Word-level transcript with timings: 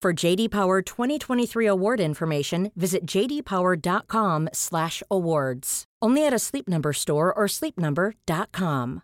For 0.00 0.12
JD 0.12 0.50
Power 0.50 0.80
2023 0.80 1.66
award 1.66 1.98
information, 1.98 2.70
visit 2.76 3.04
jdpower.com/awards. 3.04 5.84
Only 6.00 6.24
at 6.24 6.32
a 6.32 6.38
Sleep 6.38 6.68
Number 6.68 6.92
store 6.92 7.34
or 7.34 7.48
sleepnumber.com. 7.48 9.02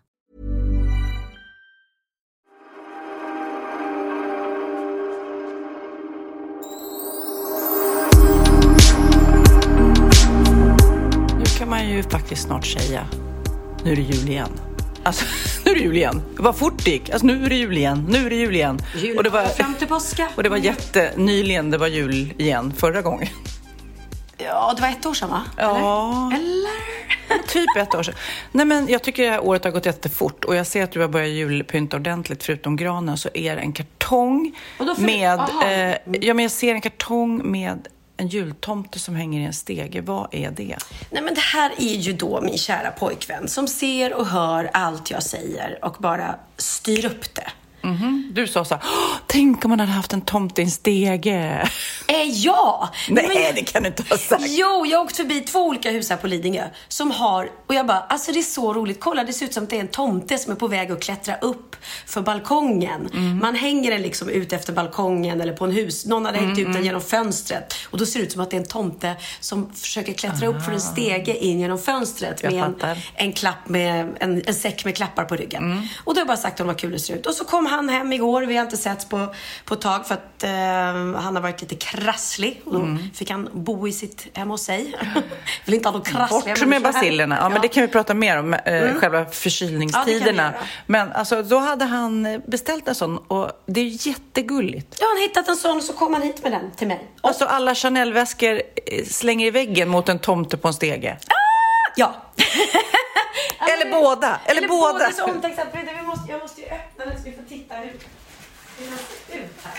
Nu 11.37 11.45
kan 11.57 11.69
man 11.69 11.89
ju 11.89 12.03
faktiskt 12.03 12.41
snart 12.41 12.65
säga, 12.65 13.07
nu 13.83 13.91
är 13.91 13.95
det 13.95 14.01
jul 14.01 14.29
igen. 14.29 14.74
Alltså, 15.05 15.25
nu 15.65 15.71
är 15.71 15.75
det 15.75 15.81
jul 15.81 15.95
igen. 15.95 16.21
Vad 16.37 16.57
fort 16.57 16.85
det 16.85 16.91
gick. 16.91 17.09
Alltså, 17.09 17.27
nu 17.27 17.45
är 17.45 17.49
det 17.49 17.55
jul 17.55 17.77
igen. 17.77 18.05
Nu 18.09 18.25
är 18.25 18.29
det 18.29 18.35
jul 18.35 18.55
igen. 18.55 18.79
Jul 18.95 19.17
och 19.17 19.23
det 19.23 19.29
var, 19.29 19.45
fram 19.45 19.73
till 19.73 19.87
påska. 19.87 20.29
Och 20.35 20.43
det 20.43 20.49
var 20.49 20.57
jättenyligen 20.57 21.71
det 21.71 21.77
var 21.77 21.87
jul 21.87 22.33
igen 22.37 22.73
förra 22.77 23.01
gången. 23.01 23.27
Ja, 24.37 24.73
det 24.75 24.81
var 24.81 24.89
ett 24.89 25.05
år 25.05 25.13
sedan 25.13 25.29
va? 25.29 25.43
Ja. 25.57 26.31
Eller? 26.35 26.95
Eller? 27.29 27.43
Typ 27.47 27.77
ett 27.77 27.95
år 27.95 28.03
sedan. 28.03 28.15
Nej, 28.51 28.65
men 28.65 28.87
jag 28.87 29.03
tycker 29.03 29.23
det 29.23 29.29
här 29.29 29.43
året 29.43 29.63
har 29.63 29.71
gått 29.71 29.85
jättefort 29.85 30.45
och 30.45 30.55
jag 30.55 30.67
ser 30.67 30.83
att 30.83 30.91
du 30.91 31.01
har 31.01 31.07
börjat 31.07 31.29
julpynta 31.29 31.97
ordentligt. 31.97 32.43
Förutom 32.43 32.75
granen 32.75 33.17
så 33.17 33.29
är 33.33 33.55
det 33.55 33.61
en 33.61 33.73
kartong 33.73 34.55
med... 34.97 35.39
Aha. 35.39 35.65
Eh, 35.65 35.97
ja, 36.21 36.33
men 36.33 36.39
jag 36.39 36.51
ser 36.51 36.73
en 36.73 36.81
kartong 36.81 37.51
med 37.51 37.87
en 38.17 38.27
jultomte 38.27 38.99
som 38.99 39.15
hänger 39.15 39.41
i 39.41 39.43
en 39.43 39.53
stege. 39.53 40.01
Vad 40.01 40.33
är 40.33 40.51
det? 40.51 40.77
Nej 41.11 41.23
men 41.23 41.33
det 41.33 41.41
här 41.41 41.71
är 41.77 41.95
ju 41.95 42.13
då 42.13 42.41
min 42.41 42.57
kära 42.57 42.91
pojkvän 42.91 43.47
som 43.47 43.67
ser 43.67 44.13
och 44.13 44.27
hör 44.27 44.69
allt 44.73 45.11
jag 45.11 45.23
säger 45.23 45.79
och 45.81 45.95
bara 45.99 46.35
styr 46.57 47.05
upp 47.05 47.35
det. 47.35 47.51
Du 48.31 48.47
sa 48.47 48.65
så 48.65 48.73
här, 48.75 48.83
"Åh, 48.85 49.15
tänk 49.27 49.65
om 49.65 49.69
man 49.69 49.79
hade 49.79 49.91
haft 49.91 50.13
en 50.13 50.21
tomte 50.21 50.61
i 50.61 50.65
en 50.65 50.71
stege. 50.71 51.67
Eh, 52.07 52.21
ja! 52.29 52.89
Nej, 53.09 53.27
Men- 53.27 53.55
det 53.55 53.61
kan 53.61 53.83
du 53.83 53.87
inte 53.89 54.03
ha 54.09 54.17
sagt. 54.17 54.43
Jo, 54.47 54.85
jag 54.85 54.97
har 54.97 55.05
åkt 55.05 55.17
förbi 55.17 55.39
två 55.41 55.59
olika 55.59 55.91
hus 55.91 56.09
här 56.09 56.17
på 56.17 56.27
Lidingö 56.27 56.63
som 56.87 57.11
har, 57.11 57.49
och 57.67 57.75
jag 57.75 57.87
bara, 57.87 57.99
alltså 57.99 58.31
det 58.31 58.39
är 58.39 58.43
så 58.43 58.73
roligt. 58.73 58.99
Kolla, 58.99 59.23
det 59.23 59.33
ser 59.33 59.45
ut 59.45 59.53
som 59.53 59.63
att 59.63 59.69
det 59.69 59.75
är 59.75 59.79
en 59.79 59.87
tomte 59.87 60.37
som 60.37 60.51
är 60.51 60.55
på 60.55 60.67
väg 60.67 60.91
att 60.91 61.01
klättra 61.03 61.35
upp 61.35 61.75
för 62.05 62.21
balkongen. 62.21 63.09
Mm. 63.13 63.37
Man 63.39 63.55
hänger 63.55 63.91
den 63.91 64.01
liksom 64.01 64.29
ut 64.29 64.53
efter 64.53 64.73
balkongen 64.73 65.41
eller 65.41 65.53
på 65.53 65.65
en 65.65 65.71
hus. 65.71 66.05
Någon 66.05 66.25
hade 66.25 66.37
hängt 66.37 66.57
ut 66.59 66.65
Mm, 66.65 66.73
den 66.73 66.85
genom 66.85 67.01
fönstret. 67.01 67.73
Och 67.89 67.97
då 67.97 68.05
ser 68.05 68.19
det 68.19 68.25
ut 68.25 68.31
som 68.31 68.41
att 68.41 68.49
det 68.51 68.57
är 68.57 68.61
en 68.61 68.67
tomte 68.67 69.15
som 69.39 69.73
försöker 69.73 70.13
klättra 70.13 70.47
upp 70.47 70.61
för 70.65 70.71
en 70.71 70.81
stege 70.81 71.37
in 71.37 71.59
genom 71.59 71.77
fönstret 71.79 72.43
Jag 72.43 72.53
med 72.53 72.63
en, 72.63 72.97
en 73.15 73.33
klapp 73.33 73.69
med, 73.69 74.15
en, 74.19 74.41
en 74.45 74.53
säck 74.53 74.85
med 74.85 74.95
klappar 74.95 75.25
på 75.25 75.35
ryggen. 75.35 75.63
Mm. 75.71 75.77
Och 76.03 76.13
då 76.13 76.19
har 76.19 76.21
jag 76.21 76.27
bara 76.27 76.37
sagt 76.37 76.59
honom 76.59 76.67
vad 76.73 76.79
kul 76.81 76.91
det 76.91 76.99
ser 76.99 77.15
ut. 77.15 77.25
Och 77.25 77.33
så 77.33 77.45
kom 77.45 77.65
han 77.65 77.74
hem 77.89 78.13
igår. 78.13 78.41
Vi 78.41 78.55
har 78.57 78.63
inte 78.63 78.77
setts 78.77 79.05
på, 79.05 79.33
på 79.65 79.73
ett 79.73 79.81
tag 79.81 80.07
för 80.07 80.13
att 80.15 80.43
eh, 80.43 81.21
han 81.21 81.35
har 81.35 81.41
varit 81.41 81.61
lite 81.61 81.75
krasslig. 81.75 82.61
Och 82.65 82.73
då 82.73 82.79
Mm. 82.79 83.09
fick 83.13 83.29
han 83.31 83.49
bo 83.53 83.87
i 83.87 83.91
sitt 83.91 84.37
hemma 84.37 84.53
hos 84.53 84.63
sig. 84.65 84.95
Vill 85.65 85.75
inte 85.75 85.87
ha 85.89 85.93
någon 85.93 86.01
krassliga 86.01 86.55
Bort 86.55 86.65
med 86.67 86.81
här. 86.83 86.93
basillerna. 86.93 87.37
Ja, 87.41 87.49
men 87.49 87.61
det 87.61 87.67
kan 87.67 87.81
vi 87.81 87.87
prata 87.87 88.13
mer 88.13 88.39
om, 88.39 88.53
eh, 88.53 88.59
själva 88.63 89.05
Mm. 89.07 89.13
Ja, 89.13 89.23
kan 89.25 89.33
förkylningstiderna. 89.33 90.43
göra. 90.43 90.53
men 90.85 91.11
alltså, 91.11 91.43
då 91.43 91.57
hade 91.57 91.85
han 91.85 92.41
beställt 92.47 92.87
en 92.87 92.95
sån 92.95 93.17
och 93.17 93.51
det 93.65 93.81
är 93.81 94.07
jättegulligt. 94.07 94.97
Ja, 94.99 95.05
han 95.15 95.21
hittat 95.21 95.47
en 95.47 95.55
sån 95.55 95.77
och 95.77 95.83
så 95.83 95.93
kom 95.93 96.13
han 96.13 96.23
hit 96.23 96.43
med 96.43 96.51
den 96.51 96.71
till 96.75 96.87
mig. 96.87 97.07
Och, 97.21 97.27
Alltså 97.29 97.45
alla 97.45 97.75
Chanel-väskor 97.75 98.61
eh, 98.91 99.05
slänger 99.05 99.47
i 99.47 99.51
väggen 99.51 99.89
mot 99.89 100.09
en 100.09 100.19
tomte 100.19 100.57
på 100.57 100.67
en 100.67 100.73
stege. 100.73 101.17
ja. 101.95 102.15
Eller 103.73 103.91
båda, 104.01 104.39
eller 104.45 104.67
båda. 104.67 105.11
Så 105.11 105.25
omtänksamt. 105.25 105.69
Vi 105.73 106.01
måste, 106.01 106.31
jag 106.31 106.41
måste 106.41 106.61
ju 106.61 106.67
öppna 106.67 107.05
den 107.05 107.17
så 107.17 107.23
vi 107.29 107.31
får 107.67 107.75
titta 107.75 107.75
hur 108.77 108.89
den 108.89 108.97
ser 109.27 109.37
ut 109.37 109.51
här. 109.63 109.73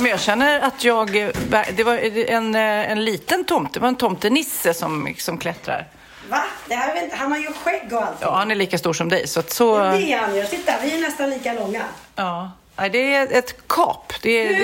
Men 0.00 0.10
jag 0.10 0.20
känner 0.20 0.60
att 0.60 0.84
jag... 0.84 1.16
eh, 1.16 1.28
Det 1.76 1.84
var 1.84 1.94
en, 2.30 2.54
eh, 2.54 2.90
en 2.90 3.04
liten 3.04 3.44
tomte, 3.44 3.72
det 3.74 3.80
var 3.80 3.88
en 3.88 3.96
tomtenisse 3.96 4.74
som, 4.74 5.14
som 5.18 5.38
klättrar. 5.38 5.86
Va? 6.30 6.42
Det 6.68 6.74
här, 6.74 6.94
vet 6.94 7.04
inte- 7.04 7.16
han 7.16 7.32
har 7.32 7.38
ju 7.38 7.52
skägg 7.52 7.92
och 7.92 8.02
allt. 8.02 8.16
Ja, 8.20 8.34
han 8.34 8.50
är 8.50 8.54
lika 8.54 8.78
stor 8.78 8.92
som 8.92 9.08
dig. 9.08 9.28
Så 9.28 9.40
att 9.40 9.50
så... 9.50 9.78
Det 9.78 10.12
är 10.12 10.18
han 10.18 10.36
ju. 10.36 10.44
Titta, 10.44 10.72
vi 10.82 10.96
är 10.96 11.00
nästan 11.00 11.30
lika 11.30 11.52
långa. 11.52 11.82
Ja. 12.16 12.50
Nej, 12.78 12.90
det 12.90 13.14
är 13.14 13.38
ett 13.38 13.68
kap. 13.68 14.12
Det 14.22 14.30
är, 14.30 14.60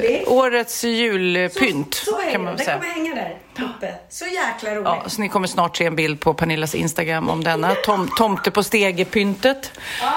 det 0.00 0.22
är 0.22 0.28
årets 0.32 0.84
julpynt, 0.84 1.94
Så, 1.94 2.04
så 2.10 2.16
kan 2.16 2.32
det. 2.32 2.38
man 2.38 2.56
Den 2.56 2.64
säga. 2.64 2.78
kommer 2.78 2.92
hänga 2.92 3.14
där 3.14 3.36
uppe. 3.64 3.94
Så 4.08 4.24
jäkla 4.26 4.70
roligt. 4.74 4.84
Ja, 4.84 5.02
så 5.06 5.20
ni 5.20 5.28
kommer 5.28 5.48
snart 5.48 5.76
se 5.76 5.84
en 5.84 5.96
bild 5.96 6.20
på 6.20 6.34
Pernillas 6.34 6.74
Instagram 6.74 7.28
om 7.30 7.44
denna 7.44 7.74
tom, 7.74 8.10
tomte 8.16 8.50
på 8.50 8.62
stege-pyntet. 8.62 9.72
Ja. 10.00 10.12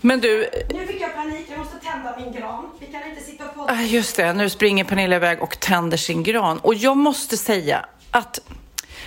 Men 0.00 0.20
du, 0.20 0.50
Nu 0.74 0.86
fick 0.86 1.00
jag 1.00 1.14
panik. 1.14 1.46
Jag 1.50 1.58
måste 1.58 1.76
tända 1.76 2.16
min 2.18 2.32
gran. 2.32 2.66
Vi 2.80 2.86
kan 2.86 3.10
inte 3.10 3.22
sitta 3.22 3.44
och 3.44 3.54
podda. 3.54 3.72
ah, 3.72 3.82
just 3.82 4.16
det, 4.16 4.32
nu 4.32 4.50
springer 4.50 4.84
Pernilla 4.84 5.16
iväg 5.16 5.42
och 5.42 5.60
tänder 5.60 5.96
sin 5.96 6.22
gran. 6.22 6.58
Och 6.58 6.74
jag 6.74 6.96
måste 6.96 7.36
säga 7.36 7.86
att 8.10 8.40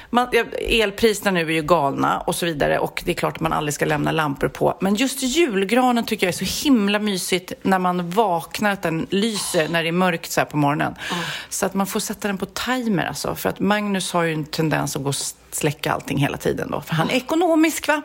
man, 0.09 0.27
elpriserna 0.59 1.31
nu 1.31 1.41
är 1.41 1.53
ju 1.53 1.61
galna 1.61 2.19
och 2.19 2.35
så 2.35 2.45
vidare 2.45 2.79
och 2.79 3.01
det 3.05 3.11
är 3.11 3.15
klart 3.15 3.35
att 3.35 3.41
man 3.41 3.53
aldrig 3.53 3.73
ska 3.73 3.85
lämna 3.85 4.11
lampor 4.11 4.47
på. 4.47 4.77
Men 4.81 4.95
just 4.95 5.23
julgranen 5.23 6.05
tycker 6.05 6.27
jag 6.27 6.33
är 6.33 6.45
så 6.45 6.63
himla 6.63 6.99
mysigt 6.99 7.53
när 7.61 7.79
man 7.79 8.09
vaknar, 8.09 8.71
att 8.71 8.81
den 8.81 9.07
lyser 9.09 9.69
när 9.69 9.83
det 9.83 9.89
är 9.89 9.93
mörkt 9.93 10.31
så 10.31 10.41
här 10.41 10.45
på 10.45 10.57
morgonen. 10.57 10.95
Så 11.49 11.65
att 11.65 11.73
man 11.73 11.87
får 11.87 11.99
sätta 11.99 12.27
den 12.27 12.37
på 12.37 12.45
timer 12.45 13.05
alltså. 13.05 13.35
För 13.35 13.49
att 13.49 13.59
Magnus 13.59 14.13
har 14.13 14.23
ju 14.23 14.33
en 14.33 14.45
tendens 14.45 14.95
att 14.95 15.03
gå 15.03 15.13
släcka 15.55 15.93
allting 15.93 16.17
hela 16.17 16.37
tiden 16.37 16.71
då. 16.71 16.81
För 16.81 16.93
han 16.95 17.09
är 17.09 17.13
ekonomisk 17.15 17.87
va. 17.87 18.01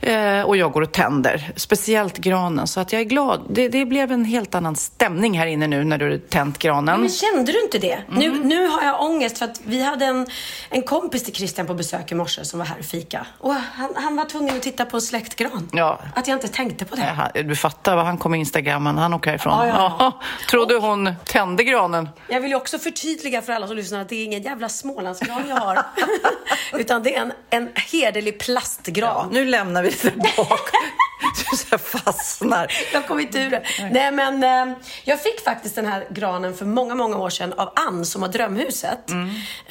Eh, 0.00 0.42
och 0.42 0.56
jag 0.56 0.72
går 0.72 0.82
och 0.82 0.92
tänder. 0.92 1.52
Speciellt 1.56 2.18
granen. 2.18 2.66
Så 2.66 2.80
att 2.80 2.92
jag 2.92 3.00
är 3.00 3.04
glad. 3.04 3.40
Det, 3.50 3.68
det 3.68 3.84
blev 3.86 4.12
en 4.12 4.24
helt 4.24 4.54
annan 4.54 4.76
stämning 4.76 5.38
här 5.38 5.46
inne 5.46 5.66
nu 5.66 5.84
när 5.84 5.98
du 5.98 6.18
tänt 6.18 6.58
granen. 6.58 7.00
Men 7.00 7.08
kände 7.10 7.52
du 7.52 7.62
inte 7.62 7.78
det? 7.78 7.98
Nu, 8.08 8.26
Mm. 8.26 8.40
nu 8.48 8.66
har 8.66 8.82
jag 8.84 9.02
ångest 9.02 9.38
för 9.38 9.44
att 9.44 9.60
vi 9.64 9.82
hade 9.82 10.04
en, 10.04 10.26
en 10.68 10.82
kompis 10.82 11.24
till 11.24 11.34
Christian 11.34 11.66
på 11.66 11.74
besök 11.74 12.12
i 12.12 12.14
morse 12.14 12.44
som 12.44 12.58
var 12.58 12.66
här 12.66 12.78
och 12.78 12.84
fika. 12.84 13.26
Och 13.38 13.54
han, 13.54 13.90
han 13.96 14.16
var 14.16 14.24
tvungen 14.24 14.56
att 14.56 14.62
titta 14.62 14.84
på 14.84 14.96
en 14.96 15.00
släktgran. 15.00 15.68
Ja. 15.72 16.00
Att 16.14 16.28
jag 16.28 16.36
inte 16.36 16.48
tänkte 16.48 16.84
på 16.84 16.96
det. 16.96 17.02
Han- 17.02 17.48
Du 17.48 17.56
fattar 17.56 17.96
vad 17.96 18.04
han 18.04 18.18
kom 18.18 18.30
med 18.30 18.40
Instagrammen. 18.40 18.98
Han 18.98 19.14
åker 19.14 19.30
härifrån. 19.30 19.52
Ja, 19.52 19.66
ja, 19.66 19.96
ja. 19.98 20.20
Trodde 20.50 20.74
hon 20.74 21.12
tände 21.24 21.64
granen? 21.64 22.08
Jag 22.28 22.40
vill 22.40 22.50
ju 22.50 22.56
också 22.56 22.78
förtydliga 22.78 23.42
för 23.42 23.52
alla 23.52 23.66
som 23.66 23.76
lyssnar 23.76 24.00
att 24.00 24.08
det 24.08 24.16
är 24.16 24.24
ingen 24.24 24.42
jävla 24.42 24.68
Smålandsgran 24.68 25.42
jag 25.48 25.56
har. 25.56 25.82
Utan 26.90 27.02
det 27.02 27.16
är 27.16 27.20
en, 27.20 27.32
en 27.50 27.68
hederlig 27.74 28.38
plastgran. 28.38 29.28
Nu 29.32 29.44
lämnar 29.44 29.82
vi 29.82 29.90
det 30.02 30.16
bak. 30.36 30.60
Du 31.70 31.78
fastnar. 31.78 32.72
Jag 32.92 33.06
kommer 33.06 33.22
inte 33.22 33.38
ur 33.38 33.50
det. 33.50 33.62
Nej, 33.92 34.12
men 34.12 34.44
eh, 34.44 34.76
jag 35.04 35.22
fick 35.22 35.40
faktiskt 35.44 35.74
den 35.74 35.86
här 35.86 36.06
granen 36.10 36.56
för 36.56 36.64
många, 36.64 36.94
många 36.94 37.16
år 37.16 37.30
sedan 37.30 37.52
av 37.52 37.72
Ann 37.76 38.04
som 38.04 38.22
har 38.22 38.28
Drömhuset. 38.28 39.10
Mm. 39.10 39.28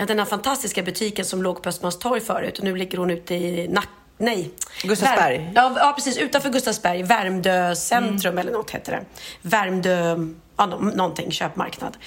Den 0.08 0.20
här 0.20 0.26
fantastiska 0.26 0.84
butiken 0.84 1.26
som 1.26 1.44
låg 1.44 1.64
på 1.64 1.70
Östermalmstorg 1.70 2.22
förut 2.22 2.58
och 2.58 2.64
nu 2.64 2.76
ligger 2.76 2.98
hon 2.98 3.10
ute 3.10 3.36
i 3.36 3.68
Nack 3.68 3.90
Nej. 4.18 4.52
Gustavsberg. 4.84 5.38
Värm- 5.38 5.52
ja, 5.56 5.76
ja, 5.78 5.94
precis. 5.96 6.18
Utanför 6.18 6.50
Gustavsberg. 6.50 7.04
Värmdö 7.04 7.76
centrum 7.76 8.38
eller 8.38 8.52
något 8.52 8.72
heter 8.72 8.92
det. 8.92 9.06
Värmdö, 9.42 10.16
ja, 10.60 10.66
nå- 10.66 10.78
någonting, 10.78 11.32
köpmarknad. 11.32 11.98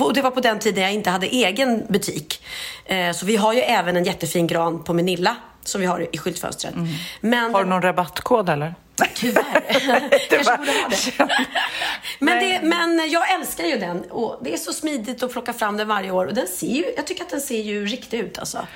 Och 0.00 0.14
det 0.14 0.22
var 0.22 0.30
på 0.30 0.40
den 0.40 0.58
tiden 0.58 0.82
jag 0.82 0.92
inte 0.92 1.10
hade 1.10 1.26
egen 1.26 1.86
butik. 1.88 2.44
Ehm, 2.86 3.14
så 3.14 3.26
vi 3.26 3.36
har 3.36 3.52
ju 3.52 3.60
även 3.60 3.96
en 3.96 4.04
jättefin 4.04 4.46
gran 4.46 4.84
på 4.84 4.92
Menilla 4.92 5.36
som 5.64 5.80
vi 5.80 5.86
har 5.86 6.14
i 6.14 6.18
skyltfönstret. 6.18 6.74
Men 7.20 7.54
Har 7.54 7.64
du 7.64 7.70
någon 7.70 7.82
rabattkod 7.82 8.48
eller? 8.48 8.74
Tyvärr. 9.14 9.42
Kanske 10.30 10.56
borde 10.56 10.72
ha 10.72 10.88
det. 10.88 11.28
Men, 12.18 12.40
det, 12.40 12.60
men 12.62 13.10
jag 13.10 13.34
älskar 13.34 13.64
ju 13.64 13.78
den 13.78 14.02
och 14.10 14.38
det 14.42 14.52
är 14.52 14.56
så 14.56 14.72
smidigt 14.72 15.22
att 15.22 15.32
plocka 15.32 15.52
fram 15.52 15.76
den 15.76 15.88
varje 15.88 16.10
år 16.10 16.26
och 16.26 16.34
den 16.34 16.46
ser 16.46 16.66
ju, 16.66 16.84
jag 16.96 17.06
tycker 17.06 17.22
att 17.24 17.30
den 17.30 17.40
ser 17.40 17.62
ju 17.62 17.86
riktig 17.86 18.18
ut 18.18 18.38
alltså. 18.38 18.66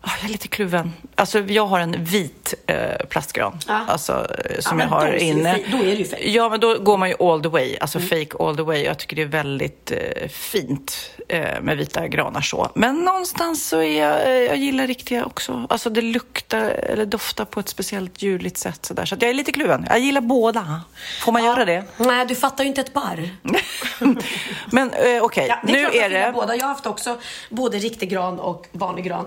Ah, 0.00 0.10
jag 0.20 0.28
är 0.28 0.32
lite 0.32 0.48
kluven. 0.48 0.92
Alltså, 1.14 1.38
jag 1.40 1.66
har 1.66 1.80
en 1.80 2.04
vit 2.04 2.54
eh, 2.66 3.06
plastgran 3.08 3.58
Ja. 3.68 3.80
alltså, 3.88 4.26
eh, 4.44 4.60
som 4.60 4.76
men 4.76 4.88
jag 4.88 4.94
har 4.96 5.12
inne. 5.12 5.58
då 5.72 5.76
är 5.78 5.82
det 5.84 5.90
ju 5.92 6.04
fake. 6.04 6.28
Ja, 6.30 6.48
men 6.48 6.60
då 6.60 6.78
går 6.78 6.96
man 6.96 7.08
ju 7.08 7.14
all 7.20 7.42
the 7.42 7.48
way. 7.48 7.76
Alltså 7.80 8.00
fake 8.00 8.28
all 8.40 8.56
the 8.56 8.62
way. 8.62 8.82
Jag 8.84 8.98
tycker 8.98 9.16
det 9.16 9.22
är 9.22 9.26
väldigt 9.26 9.90
eh, 9.90 10.28
fint 10.28 11.10
eh, 11.28 11.60
med 11.60 11.76
vita 11.76 12.08
granar 12.08 12.40
så. 12.40 12.70
Men 12.74 12.96
någonstans 13.04 13.68
så 13.68 13.82
är 13.82 14.00
jag, 14.00 14.22
eh, 14.22 14.30
jag 14.32 14.56
gillar 14.56 14.86
riktiga 14.86 15.24
också. 15.24 15.66
Alltså 15.70 15.90
det 15.90 16.02
luktar 16.02 16.60
eller 16.70 17.06
doftar 17.06 17.44
på 17.44 17.60
ett 17.60 17.68
speciellt 17.68 18.22
ljuvligt 18.22 18.56
sätt. 18.58 18.86
Så, 18.86 18.94
där. 18.94 19.04
så 19.04 19.16
jag 19.20 19.30
är 19.30 19.34
lite 19.34 19.52
kluven. 19.52 19.86
Jag 19.88 19.98
gillar 19.98 20.20
båda. 20.20 20.82
Får 21.24 21.32
man 21.32 21.44
göra 21.44 21.64
det? 21.64 21.84
Nej, 21.96 22.26
du 22.26 22.34
fattar 22.34 22.64
ju 22.64 22.68
inte 22.68 22.80
ett 22.80 22.92
barr. 22.92 23.30
men 24.72 24.90
eh, 24.90 25.22
okej, 25.22 25.46
Ja, 25.48 25.54
är 25.62 25.72
nu 25.72 25.78
jag 25.80 25.94
är 25.96 26.10
det... 26.10 26.30
båda. 26.34 26.56
Jag 26.56 26.62
har 26.62 26.68
haft 26.68 26.86
också 26.86 27.18
både 27.50 27.78
riktig 27.78 28.10
gran 28.10 28.40
och 28.40 28.66
vanlig 28.72 29.04
gran. 29.04 29.26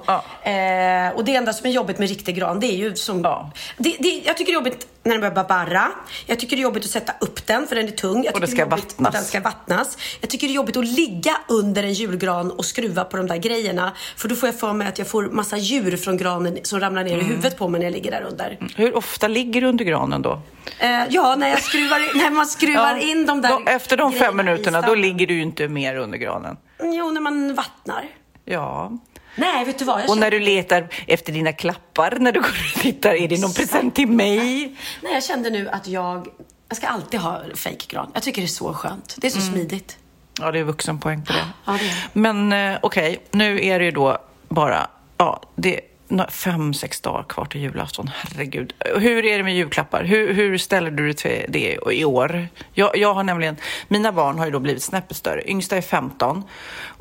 Eh, 0.62 1.16
och 1.16 1.25
det 1.25 1.36
enda 1.36 1.54
som 1.54 1.68
är 1.68 1.72
jobbigt 1.72 2.00
med 2.00 2.10
riktig 2.10 2.36
gran, 2.36 2.60
det 2.60 2.68
är 2.68 2.75
ju 2.78 2.96
som... 2.96 3.22
Ja. 3.24 3.52
Det, 3.78 3.96
det, 4.00 4.22
jag 4.25 4.38
tycker 4.38 4.52
det 4.52 4.56
är 4.56 4.63
jobbigt 4.63 4.88
när 5.04 5.12
den 5.18 5.34
börjar 5.34 5.48
barra. 5.48 5.88
Jag 6.25 6.40
tycker 6.40 6.56
det 6.56 6.60
är 6.62 6.63
jobbigt 6.63 6.84
att 6.84 6.90
sätta 6.90 7.13
upp 7.19 7.48
den, 7.48 7.68
för 7.68 7.75
den 7.75 7.88
är 7.88 7.92
tung. 7.92 8.24
Jag 8.24 8.34
Och 8.36 8.42
det 8.42 8.48
ska 8.48 8.66
vattnas. 8.66 9.08
att 9.08 9.13
Den 9.13 9.24
ska 9.24 9.40
vattnas. 9.40 9.98
Jag 10.22 10.30
tycker 10.30 10.48
det 10.48 10.54
är 10.54 10.56
jobbigt 10.56 10.78
att 10.78 10.86
ligga 10.88 11.38
under 11.48 11.84
en 11.84 11.94
julgran 11.94 12.52
och 12.52 12.66
skruva 12.66 13.04
på 13.04 13.18
de 13.18 13.28
där 13.28 13.38
grejerna. 13.38 13.92
För 14.18 14.28
då 14.30 14.36
får 14.36 14.48
jag 14.50 14.60
för 14.60 14.74
mig 14.74 14.88
att 14.88 14.98
jag 14.98 15.08
får 15.08 15.24
massa 15.24 15.58
djur 15.58 15.98
från 15.98 16.18
granen 16.18 16.58
som 16.63 16.80
ramlar 16.80 17.04
ner 17.04 17.12
i 17.12 17.13
Mm. 17.13 17.25
huvudet 17.25 17.58
på 17.58 17.68
mig 17.68 17.80
när 17.80 17.86
jag 17.86 17.94
ligger 17.94 18.12
där 18.12 18.22
under. 18.22 18.58
Hur 18.75 18.96
ofta 18.98 19.28
ligger 19.28 19.62
du 19.62 19.68
under 19.68 19.86
granen 19.86 20.22
då? 20.22 20.42
Eh, 20.80 21.04
ja, 21.10 21.36
när, 21.36 21.50
jag 21.50 21.62
skruvar, 21.62 22.18
när 22.18 22.30
man 22.30 22.46
skruvar 22.46 22.96
Ja, 22.96 23.00
in 23.02 23.25
de 23.25 23.42
där 23.42 23.50
då, 23.50 23.62
efter 23.66 23.98
de 23.98 24.12
fem 24.13 24.40
i 24.40 24.44
minuterna, 24.44 24.81
då 24.81 24.96
ligger 24.96 25.28
du 25.28 25.34
ju 25.34 25.42
inte 25.42 25.68
mer 25.68 25.96
under 25.96 26.18
granen. 26.18 26.58
Jo, 26.84 27.12
när 27.12 27.22
man 27.22 27.56
vattnar. 27.56 28.04
Ja. 28.46 28.92
Nej, 29.36 29.66
vet 29.66 29.80
du 29.80 29.86
vad? 29.86 30.00
Jag 30.00 30.04
Och 30.04 30.16
känner- 30.16 30.22
när 30.22 30.31
du 30.31 30.39
letar 30.39 30.88
efter 31.07 31.33
dina 31.33 31.54
klappar, 31.54 32.18
när 32.19 32.31
du 32.31 32.39
går 32.39 32.50
och 32.75 32.81
tittar, 32.81 33.13
är 33.13 33.28
det 33.28 33.42
någon 33.42 33.54
present 33.54 33.95
till 33.95 34.07
mig? 34.07 34.75
Nej, 35.01 35.13
jag 35.13 35.24
kände 35.24 35.50
nu 35.50 35.69
att 35.69 35.88
jag, 35.88 36.28
jag 36.69 36.78
ska 36.78 36.88
alltid 36.88 37.19
ha 37.19 37.42
fejkgran. 37.56 38.12
Jag 38.13 38.24
tycker 38.24 38.42
det 38.42 38.45
är 38.45 38.48
så 38.48 38.74
skönt. 38.74 39.16
Det 39.18 39.28
är 39.28 39.31
så 39.31 39.39
Mm. 39.39 39.51
smidigt. 39.54 39.98
Ja, 40.39 40.51
det 40.51 40.60
är 40.60 40.63
vuxenpoäng 40.63 41.25
på 41.25 41.33
det. 41.33 41.39
Ja, 41.66 41.72
det 41.80 41.86
är. 41.88 41.94
Men 42.13 42.54
eh, 42.74 42.80
okej, 42.81 43.22
nu 43.31 43.66
är 43.66 43.80
det 43.80 43.86
ju 43.86 43.92
då 43.92 44.18
bara 44.50 44.88
ja, 45.18 45.42
det 45.56 45.81
fem, 46.30 46.74
sex 46.74 47.01
dagar 47.01 47.24
kvar 47.24 47.45
till 47.45 47.62
julafton. 47.62 48.10
Herregud. 48.13 48.74
Hur 48.95 49.25
är 49.25 49.38
det 49.38 49.44
med 49.44 49.56
julklappar? 49.56 50.04
Hur, 50.04 50.34
hur 50.34 50.57
ställer 50.57 50.92
du 50.92 51.06
dig 51.06 51.13
till 51.13 51.45
det 51.50 51.77
i 51.92 52.06
år? 52.06 52.48
Jag, 52.74 52.98
jag 52.98 53.13
har 53.13 53.24
nämligen, 53.24 53.56
mina 53.88 54.12
barn 54.12 54.38
har 54.39 54.45
ju 54.45 54.51
då 54.51 54.60
blivit 54.60 54.84
snäppet 54.84 55.18
större. 55.18 55.50
Yngsta 55.50 55.77
är 55.77 55.81
15. 55.81 56.44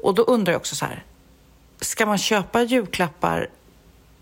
Och 0.03 0.15
då 0.15 0.23
undrar 0.23 0.53
jag 0.53 0.61
också 0.61 0.77
så 0.77 0.85
här, 0.85 1.03
ska 1.81 2.07
man 2.07 2.19
köpa 2.19 2.63
julklappar 2.63 3.49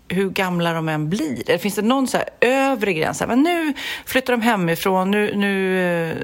hur 0.07 0.29
gamla 0.29 0.73
de 0.73 0.89
än 0.89 1.09
blir? 1.09 1.49
Eller 1.49 1.57
finns 1.57 1.75
det 1.75 1.81
någon 1.81 2.07
så 2.07 2.17
här 2.17 2.29
övre 2.41 2.93
gräns? 2.93 3.23
Men 3.27 3.43
nu 3.43 3.73
flyttar 4.05 4.33
de 4.33 4.41
hemifrån, 4.41 5.11
nu, 5.11 5.35
nu 5.35 5.81
eh, 6.09 6.17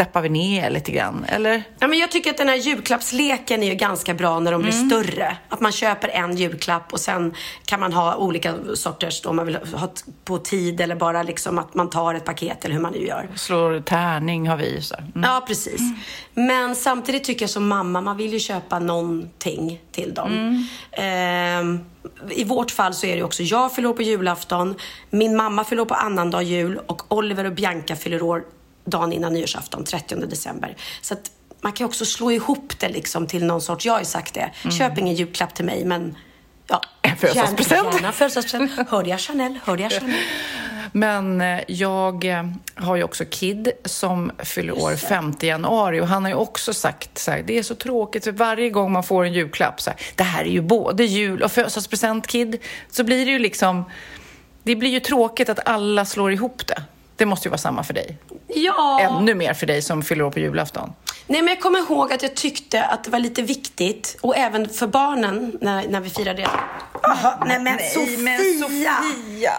steppar 0.00 0.22
vi 0.22 0.28
ner 0.28 0.70
lite 0.70 0.92
grann. 0.92 1.24
Eller? 1.28 1.62
Ja, 1.78 1.86
men 1.86 1.98
jag 1.98 2.10
tycker 2.10 2.30
att 2.30 2.36
den 2.36 2.48
här 2.48 2.56
julklappsleken 2.56 3.62
är 3.62 3.66
ju 3.66 3.74
ganska 3.74 4.14
bra 4.14 4.40
när 4.40 4.52
de 4.52 4.62
blir 4.62 4.72
Mm. 4.72 4.90
större. 4.90 5.36
Att 5.48 5.60
man 5.60 5.72
köper 5.72 6.08
en 6.08 6.36
julklapp 6.36 6.92
och 6.92 7.00
sen 7.00 7.34
kan 7.64 7.80
man 7.80 7.92
ha 7.92 8.16
olika 8.16 8.54
sorters, 8.74 9.26
om 9.26 9.36
man 9.36 9.46
vill 9.46 9.56
ha 9.74 9.92
på 10.24 10.38
tid 10.38 10.80
eller 10.80 10.96
bara 10.96 11.22
liksom 11.22 11.58
att 11.58 11.74
man 11.74 11.90
tar 11.90 12.14
ett 12.14 12.24
paket 12.24 12.64
eller 12.64 12.74
hur 12.74 12.82
man 12.82 12.92
nu 12.92 13.06
gör. 13.06 13.28
Slår 13.36 13.80
tärning 13.80 14.48
har 14.48 14.56
vi. 14.56 14.82
Så. 14.82 14.94
Mm. 14.96 15.10
Ja, 15.22 15.44
precis. 15.46 15.80
Men 16.34 16.76
samtidigt 16.76 17.24
tycker 17.24 17.42
jag 17.42 17.50
som 17.50 17.68
mamma, 17.68 18.00
man 18.00 18.16
vill 18.16 18.32
ju 18.32 18.38
köpa 18.38 18.78
någonting 18.78 19.80
till 19.92 20.14
dem. 20.14 20.66
Ehm, 20.92 21.80
I 22.30 22.44
vårt 22.44 22.70
fall 22.70 22.94
så 22.94 23.06
är 23.06 23.16
det 23.16 23.22
också, 23.22 23.42
jag 23.42 23.74
fyller 23.74 23.88
år 23.88 23.94
på 23.94 24.02
julafton, 24.02 24.74
min 25.10 25.36
mamma 25.36 25.64
fyller 25.64 25.82
år 25.82 25.86
på 25.86 25.94
annandag 25.94 26.42
jul 26.42 26.80
och 26.86 27.12
Oliver 27.12 27.44
och 27.44 27.52
Bianca 27.52 27.96
fyller 27.96 28.22
år 28.22 28.42
dagen 28.84 29.12
innan 29.12 29.32
nyårsafton, 29.32 29.84
30 29.84 30.16
december. 30.16 30.76
Så 31.02 31.14
att 31.14 31.30
man 31.60 31.72
kan 31.72 31.86
också 31.86 32.04
slå 32.04 32.32
ihop 32.32 32.72
det 32.78 32.88
liksom 32.88 33.26
till 33.26 33.44
någon 33.44 33.60
sorts, 33.60 33.86
jag 33.86 33.92
har 33.92 34.00
ju 34.00 34.04
sagt 34.04 34.34
det, 34.34 34.50
köp 34.78 34.98
ingen 34.98 35.14
julklapp 35.14 35.54
till 35.54 35.64
mig 35.64 35.84
men 35.84 36.16
ja, 36.66 36.80
En 37.02 37.16
födelsedagspresent. 37.16 37.84
Gärna, 37.84 37.96
gärna 37.96 38.12
födelsedagspresent. 38.12 38.88
Hörde 38.88 39.10
jag 39.10 39.20
Chanel? 39.20 39.58
Hörde 39.64 39.82
jag 39.82 39.92
Chanel? 39.92 40.16
Men 40.92 41.40
eh, 41.40 41.60
jag 41.68 42.24
eh, 42.24 42.44
har 42.74 42.96
ju 42.96 43.02
också 43.02 43.24
Kid 43.30 43.72
som 43.84 44.30
fyller 44.38 44.78
år 44.78 44.96
5 44.96 45.34
januari 45.40 46.00
och 46.00 46.08
han 46.08 46.22
har 46.22 46.30
ju 46.30 46.36
också 46.36 46.74
sagt 46.74 47.18
så 47.18 47.30
här, 47.30 47.42
det 47.46 47.58
är 47.58 47.62
så 47.62 47.74
tråkigt 47.74 48.24
för 48.24 48.32
varje 48.32 48.70
gång 48.70 48.92
man 48.92 49.02
får 49.02 49.24
en 49.24 49.32
julklapp 49.32 49.80
så 49.80 49.90
här, 49.90 50.00
det 50.14 50.24
här 50.24 50.44
är 50.44 50.50
ju 50.50 50.60
både 50.60 51.04
jul 51.04 51.42
och 51.42 51.52
födelsedagspresent 51.52 52.26
Kid, 52.26 52.58
så 52.90 53.04
blir 53.04 53.26
det 53.26 53.32
ju 53.32 53.38
liksom, 53.38 53.84
det 54.62 54.76
blir 54.76 54.90
ju 54.90 55.00
tråkigt 55.00 55.48
att 55.48 55.68
alla 55.68 56.04
slår 56.04 56.32
ihop 56.32 56.66
det. 56.66 56.82
Det 57.20 57.26
måste 57.26 57.48
ju 57.48 57.50
vara 57.50 57.58
samma 57.58 57.82
för 57.82 57.94
dig. 57.94 58.18
Ja. 58.48 59.00
Ännu 59.00 59.34
mer 59.34 59.54
för 59.54 59.66
dig 59.66 59.82
som 59.82 60.02
fyller 60.02 60.24
år 60.24 60.30
på 60.30 60.38
julafton. 60.38 60.92
Nej, 61.26 61.42
men 61.42 61.48
jag 61.48 61.60
kommer 61.60 61.78
ihåg 61.78 62.12
att 62.12 62.22
jag 62.22 62.34
tyckte 62.34 62.84
att 62.84 63.04
det 63.04 63.10
var 63.10 63.18
lite 63.18 63.42
viktigt 63.42 64.16
och 64.20 64.36
även 64.36 64.68
för 64.68 64.86
barnen 64.86 65.58
när, 65.60 65.88
när 65.88 66.00
vi 66.00 66.10
firade 66.10 66.42
det. 66.42 66.48
Aha, 67.08 67.44
nej 67.46 67.60
men 67.60 67.78
Sofia! 67.78 68.38
Sofia! 68.60 69.52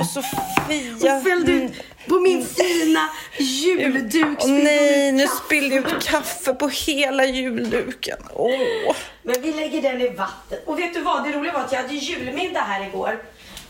och 0.00 0.06
Sofia! 0.06 1.12
Hon 1.12 1.24
fällde 1.24 1.52
ut 1.52 1.72
på 2.08 2.20
min 2.20 2.46
fina 2.46 3.08
julduk. 3.38 4.38
Åh 4.40 4.50
nej, 4.50 5.12
nu 5.12 5.26
spillde 5.26 5.74
jag 5.74 5.92
ut 5.92 6.04
kaffe 6.04 6.54
på 6.54 6.68
hela 6.68 7.24
julduken. 7.24 8.18
Åh. 8.34 8.96
Men 9.22 9.42
vi 9.42 9.52
lägger 9.52 9.82
den 9.82 10.00
i 10.00 10.08
vatten. 10.08 10.58
Och 10.66 10.78
vet 10.78 10.94
du 10.94 11.00
vad, 11.00 11.24
det 11.24 11.32
roliga 11.32 11.52
var 11.52 11.60
att 11.60 11.72
jag 11.72 11.82
hade 11.82 11.94
julmiddag 11.94 12.60
här 12.60 12.86
igår. 12.86 13.18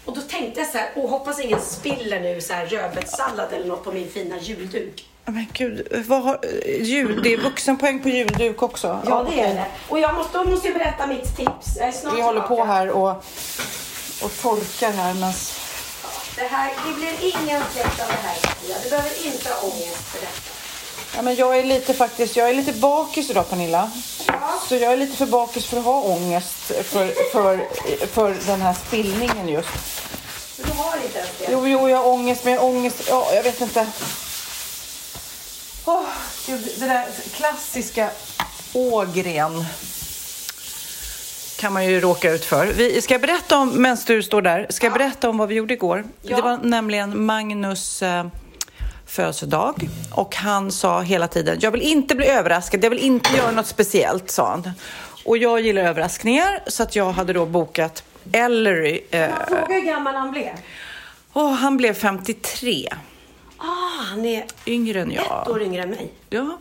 Och 0.05 0.15
då 0.15 0.21
tänkte 0.21 0.61
jag 0.61 0.69
så 0.69 0.79
här, 0.79 0.91
åh 0.95 1.11
hoppas 1.11 1.41
ingen 1.41 1.61
spiller 1.61 2.21
nu 2.21 2.41
så 2.41 2.53
här 2.53 2.67
rödbetssallad 2.67 3.53
eller 3.53 3.67
något 3.67 3.85
på 3.85 3.93
min 3.93 4.11
fina 4.11 4.39
julduk. 4.39 5.09
Men 5.25 5.47
gud, 5.53 6.05
vad 6.07 6.23
har, 6.23 6.39
jul, 6.81 7.23
det 7.23 7.33
är 7.33 7.37
vuxenpoäng 7.37 8.03
på 8.03 8.09
julduk 8.09 8.63
också. 8.63 9.01
Ja, 9.07 9.27
det 9.31 9.41
är 9.41 9.55
det. 9.55 9.67
Och 9.89 9.99
jag 9.99 10.15
måste, 10.15 10.39
då 10.39 10.45
måste 10.45 10.69
jag 10.69 10.79
berätta 10.79 11.07
mitt 11.07 11.37
tips. 11.37 11.77
Jag 11.77 11.89
är 11.89 11.93
snart 11.93 12.17
Vi 12.17 12.23
håller 12.23 12.41
på 12.41 12.65
här 12.65 12.91
och, 12.91 13.11
och 14.23 14.37
torkar 14.43 14.93
här 14.93 15.15
men 15.15 15.33
Det, 16.37 16.43
här, 16.43 16.73
det 16.87 16.95
blir 16.95 17.15
ingen 17.21 17.63
fläkt 17.63 18.01
av 18.01 18.09
det 18.09 18.29
här. 18.29 18.37
Du 18.85 18.91
behöver 18.91 19.27
inte 19.27 19.49
ha 19.49 19.63
ångest 19.63 20.09
för 20.09 20.21
detta. 20.21 20.62
Ja, 21.17 21.23
men 21.23 21.35
jag 21.35 21.59
är 21.59 21.65
lite 21.65 21.95
faktiskt, 21.95 22.37
jag 22.37 22.51
är 22.51 22.55
lite 22.55 22.73
bakis 22.73 23.31
idag 23.31 23.51
Pernilla. 23.51 23.91
Så 24.69 24.75
jag 24.75 24.93
är 24.93 24.97
lite 24.97 25.17
för 25.17 25.27
bakis 25.27 25.67
för 25.67 25.77
att 25.77 25.85
ha 25.85 26.03
ångest 26.03 26.57
för, 26.57 27.31
för, 27.33 27.69
för 28.07 28.37
den 28.47 28.61
här 28.61 28.75
spillningen 28.87 29.49
just. 29.49 29.69
Du 30.57 30.73
har 30.73 30.97
inte 31.05 31.19
ens 31.19 31.31
det. 31.39 31.47
Jo, 31.51 31.67
jo, 31.67 31.89
jag 31.89 31.99
har 31.99 32.09
ångest, 32.09 32.45
men 32.45 32.53
jag 32.53 32.61
har 32.61 32.69
ångest, 32.69 33.03
ja, 33.09 33.31
jag 33.35 33.43
vet 33.43 33.61
inte. 33.61 33.87
Gud, 36.47 36.73
det 36.79 36.87
där 36.87 37.07
klassiska 37.37 38.11
Ågren 38.73 39.65
kan 41.59 41.73
man 41.73 41.87
ju 41.87 42.01
råka 42.01 42.31
ut 42.31 42.45
för. 42.45 42.67
Vi, 42.67 43.03
ska 43.03 43.19
berätta 43.19 43.59
om, 43.59 43.83
medan 43.83 43.99
du 44.07 44.23
står 44.23 44.43
där, 44.43 44.67
ska 44.71 44.87
jag 44.87 44.93
berätta 44.93 45.29
om 45.31 45.39
vad 45.39 45.49
vi 45.49 45.55
gjorde 45.55 45.75
igår? 45.75 46.05
Ja. 46.23 46.37
Det 46.37 46.43
var 46.43 46.57
nämligen 46.57 47.25
Magnus 47.25 48.03
eh, 48.03 48.27
födelsedag 49.13 49.89
och 50.13 50.37
han 50.37 50.73
sa 50.73 51.01
hela 51.01 51.29
tiden, 51.29 51.59
jag 51.61 51.71
vill 51.71 51.83
inte 51.83 52.15
bli 52.15 52.27
överraskad, 52.27 52.85
jag 52.85 52.91
vill 52.91 52.99
inte 52.99 53.37
göra 53.37 53.51
något 53.51 53.67
speciellt, 53.67 54.31
sa 54.31 54.49
han. 54.51 54.71
Och 55.25 55.39
jag 55.39 55.61
gillar 55.61 55.83
överraskningar 55.83 56.61
så 56.67 56.83
att 56.83 56.97
jag 56.97 57.13
hade 57.13 57.33
då 57.33 57.47
bokat 57.47 58.05
Ellery. 58.33 59.01
Eh, 59.11 59.29
Fråga 59.49 59.67
hur 59.75 59.81
gammal 59.81 60.15
han 60.15 60.31
blev. 60.31 60.49
och 61.33 61.49
han 61.49 61.77
blev 61.77 61.95
53, 61.95 62.89
Ah, 63.57 64.03
han 64.11 64.25
är 64.27 64.45
yngre 64.67 65.01
än 65.01 65.11
jag. 65.11 65.43
ett 65.43 65.49
år 65.49 65.63
yngre 65.63 65.83
än 65.83 65.91
mig. 65.91 66.13
Ja, 66.33 66.59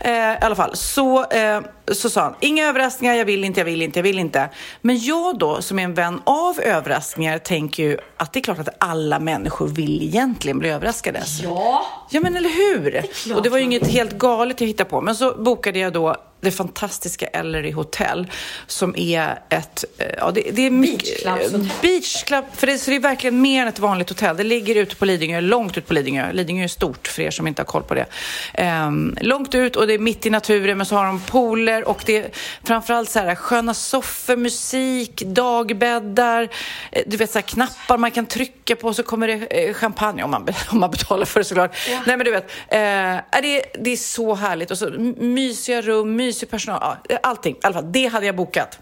eh, 0.00 0.12
i 0.12 0.36
alla 0.40 0.54
fall. 0.54 0.76
Så, 0.76 1.24
eh, 1.30 1.60
så 1.92 2.10
sa 2.10 2.20
han, 2.22 2.34
inga 2.40 2.66
överraskningar, 2.68 3.14
jag 3.14 3.24
vill 3.24 3.44
inte, 3.44 3.60
jag 3.60 3.64
vill 3.64 3.82
inte, 3.82 3.98
jag 3.98 4.02
vill 4.04 4.18
inte. 4.18 4.48
Men 4.80 4.98
jag 4.98 5.38
då, 5.38 5.62
som 5.62 5.78
är 5.78 5.82
en 5.84 5.94
vän 5.94 6.20
av 6.24 6.60
överraskningar, 6.60 7.38
tänker 7.38 7.82
ju 7.82 7.98
att 8.16 8.32
det 8.32 8.38
är 8.38 8.42
klart 8.42 8.58
att 8.58 8.68
alla 8.78 9.18
människor 9.18 9.68
vill 9.68 10.02
egentligen 10.02 10.58
bli 10.58 10.68
överraskade. 10.68 11.22
Ja. 11.42 11.86
Ja, 12.10 12.20
men 12.20 12.36
eller 12.36 12.48
hur? 12.50 13.02
klart 13.24 13.36
Och 13.36 13.42
det 13.42 13.48
var 13.48 13.58
ju 13.58 13.64
inget 13.64 13.86
helt 13.86 14.12
galet 14.18 14.60
jag 14.60 14.68
hittade 14.68 14.90
på. 14.90 15.00
Men 15.00 15.16
så 15.16 15.34
bokade 15.42 15.78
jag 15.78 15.92
då 15.92 16.16
det 16.40 16.50
fantastiska 16.50 17.26
Ellery 17.26 17.70
Hotel 17.72 18.26
som 18.66 18.94
är 18.96 19.38
ett... 19.48 19.84
eh, 19.98 20.06
Ja, 20.18 20.30
det, 20.30 20.50
det 20.52 20.62
är 20.66 20.70
mycket- 20.70 21.24
Beachclub. 21.24 21.68
Beachclub, 21.82 22.44
för 22.54 22.66
det, 22.66 22.78
så 22.78 22.90
det 22.90 22.96
är 22.96 23.00
verkligen 23.00 23.40
mer 23.42 23.62
än 23.62 23.68
ett 23.68 23.78
vanligt 23.78 24.08
hotell. 24.08 24.36
Det 24.36 24.44
ligger 24.44 24.74
ute 24.76 24.96
på 24.96 25.04
Lidingö, 25.04 25.40
långt 25.40 25.78
ut 25.78 25.86
på 25.86 25.94
Lidingö. 25.94 26.32
Lidingö 26.32 26.64
är 26.64 26.68
stort 26.68 27.08
för 27.08 27.22
er 27.22 27.30
som 27.30 27.46
inte 27.46 27.62
har 27.62 27.66
koll 27.66 27.82
på 27.82 27.94
det. 27.94 28.06
Ehm, 28.54 29.05
långt 29.20 29.54
ut 29.54 29.76
och 29.76 29.86
det 29.86 29.94
är 29.94 29.98
mitt 29.98 30.26
i 30.26 30.30
naturen 30.30 30.76
men 30.76 30.86
så 30.86 30.96
har 30.96 31.06
de 31.06 31.20
pooler 31.20 31.88
och 31.88 32.02
det 32.06 32.16
är 32.16 32.30
framförallt 32.64 33.10
så 33.10 33.18
här 33.18 33.34
sköna 33.34 33.74
soffor, 33.74 34.36
musik, 34.36 35.22
dagbäddar, 35.26 36.48
eh, 36.92 37.02
du 37.06 37.16
vet 37.16 37.30
så 37.30 37.38
här 37.38 37.46
knappar 37.46 37.98
man 37.98 38.10
kan 38.10 38.26
trycka 38.26 38.76
på 38.76 38.94
så 38.94 39.02
kommer 39.02 39.28
det 39.28 39.34
eh, 39.34 39.74
champagne 39.74 40.22
om 40.22 40.30
man, 40.30 40.46
om 40.70 40.80
man 40.80 40.90
betalar 40.90 41.24
för 41.24 41.40
det 41.40 41.44
såklart. 41.44 41.76
Nej 42.06 42.16
men 42.16 42.24
du 42.24 42.30
vet, 42.30 42.50
eh, 42.68 42.78
är 42.78 43.42
det, 43.42 43.62
det 43.80 43.90
är 43.90 43.96
så 43.96 44.34
härligt 44.34 44.70
och 44.70 44.78
så 44.78 44.90
mysiga 45.16 45.82
rum, 45.82 46.16
mysig 46.16 46.50
personal, 46.50 46.96
ja, 47.08 47.18
allting. 47.22 47.54
I 47.54 47.58
alla 47.62 47.74
fall, 47.74 47.92
det 47.92 48.06
hade 48.06 48.26
jag 48.26 48.36
bokat. 48.36 48.78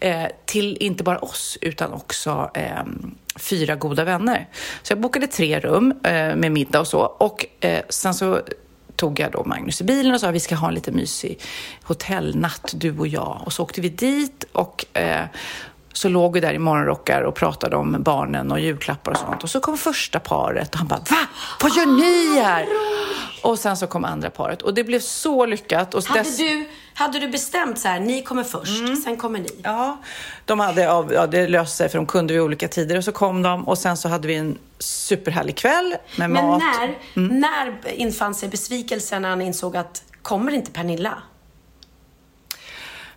Eh, 0.00 0.26
till 0.44 0.76
inte 0.80 1.04
bara 1.04 1.18
oss 1.18 1.58
utan 1.60 1.92
också 1.92 2.50
ehm, 2.54 3.14
fyra 3.36 3.76
goda 3.76 4.04
vänner. 4.04 4.48
Så 4.82 4.92
jag 4.92 5.00
bokade 5.00 5.26
tre 5.26 5.60
rum 5.60 5.94
eh, 6.04 6.36
med 6.36 6.52
middag 6.52 6.80
och 6.80 6.86
så. 6.86 7.00
Och 7.00 7.46
eh, 7.60 7.82
sen 7.88 8.14
så 8.14 8.40
tog 9.02 9.20
jag 9.20 9.32
då 9.32 9.44
Magnus 9.44 9.80
i 9.80 9.84
bilen 9.84 10.14
och 10.14 10.20
sa 10.20 10.28
att 10.28 10.34
vi 10.34 10.40
ska 10.40 10.54
ha 10.54 10.68
en 10.68 10.74
lite 10.74 10.92
mysig 10.92 11.40
hotellnatt, 11.82 12.74
du 12.76 12.98
och 12.98 13.06
jag. 13.06 13.42
Och 13.44 13.52
så 13.52 13.62
åkte 13.62 13.80
vi 13.80 13.88
dit 13.88 14.44
och 14.52 14.84
eh, 14.96 15.26
så 15.92 16.08
låg 16.08 16.34
vi 16.34 16.40
där 16.40 16.52
i 16.54 16.58
morgonrockar 16.58 17.22
och 17.22 17.34
pratade 17.34 17.76
om 17.76 17.96
barnen 18.02 18.52
och 18.52 18.60
julklappar 18.60 19.12
och 19.12 19.18
sånt. 19.18 19.42
Och 19.44 19.50
så 19.50 19.60
kom 19.60 19.78
första 19.78 20.20
paret 20.20 20.72
och 20.72 20.78
han 20.78 20.88
bara 20.88 21.00
Va? 21.10 21.16
Vad 21.62 21.72
gör 21.76 21.86
ni 21.86 22.40
här? 22.40 22.66
Och 23.42 23.58
sen 23.58 23.76
så 23.76 23.86
kom 23.86 24.04
andra 24.04 24.30
paret 24.30 24.62
och 24.62 24.74
det 24.74 24.84
blev 24.84 25.00
så 25.00 25.46
lyckat. 25.46 25.94
Och 25.94 26.04
Hade 26.04 26.20
dess- 26.20 26.36
du, 26.38 26.68
hade 26.94 27.18
du 27.18 27.28
bestämt 27.28 27.78
så 27.78 27.88
här, 27.88 28.00
ni 28.00 28.22
kommer 28.22 28.44
först, 28.44 29.02
sen 29.04 29.16
kommer 29.16 29.38
ni? 29.38 29.48
Ja, 29.62 29.98
de 30.44 30.60
hade 30.60 30.82
ja, 30.82 31.26
det 31.30 31.48
löste 31.48 31.76
sig 31.76 31.88
för 31.88 31.98
de 31.98 32.06
kunde 32.06 32.32
vid 32.32 32.42
olika 32.42 32.68
tider 32.68 32.96
och 32.96 33.04
så 33.04 33.12
kom 33.12 33.42
de 33.42 33.68
och 33.68 33.78
sen 33.78 33.96
så 33.96 34.08
hade 34.08 34.28
vi 34.28 34.34
en 34.34 34.58
superhärlig 34.78 35.56
kväll 35.56 35.94
med 36.16 36.30
Men 36.30 36.46
mat. 36.46 36.62
när, 36.62 36.98
Mm. 37.16 37.40
när 37.40 37.92
infann 37.94 38.34
sig 38.34 38.48
besvikelsen 38.48 39.22
när 39.22 39.28
han 39.28 39.42
insåg 39.42 39.76
att 39.76 40.02
kommer 40.22 40.52
inte 40.52 40.70
Pernilla? 40.70 41.22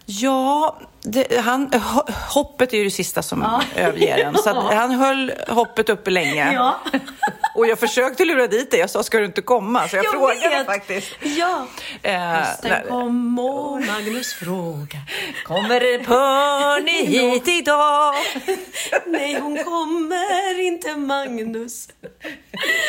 Ja, 0.06 0.80
det, 1.02 1.40
han, 1.42 1.70
ho- 1.72 2.12
hoppet 2.34 2.74
är 2.74 2.78
ju 2.78 2.84
det 2.84 2.92
sista 2.92 3.22
som 3.22 3.62
överger 3.76 4.18
en. 4.18 4.38
Så 4.38 4.62
han 4.62 4.92
höll 4.92 5.34
hoppet 5.48 5.90
uppe 5.90 6.12
länge. 6.12 6.54
Ja. 6.54 6.80
Och 7.56 7.68
jag 7.68 7.80
försökte 7.80 8.26
lura 8.26 8.48
dit 8.48 8.72
dig. 8.72 8.80
Jag 8.80 8.90
sa, 8.90 9.04
ska 9.04 9.18
du 9.20 9.26
inte 9.26 9.42
komma? 9.42 9.88
Så 9.88 9.96
jag, 9.96 10.06
frågade 10.06 10.66
faktiskt. 10.66 11.08
Ja. 11.22 11.68
Eh, 12.04 12.20
Hösten 12.20 12.72
nej. 12.72 12.86
kom 12.90 13.40
och 13.40 13.82
Magnus 13.82 14.34
fråga. 14.34 14.98
Kommer 15.46 15.80
Perny 16.04 17.06
hit 17.32 17.48
idag? 17.48 18.14
Nej, 19.06 19.40
hon 19.40 19.64
kommer 19.64 20.60
inte 20.68 20.96
Magnus. 20.96 21.88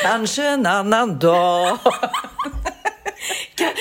Kanske 0.03 0.47
en 0.47 0.67
annan 0.67 1.19
dag. 1.19 1.79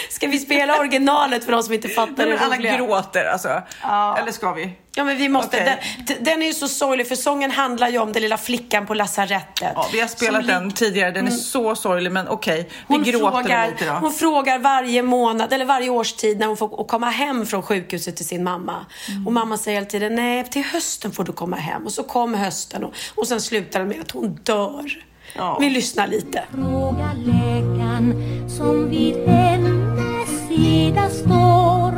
Ska, 0.10 0.28
vi 0.28 0.40
spela 0.40 0.80
originalet 0.80 1.46
för 1.46 1.52
de 1.52 1.64
som 1.64 1.74
inte 1.74 1.90
fattar 1.90 2.26
Nej, 2.26 2.38
alla 2.42 2.58
gråter 2.58 3.26
alltså. 3.26 3.62
Ja. 3.82 4.18
Eller 4.18 4.32
ska 4.32 4.54
vi? 4.54 4.74
Ja, 4.98 5.04
men 5.04 5.18
vi 5.18 5.30
måste. 5.30 5.58
Okej. 5.58 5.98
Den, 6.08 6.24
den 6.24 6.42
är 6.42 6.46
ju 6.46 6.54
så 6.54 6.68
sorglig, 6.68 7.08
för 7.08 7.16
sången 7.16 7.52
handlar 7.52 7.90
ju 7.90 7.98
om 7.98 8.12
den 8.14 8.22
lilla 8.22 8.38
flickan 8.38 8.88
på 8.88 8.94
lasarettet. 8.94 9.72
Ja, 9.76 9.88
vi 9.94 10.00
har 10.00 10.08
spelat 10.08 10.46
Som 10.46 10.48
den 10.48 10.72
tidigare. 10.72 11.12
Den 11.12 11.28
är 11.28 11.32
så 11.32 11.76
sorglig, 11.76 12.12
men 12.12 12.28
okej. 12.28 12.70
Vi 12.70 12.74
Hon 12.88 13.04
gråter 13.04 13.32
frågar, 13.32 13.68
lite 13.68 13.86
då. 13.86 13.92
hon 13.92 14.14
frågar 14.14 14.60
varje 14.60 15.02
månad 15.04 15.54
eller 15.54 15.66
varje 15.66 15.90
årstid 15.90 16.40
när 16.40 16.48
hon 16.48 16.58
får 16.58 16.88
komma 16.88 17.10
hem 17.10 17.46
från 17.46 17.64
sjukhuset 17.64 18.16
till 18.16 18.28
sin 18.28 18.44
mamma. 18.44 18.86
Mm. 19.10 19.28
Och 19.28 19.34
mamma 19.34 19.58
säger 19.58 19.78
hela 19.78 19.90
tiden, 19.90 20.16
nej 20.16 20.44
till 20.44 20.64
hösten 20.64 21.12
får 21.12 21.24
du 21.24 21.32
komma 21.32 21.58
hem. 21.58 21.86
Och 21.86 21.92
så 21.92 22.04
kom 22.04 22.34
hösten 22.34 22.84
och, 22.84 22.94
och 23.16 23.28
sen 23.28 23.42
slutar 23.42 23.80
det 23.80 23.86
med 23.86 24.02
att 24.02 24.12
hon 24.12 24.36
dör. 24.36 25.06
Ja. 25.38 25.58
Vi 25.60 25.70
lyssnar 25.70 26.08
lite. 26.08 26.44
Fråga 26.52 27.10
läkaren 27.26 28.14
som 28.50 28.90
vid 28.90 29.16
hennes 29.28 30.48
sida 30.48 31.10
står 31.10 31.92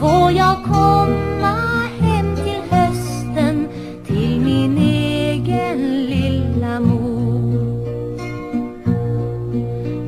Får 0.00 0.32
jag 0.32 0.64
komma 0.64 1.56
hem 2.00 2.36
till 2.36 2.60
hösten 2.70 3.68
till 4.06 4.40
min 4.40 4.78
egen 4.78 6.06
lilla 6.06 6.80
mor 6.80 7.76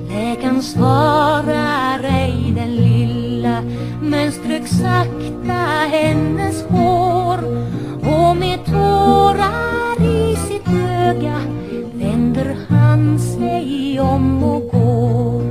Läkaren 0.09 0.63
svarar 0.63 2.03
ej 2.03 2.53
den 2.57 2.77
lilla 2.77 3.63
men 4.03 4.33
strök 4.33 4.67
sakta 4.67 5.53
hennes 5.91 6.63
hår 6.63 7.39
och 8.03 8.37
med 8.37 8.65
tårar 8.67 10.03
i 10.03 10.37
sitt 10.37 10.69
öga 10.69 11.58
vänder 12.38 12.66
han 12.68 13.18
sig 13.18 14.00
om 14.00 14.45
och 14.45 14.62
går 14.68 15.42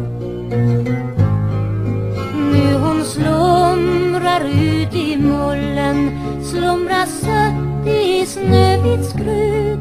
Nu 2.52 2.74
hon 2.74 3.06
slumrar 3.06 4.42
ut 4.42 4.96
i 4.96 5.18
mullen 5.18 6.12
slumrar 6.44 7.06
sött 7.06 7.88
i 7.88 8.26
snövit 8.26 9.06
skrud 9.10 9.80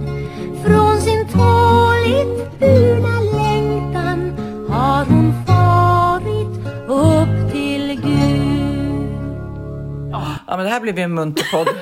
Från 0.64 1.00
sin 1.00 1.28
tåligt 1.28 2.58
burna 2.58 3.20
längtan 3.20 4.36
har 4.70 5.04
hon 5.04 5.44
farit 5.46 6.66
upp 6.88 7.52
till 7.52 8.00
Gud 8.02 9.14
ah, 10.14 10.34
Ja, 10.46 10.56
men 10.56 10.64
det 10.64 10.70
här 10.70 10.80
blev 10.80 10.98
ju 10.98 11.04
en 11.04 11.14
munter 11.14 11.46
podd. 11.52 11.68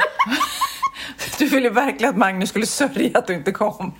Du 1.38 1.46
ville 1.46 1.70
verkligen 1.70 2.10
att 2.10 2.18
Magnus 2.18 2.48
skulle 2.48 2.66
sörja 2.66 3.18
att 3.18 3.26
du 3.26 3.34
inte 3.34 3.52
kom. 3.52 3.92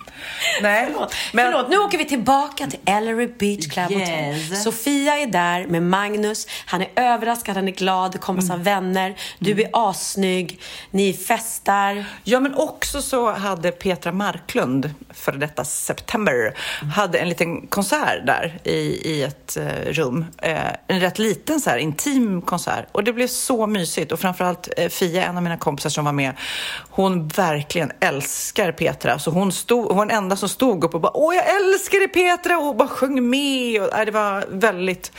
Nej, 0.61 0.87
Förlåt. 0.91 1.13
men 1.33 1.51
Förlåt, 1.51 1.69
nu 1.69 1.77
åker 1.77 1.97
vi 1.97 2.05
tillbaka 2.05 2.67
till 2.67 2.79
Ellery 2.85 3.27
Beach 3.27 3.67
Club 3.67 3.85
Hotel. 3.85 4.35
Yes. 4.35 4.63
Sofia 4.63 5.17
är 5.17 5.27
där 5.27 5.67
med 5.67 5.83
Magnus. 5.83 6.47
Han 6.65 6.81
är 6.81 6.89
överraskad, 6.95 7.55
han 7.55 7.67
är 7.67 7.71
glad, 7.71 8.11
det 8.11 8.17
kommer 8.17 8.41
massa 8.41 8.55
vänner. 8.55 9.15
Du 9.39 9.61
är 9.61 9.69
assnygg, 9.73 10.61
ni 10.91 11.13
festar. 11.13 12.05
Ja, 12.23 12.39
men 12.39 12.55
också 12.55 13.01
så 13.01 13.31
hade 13.31 13.71
Petra 13.71 14.11
Marklund, 14.11 14.93
för 15.13 15.31
detta 15.31 15.63
September, 15.65 16.53
hade 16.95 17.17
en 17.17 17.29
liten 17.29 17.67
konsert 17.67 18.25
där 18.25 18.59
i, 18.63 19.09
i 19.11 19.23
ett 19.23 19.57
eh, 19.57 19.93
rum. 19.93 20.25
Eh, 20.41 20.57
en 20.87 20.99
rätt 20.99 21.19
liten 21.19 21.59
så 21.59 21.69
här 21.69 21.77
intim 21.77 22.41
konsert. 22.41 22.85
Och 22.91 23.03
det 23.03 23.13
blev 23.13 23.27
så 23.27 23.67
mysigt. 23.67 24.11
Och 24.11 24.19
framförallt 24.19 24.69
eh, 24.77 24.89
Fia, 24.89 25.25
en 25.25 25.37
av 25.37 25.43
mina 25.43 25.57
kompisar 25.57 25.89
som 25.89 26.05
var 26.05 26.11
med, 26.11 26.33
hon 26.89 27.27
verkligen 27.27 27.91
älskar 27.99 28.71
Petra. 28.71 29.19
Så 29.19 29.31
hon, 29.31 29.51
stod, 29.51 29.87
hon 29.87 29.97
var 29.97 30.05
den 30.05 30.17
enda 30.17 30.35
som 30.35 30.44
stod 30.49 30.83
upp 30.83 30.93
och 30.93 31.01
bara 31.01 31.17
Åh, 31.17 31.35
jag 31.35 31.55
älskar 31.55 31.99
dig 31.99 32.07
Petra! 32.07 32.57
Och 32.57 32.75
bara 32.75 32.87
sjöng 32.87 33.29
med. 33.29 33.81
Och, 33.81 33.93
eh, 33.99 34.05
det 34.05 34.11
var 34.11 34.45
väldigt 34.49 35.11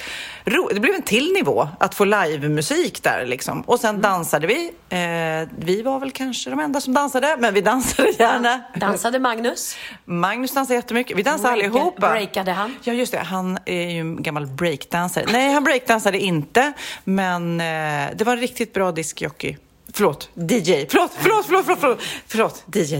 roligt. 0.44 0.74
Det 0.74 0.80
blev 0.80 0.94
en 0.94 1.02
till 1.02 1.32
nivå 1.32 1.68
att 1.80 1.94
få 1.94 2.04
livemusik 2.04 3.02
där 3.02 3.26
liksom. 3.26 3.60
Och 3.60 3.80
sen 3.80 4.00
dansade 4.00 4.46
vi. 4.46 4.72
Eh, 4.88 5.48
vi 5.58 5.82
var 5.82 6.00
väl 6.00 6.10
kanske 6.10 6.50
de 6.50 6.60
enda 6.60 6.80
som 6.80 6.94
dansade, 6.94 7.36
men 7.38 7.54
vi 7.54 7.60
dansade 7.60 8.10
gärna. 8.18 8.60
Dansade 8.76 9.18
Magnus? 9.18 9.76
Magnus 10.04 10.54
dansade 10.54 10.74
jättemycket. 10.74 11.16
Vi 11.18 11.22
dansade 11.22 11.54
Breaka- 11.54 11.66
allihopa. 11.68 12.10
breakade 12.10 12.52
han? 12.52 12.76
Ja, 12.82 12.92
just 12.92 13.12
det. 13.12 13.18
Han 13.18 13.58
är 13.66 13.90
ju 13.90 14.00
en 14.00 14.22
gammal 14.22 14.46
breakdansare. 14.46 15.24
Nej, 15.32 15.52
han 15.52 15.64
breakdansade 15.64 16.18
inte, 16.18 16.72
men 17.04 17.60
eh, 17.60 17.66
det 18.16 18.24
var 18.24 18.32
en 18.32 18.38
riktigt 18.40 18.72
bra 18.74 18.92
diskjockey. 18.92 19.56
Förlåt, 19.96 20.28
DJ. 20.34 20.86
Förlåt, 20.90 21.10
förlåt, 21.18 21.46
förlåt, 21.46 21.64
förlåt. 21.66 21.80
Förlåt, 22.26 22.64
förlåt. 22.68 22.76
DJ, 22.76 22.94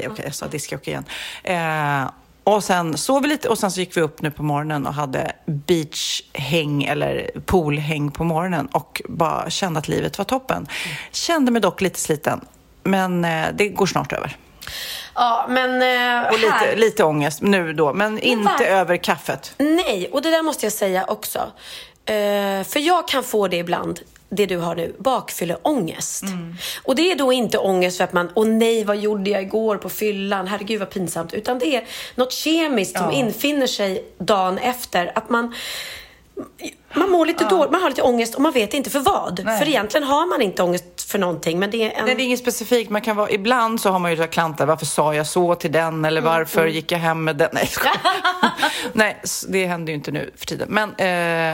DJ. 0.00 0.06
Okej, 0.08 0.24
jag 0.24 0.34
sa 0.34 0.46
diskjockey 0.46 0.90
igen. 0.90 1.04
Eh, 1.44 2.10
och 2.44 2.64
sen 2.64 2.96
sov 2.96 3.22
vi 3.22 3.28
lite 3.28 3.48
och 3.48 3.58
sen 3.58 3.70
så 3.70 3.80
gick 3.80 3.96
vi 3.96 4.00
upp 4.00 4.22
nu 4.22 4.30
på 4.30 4.42
morgonen 4.42 4.86
och 4.86 4.94
hade 4.94 5.32
beachhäng 5.46 6.84
eller 6.84 7.30
poolhäng 7.46 8.10
på 8.10 8.24
morgonen 8.24 8.66
och 8.66 9.02
bara 9.08 9.50
kände 9.50 9.78
att 9.78 9.88
livet 9.88 10.18
var 10.18 10.24
toppen. 10.24 10.66
Kände 11.12 11.50
mig 11.52 11.62
dock 11.62 11.80
lite 11.80 12.00
sliten, 12.00 12.40
men 12.82 13.24
eh, 13.24 13.46
det 13.54 13.68
går 13.68 13.86
snart 13.86 14.12
över. 14.12 14.36
Ja, 15.14 15.46
men... 15.48 15.70
eh, 16.22 16.28
Och 16.32 16.38
lite, 16.38 16.52
här- 16.52 16.76
lite 16.76 17.04
ångest 17.04 17.42
nu 17.42 17.72
då, 17.72 17.92
men 17.92 18.18
inte 18.18 18.52
var- 18.60 18.66
över 18.66 18.96
kaffet. 18.96 19.54
Nej, 19.58 20.08
och 20.12 20.22
det 20.22 20.30
där 20.30 20.42
måste 20.42 20.66
jag 20.66 20.72
säga 20.72 21.04
också. 21.04 21.38
Eh, 22.04 22.14
för 22.64 22.78
jag 22.80 23.08
kan 23.08 23.22
få 23.24 23.48
det 23.48 23.56
ibland, 23.56 24.00
det 24.28 24.46
du 24.46 24.56
har 24.58 24.74
nu, 24.74 24.94
bakfylleångest. 24.98 26.24
Och 26.82 26.94
det 26.94 27.12
är 27.12 27.16
då 27.16 27.32
inte 27.32 27.58
ångest 27.58 27.96
för 27.96 28.04
att 28.04 28.12
man, 28.12 28.30
åh 28.34 28.46
nej, 28.46 28.84
vad 28.84 28.96
gjorde 28.96 29.30
jag 29.30 29.42
igår 29.42 29.76
på 29.76 29.88
fyllan? 29.88 30.46
Herregud 30.46 30.80
vad 30.80 30.90
pinsamt. 30.90 31.34
Utan 31.34 31.58
det 31.58 31.76
är 31.76 31.84
något 32.14 32.32
kemiskt 32.32 32.98
som 32.98 33.10
infinner 33.12 33.66
sig 33.66 34.04
dagen 34.18 34.58
efter. 34.58 35.12
Att 35.14 35.30
man 35.30 35.54
man 36.94 37.10
mår 37.10 37.26
lite 37.26 37.44
dåligt, 37.44 37.70
man 37.72 37.82
har 37.82 37.88
lite 37.90 38.02
ångest 38.02 38.34
och 38.34 38.40
man 38.40 38.52
vet 38.52 38.74
inte 38.74 38.90
för 38.90 39.00
vad. 39.00 39.40
Nej. 39.44 39.58
För 39.58 39.68
egentligen 39.68 40.06
har 40.06 40.26
man 40.26 40.42
inte 40.42 40.62
ångest 40.62 41.02
för 41.10 41.18
någonting. 41.18 41.58
Men 41.58 41.70
det 41.70 41.82
är 41.82 41.90
en... 41.98 42.04
Nej, 42.04 42.14
det 42.14 42.22
är 42.22 42.24
inget 42.24 42.38
specifikt. 42.38 42.90
Man 42.90 43.00
kan 43.02 43.16
vara, 43.16 43.30
ibland 43.30 43.80
så 43.80 43.90
har 43.90 43.98
man 43.98 44.10
ju 44.10 44.16
så 44.16 44.26
klantar. 44.26 44.66
Varför 44.66 44.86
sa 44.86 45.14
jag 45.14 45.26
så 45.26 45.54
till 45.54 45.72
den? 45.72 46.04
Eller 46.04 46.20
varför 46.20 46.60
Mm. 46.60 46.72
gick 46.74 46.92
jag 46.92 46.98
hem 46.98 47.24
med 47.24 47.36
den? 47.36 47.48
Nej. 47.52 47.68
Nej, 48.92 49.16
det 49.48 49.66
händer 49.66 49.90
ju 49.92 49.96
inte 49.96 50.10
nu 50.10 50.30
för 50.36 50.46
tiden. 50.46 50.68
Men, 50.70 50.94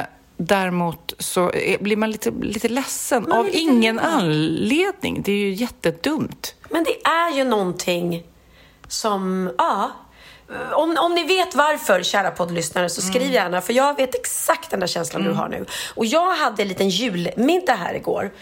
eh, 0.01 0.05
Däremot 0.37 1.13
så 1.19 1.53
blir 1.81 1.97
man 1.97 2.11
lite, 2.11 2.31
lite 2.31 2.69
ledsen 2.69 3.23
Man 3.23 3.33
av 3.39 3.45
lite 3.47 3.59
ingen 3.59 3.97
ledsen. 3.97 4.13
anledning. 4.13 5.23
Det 5.23 5.33
är 5.33 5.37
ju 5.37 5.53
jättedumt. 5.53 6.55
Men 6.71 6.85
det 6.85 7.09
är 7.09 7.37
ju 7.37 7.45
någonting 7.45 8.23
som, 8.89 9.51
ja. 9.59 9.91
Om, 10.73 10.97
om 11.01 11.15
ni 11.15 11.25
vet 11.25 11.55
varför, 11.55 12.03
kära 12.03 12.31
poddlyssnare, 12.31 12.89
så 12.89 13.01
skriv 13.03 13.23
Mm. 13.23 13.35
gärna. 13.35 13.61
För 13.61 13.73
jag 13.73 13.97
vet 13.97 14.15
exakt 14.15 14.71
den 14.71 14.81
där 14.81 14.87
känslan 14.87 15.23
du 15.23 15.33
har 15.33 15.49
nu. 15.49 15.67
Och 15.95 16.07
jag 16.07 16.35
hade 16.35 16.63
en 16.63 16.69
liten 16.69 16.89
julmiddag 16.89 17.75
här 17.75 17.95
igår. 17.95 18.33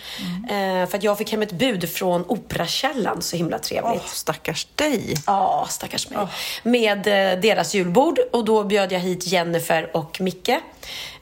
Mm. 0.49 0.83
Eh, 0.83 0.89
för 0.89 0.99
att 0.99 1.05
jag 1.05 1.19
fick 1.19 1.31
hem 1.33 1.43
ett 1.43 1.53
bud 1.53 1.91
från 1.91 2.25
Operakällan. 2.29 3.23
Så 3.23 3.37
himla 3.37 3.59
trevligt. 3.59 4.03
Åh, 4.05 4.07
stackars 4.07 4.67
dig. 4.75 5.15
Ja, 5.27 5.67
stackars 5.71 6.11
mig. 6.11 6.27
Med 6.63 6.99
eh, 7.07 7.41
deras 7.41 7.75
julbord. 7.75 8.19
Och 8.33 8.45
då 8.45 8.65
bjöd 8.65 8.93
jag 8.93 9.01
hit 9.01 9.27
Jennifer 9.27 9.97
och 9.97 10.21
Micke, 10.21 10.51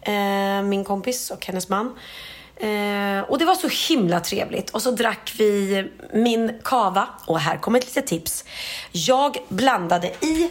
eh, 0.08 0.62
min 0.62 0.84
kompis 0.84 1.30
och 1.30 1.46
hennes 1.46 1.68
man. 1.68 1.86
Eh, 2.56 3.20
och 3.28 3.38
det 3.38 3.44
var 3.44 3.54
så 3.54 3.94
himla 3.94 4.20
trevligt. 4.20 4.70
Och 4.70 4.82
så 4.82 4.90
drack 4.90 5.34
vi 5.38 5.84
min 6.14 6.52
kava. 6.64 7.08
Och 7.26 7.40
här 7.40 7.56
kommer 7.56 7.78
ett 7.78 7.84
litet 7.86 8.06
tips. 8.06 8.44
Jag 8.92 9.36
blandade 9.48 10.06
i, 10.06 10.50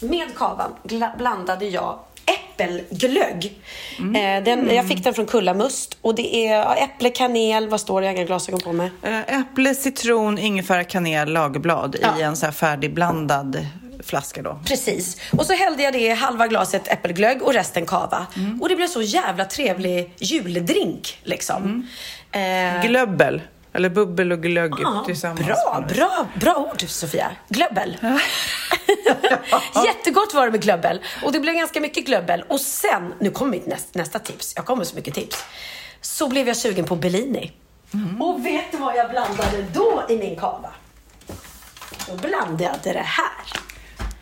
med 0.00 0.34
kavan, 0.36 0.70
blandade 1.18 1.66
jag 1.66 1.98
äppelglögg. 2.26 3.60
Eh, 3.98 4.44
den, 4.44 4.74
jag 4.74 4.88
fick 4.88 5.04
den 5.04 5.14
från 5.14 5.26
Kullamust. 5.26 5.96
Och 6.00 6.14
det 6.14 6.46
är 6.48 6.82
äpple, 6.84 7.10
kanel, 7.10 7.68
vad 7.68 7.80
står 7.80 8.00
det? 8.00 8.06
Jag 8.06 8.12
har 8.12 8.16
inga 8.16 8.26
glasögon 8.26 8.60
på 8.60 8.72
mig. 8.72 8.90
Eh, 9.02 9.40
Äpple, 9.40 9.74
citron, 9.74 10.38
ingefära, 10.38 10.84
kanel, 10.84 11.32
lagerblad 11.32 11.94
i 11.94 11.98
Ja. 12.02 12.20
en 12.20 12.36
så 12.36 12.46
här 12.46 12.52
färdigblandad 12.52 13.66
flaska 14.02 14.42
då. 14.42 14.60
Precis. 14.66 15.20
Och 15.32 15.46
så 15.46 15.52
hällde 15.52 15.82
jag 15.82 15.92
det 15.92 16.00
i 16.00 16.14
halva 16.14 16.46
glaset 16.46 16.88
äppelglögg 16.88 17.42
och 17.42 17.52
resten 17.52 17.86
kava. 17.86 18.26
Och 18.60 18.68
det 18.68 18.76
blev 18.76 18.86
så 18.86 19.02
jävla 19.02 19.44
trevlig 19.44 20.14
juldrink 20.18 21.18
liksom. 21.22 21.88
Eh, 22.32 22.82
Glöbbel, 22.86 23.42
eller 23.72 23.88
bubbel 23.88 24.32
och 24.32 24.42
glögg 24.42 24.74
ja, 24.82 25.02
tillsammans. 25.06 25.46
bra, 25.46 25.84
bra, 25.88 26.26
bra 26.40 26.54
ord 26.72 26.88
Sofia. 26.88 27.30
Glöbbel. 27.48 27.96
Jättegott 29.86 30.34
var 30.34 30.44
det 30.46 30.52
med 30.52 30.62
glöbbel. 30.62 31.00
Och 31.24 31.32
det 31.32 31.40
blev 31.40 31.54
ganska 31.54 31.80
mycket 31.80 32.06
glöbbel. 32.06 32.44
Och 32.48 32.60
sen, 32.60 33.14
nu 33.20 33.30
kommer 33.30 33.50
mitt 33.50 33.66
nästa, 33.66 33.98
nästa 33.98 34.18
tips. 34.18 34.52
Jag 34.56 34.66
kommer 34.66 34.84
så 34.84 34.96
mycket 34.96 35.14
tips. 35.14 35.44
Så 36.00 36.28
blev 36.28 36.48
jag 36.48 36.56
sugen 36.56 36.84
på 36.84 36.96
Bellini. 36.96 37.52
Och 38.20 38.46
vet 38.46 38.72
du 38.72 38.78
vad 38.78 38.96
jag 38.96 39.10
blandade 39.10 39.64
då 39.72 40.02
i 40.08 40.16
min 40.16 40.36
kava? 40.36 40.70
Då 42.08 42.16
blandade 42.16 42.64
jag 42.64 42.94
det 42.94 42.98
här. 43.00 43.60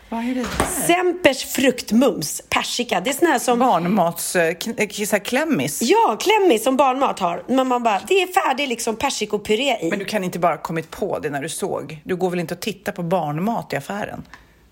Vad 0.09 0.19
är 0.23 0.35
det 0.35 0.41
där? 0.41 0.65
Sempers 0.87 1.45
fruktmums, 1.45 2.41
persika. 2.49 3.01
Det 3.01 3.09
är 3.09 3.13
sån 3.13 3.27
här 3.27 3.39
som... 3.39 3.59
Barnmats, 3.59 4.35
här 4.35 5.19
klämmis. 5.19 5.81
Ja, 5.81 6.17
klämmis 6.19 6.63
som 6.63 6.77
barnmat 6.77 7.19
har. 7.19 7.43
Men 7.47 7.67
man 7.67 7.83
bara, 7.83 8.01
det 8.07 8.21
är 8.21 8.27
färdig 8.47 8.67
liksom 8.67 8.95
persikopuré 8.95 9.77
i. 9.81 9.89
Men 9.89 9.99
du 9.99 10.05
kan 10.05 10.23
inte 10.23 10.39
bara 10.39 10.57
kommit 10.57 10.91
på 10.91 11.19
det 11.19 11.29
när 11.29 11.41
du 11.41 11.49
såg. 11.49 12.01
Du 12.03 12.15
går 12.15 12.29
väl 12.29 12.39
inte 12.39 12.53
och 12.53 12.59
tittar 12.59 12.91
på 12.91 13.03
barnmat 13.03 13.73
i 13.73 13.75
affären? 13.75 14.23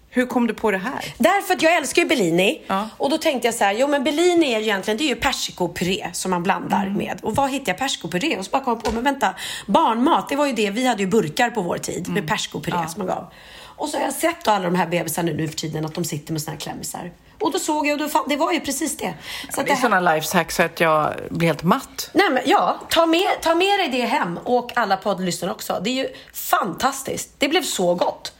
Hur 0.10 0.26
kom 0.26 0.48
du 0.48 0.54
på 0.54 0.72
det 0.72 0.78
här? 0.78 1.14
Därför 1.18 1.54
att 1.54 1.62
jag 1.62 1.76
älskar 1.76 2.02
ju 2.02 2.08
Bellini. 2.08 2.62
Ja. 2.68 2.90
Och 2.98 3.10
då 3.10 3.18
tänkte 3.18 3.48
jag 3.48 3.56
så 3.56 3.64
här, 3.64 3.74
jo 3.74 3.88
men 3.88 4.04
Bellini 4.04 4.54
är 4.54 4.60
ju 4.60 4.64
egentligen, 4.66 4.98
det 4.98 5.04
är 5.04 5.08
ju 5.08 5.16
persikopuré 5.16 6.10
som 6.14 6.32
man 6.32 6.44
blandar 6.44 6.86
Mm. 6.86 6.98
med. 6.98 7.20
Och 7.24 7.36
var 7.36 7.48
hittar 7.48 7.72
jag 7.72 7.78
persikopuré? 7.80 8.38
Och 8.38 8.46
så 8.46 8.52
bara 8.52 8.64
kom 8.64 8.74
jag 8.74 8.84
på, 8.84 8.92
men 8.92 9.04
vänta, 9.04 9.36
barnmat, 9.68 10.30
det 10.30 10.36
var 10.36 10.46
ju 10.46 10.54
det, 10.54 10.70
vi 10.70 10.88
hade 10.88 11.04
ju 11.04 11.08
burkar 11.10 11.50
på 11.50 11.62
vår 11.62 11.78
tid 11.78 12.08
Mm. 12.08 12.14
med 12.14 12.28
persikopuré 12.28 12.78
som 12.90 12.98
man 13.06 13.08
gav. 13.08 13.32
Och 13.78 13.90
så 13.90 13.98
har 13.98 14.04
jag 14.04 14.14
sett 14.14 14.44
då 14.46 14.52
alla 14.52 14.64
de 14.66 14.76
här 14.76 14.88
bebisarna 14.88 15.32
nu, 15.32 15.48
för 15.48 15.56
tiden 15.56 15.86
att 15.86 15.96
de 15.96 16.04
sitter 16.04 16.34
med 16.34 16.42
såna 16.42 16.54
här 16.54 16.60
klämmisar. 16.60 17.12
Och 17.42 17.52
då 17.52 17.60
såg 17.60 17.88
jag 17.88 17.94
och 17.94 18.00
då 18.00 18.10
fann, 18.10 18.24
det 18.30 18.36
var 18.36 18.52
ju 18.52 18.60
precis 18.60 18.98
det. 18.98 19.14
Så 19.56 19.62
Det 19.62 19.70
är 19.72 19.76
här- 19.76 19.82
sådana 19.82 20.14
lifehacks 20.14 20.56
så 20.56 20.64
att 20.64 20.80
jag 20.80 21.14
blir 21.30 21.48
helt 21.48 21.64
matt. 21.64 22.10
Nej, 22.14 22.30
men 22.30 22.44
ja, 22.46 22.80
ta 22.90 23.06
med, 23.06 23.28
ta 23.42 23.56
med 23.56 23.80
dig 23.80 23.90
det 23.92 24.02
hem 24.06 24.40
och 24.44 24.72
alla 24.76 24.98
poddlyssnare 24.98 25.52
också. 25.52 25.80
Det 25.84 25.90
är 25.90 25.94
ju 25.94 26.08
fantastiskt. 26.34 27.30
Det 27.38 27.48
blev 27.48 27.62
så 27.64 27.96
gott. 27.96 28.34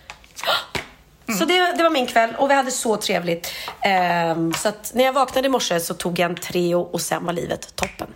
Så 1.40 1.46
det, 1.46 1.74
det 1.78 1.84
var 1.84 1.90
min 1.90 2.08
kväll 2.08 2.36
och 2.38 2.50
vi 2.50 2.54
hade 2.54 2.72
så 2.72 2.98
trevligt. 2.98 3.52
Ehm, 3.82 4.54
så 4.54 4.70
att 4.70 4.92
när 4.96 5.04
jag 5.04 5.14
vaknade 5.14 5.46
i 5.48 5.50
morse 5.50 5.80
så 5.80 5.94
tog 5.94 6.20
jag 6.20 6.30
en 6.32 6.36
Treo 6.38 6.80
och 6.82 7.02
sen 7.02 7.26
var 7.26 7.34
livet 7.34 7.76
toppen. 7.76 8.08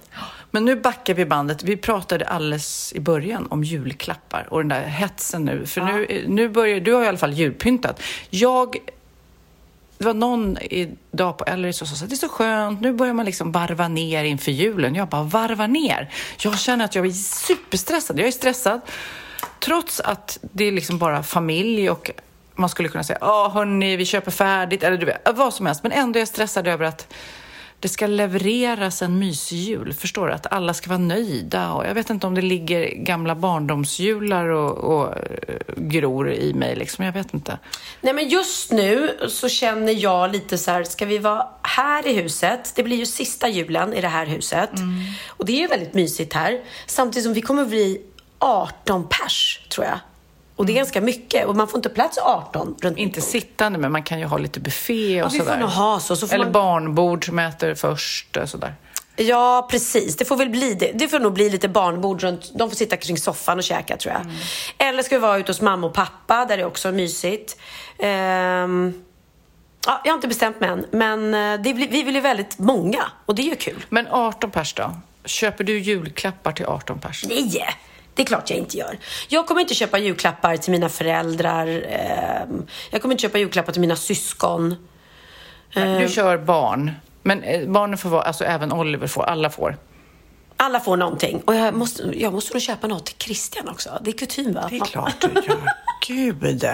Men 0.51 0.65
nu 0.65 0.75
backar 0.75 1.13
vi 1.13 1.25
bandet. 1.25 1.63
Vi 1.63 1.77
pratade 1.77 2.25
alldeles 2.25 2.93
i 2.93 2.99
början 2.99 3.47
om 3.49 3.63
julklappar 3.63 4.47
och 4.49 4.59
den 4.59 4.67
där 4.67 4.81
hetsen 4.81 5.45
nu. 5.45 5.65
För 5.65 5.81
nu, 5.81 6.25
nu 6.27 6.49
börjar, 6.49 6.79
du 6.79 6.93
har 6.93 7.03
i 7.03 7.07
alla 7.07 7.17
fall 7.17 7.33
julpyntat. 7.33 8.01
Jag 8.29 8.77
det 9.97 10.05
var 10.05 10.13
någon 10.13 10.57
idag 10.61 11.37
på 11.37 11.45
Ellery 11.45 11.73
som 11.73 11.87
sa 11.87 12.03
att 12.03 12.09
det 12.09 12.15
är 12.15 12.17
så 12.17 12.29
skönt, 12.29 12.81
nu 12.81 12.93
börjar 12.93 13.13
man 13.13 13.25
liksom 13.25 13.51
varva 13.51 13.87
ner 13.87 14.23
inför 14.23 14.51
julen. 14.51 14.95
Jag 14.95 15.07
bara, 15.07 15.23
varva 15.23 15.67
ner? 15.67 16.09
Jag 16.39 16.59
känner 16.59 16.85
att 16.85 16.95
jag 16.95 17.05
är 17.05 17.11
superstressad. 17.11 18.19
Jag 18.19 18.27
är 18.27 18.31
stressad 18.31 18.81
trots 19.59 19.99
att 19.99 20.37
det 20.41 20.63
är 20.63 20.71
liksom 20.71 20.97
bara 20.97 21.23
familj 21.23 21.89
och 21.89 22.11
man 22.55 22.69
skulle 22.69 22.89
kunna 22.89 23.03
säga, 23.03 23.17
ja 23.21 23.51
hörni, 23.53 23.95
vi 23.95 24.05
köper 24.05 24.31
färdigt, 24.31 24.83
eller 24.83 24.97
du 24.97 25.05
vet, 25.05 25.27
vad 25.35 25.53
som 25.53 25.65
helst. 25.65 25.83
Men 25.83 25.91
ändå 25.91 26.17
är 26.17 26.21
jag 26.21 26.27
stressad 26.27 26.67
över 26.67 26.85
att 26.85 27.13
det 27.81 27.89
ska 27.89 28.07
levereras 28.07 29.01
en 29.01 29.19
mysig 29.19 29.57
jul. 29.57 29.93
Förstår 29.93 30.27
du? 30.27 30.33
Att 30.33 30.53
alla 30.53 30.73
ska 30.73 30.89
vara 30.89 30.99
nöjda. 30.99 31.71
Och 31.71 31.85
jag 31.85 31.93
vet 31.93 32.09
inte 32.09 32.27
om 32.27 32.35
det 32.35 32.41
ligger 32.41 32.89
gamla 32.95 33.35
barndomsjular 33.35 34.47
och, 34.47 34.77
och 34.77 35.17
eh, 35.17 35.55
gror 35.77 36.31
i 36.31 36.53
mig. 36.53 36.75
Liksom. 36.75 37.05
Jag 37.05 37.13
vet 37.13 37.33
inte. 37.33 37.59
Nej 38.01 38.13
men 38.13 38.29
just 38.29 38.71
nu 38.71 39.17
så 39.29 39.49
känner 39.49 39.93
jag 39.93 40.31
lite 40.31 40.57
så 40.57 40.71
här, 40.71 40.83
ska 40.83 41.05
vi 41.05 41.17
vara 41.17 41.47
här 41.61 42.07
i 42.07 42.13
huset? 42.13 42.71
Det 42.75 42.83
blir 42.83 42.97
ju 42.97 43.05
sista 43.05 43.49
julen 43.49 43.93
i 43.93 44.01
det 44.01 44.07
här 44.07 44.25
huset. 44.25 44.69
Och 45.27 45.45
det 45.45 45.51
är 45.51 45.59
ju 45.59 45.67
väldigt 45.67 45.93
mysigt 45.93 46.33
här. 46.33 46.61
Samtidigt 46.85 47.23
som 47.23 47.33
vi 47.33 47.41
kommer 47.41 47.65
bli 47.65 48.01
18 48.39 49.07
pers, 49.09 49.61
tror 49.69 49.85
jag. 49.85 49.99
Och 50.61 50.67
det 50.67 50.73
är 50.73 50.75
ganska 50.75 51.01
mycket. 51.01 51.45
Och 51.45 51.55
man 51.55 51.67
får 51.67 51.77
inte 51.77 51.89
plats 51.89 52.17
18 52.17 52.75
runt 52.81 52.97
Inte 52.97 53.21
sittande, 53.21 53.79
men 53.79 53.91
man 53.91 54.03
kan 54.03 54.19
ju 54.19 54.25
ha 54.25 54.37
lite 54.37 54.59
buffé 54.59 55.23
och 55.23 55.33
vi 55.33 55.37
får 55.37 55.45
sådär. 55.45 55.59
nog 55.59 55.69
ha 55.69 55.99
så, 55.99 56.15
så 56.15 56.25
Eller 56.25 56.45
man- 56.45 56.51
barnbord 56.51 57.25
som 57.25 57.39
äter 57.39 57.75
först 57.75 58.37
och 58.37 58.49
sådär. 58.49 58.75
Ja, 59.15 59.67
precis. 59.71 60.17
Det 60.17 60.25
får 60.25 60.37
väl 60.37 60.49
bli 60.49 60.73
det. 60.73 60.91
Det 60.95 61.07
får 61.07 61.19
nog 61.19 61.33
bli 61.33 61.49
lite 61.49 61.67
barnbord 61.67 62.21
runt. 62.21 62.51
De 62.55 62.69
får 62.69 62.75
sitta 62.75 62.97
kring 62.97 63.17
soffan 63.17 63.57
och 63.57 63.63
käka 63.63 63.97
tror 63.97 64.13
jag. 64.13 64.25
Eller 64.89 65.03
ska 65.03 65.15
vi 65.15 65.21
vara 65.21 65.37
ute 65.37 65.49
hos 65.51 65.61
mamma 65.61 65.87
och 65.87 65.93
pappa 65.93 66.45
där 66.45 66.57
det 66.57 66.65
också 66.65 66.87
är 66.87 66.91
mysigt. 66.91 67.57
Ehm, 67.99 68.93
ja, 69.87 70.01
jag 70.03 70.11
har 70.11 70.15
inte 70.15 70.27
bestämt 70.27 70.59
mig 70.59 70.69
än. 70.69 70.85
Men 70.91 71.33
eh, 71.33 71.61
det 71.63 71.73
vi 71.73 72.03
vill 72.03 72.15
ju 72.15 72.21
väldigt 72.21 72.59
många 72.59 73.03
och 73.25 73.35
det 73.35 73.41
är 73.41 73.49
ju 73.49 73.55
kul. 73.55 73.85
Men 73.89 74.07
18 74.07 74.51
pers 74.51 74.73
då? 74.73 74.91
Köper 75.25 75.63
du 75.63 75.79
julklappar 75.79 76.51
till 76.51 76.65
18 76.65 76.99
pers? 76.99 77.25
Nej, 77.27 77.67
det 78.21 78.25
är 78.25 78.27
klart 78.27 78.49
jag 78.49 78.59
inte 78.59 78.77
gör. 78.77 78.97
Jag 79.27 79.47
kommer 79.47 79.61
inte 79.61 79.73
köpa 79.73 79.99
julklappar 79.99 80.57
till 80.57 80.71
mina 80.71 80.89
föräldrar. 80.89 81.67
ehm, 81.67 82.65
jag 82.89 83.01
kommer 83.01 83.13
inte 83.13 83.21
köpa 83.21 83.37
julklappar 83.37 83.71
till 83.71 83.81
mina 83.81 83.95
syskon. 83.95 84.75
Du 85.73 86.07
kör 86.09 86.37
barn. 86.37 86.91
Men 87.23 87.43
eh, 87.43 87.67
barnen 87.67 87.97
får 87.97 88.09
vara, 88.09 88.21
alltså 88.21 88.43
även 88.43 88.71
Oliver 88.71 89.07
får, 89.07 89.23
alla 89.23 89.49
får. 89.49 89.77
Alla 90.63 90.79
får 90.79 90.97
någonting. 90.97 91.41
Och 91.45 91.55
jag 91.55 91.73
måste, 91.73 92.03
jag 92.03 92.33
måste 92.33 92.53
nog 92.53 92.61
köpa 92.61 92.87
något 92.87 93.05
till 93.05 93.15
Christian 93.17 93.69
också. 93.69 93.99
Det 94.01 94.09
är 94.09 94.17
kutym 94.17 94.53
va? 94.53 94.67
Det 94.69 94.75
är 94.75 94.85
klart 94.85 95.15
du 95.21 95.27
gör. 95.27 95.71
Gud! 96.07 96.65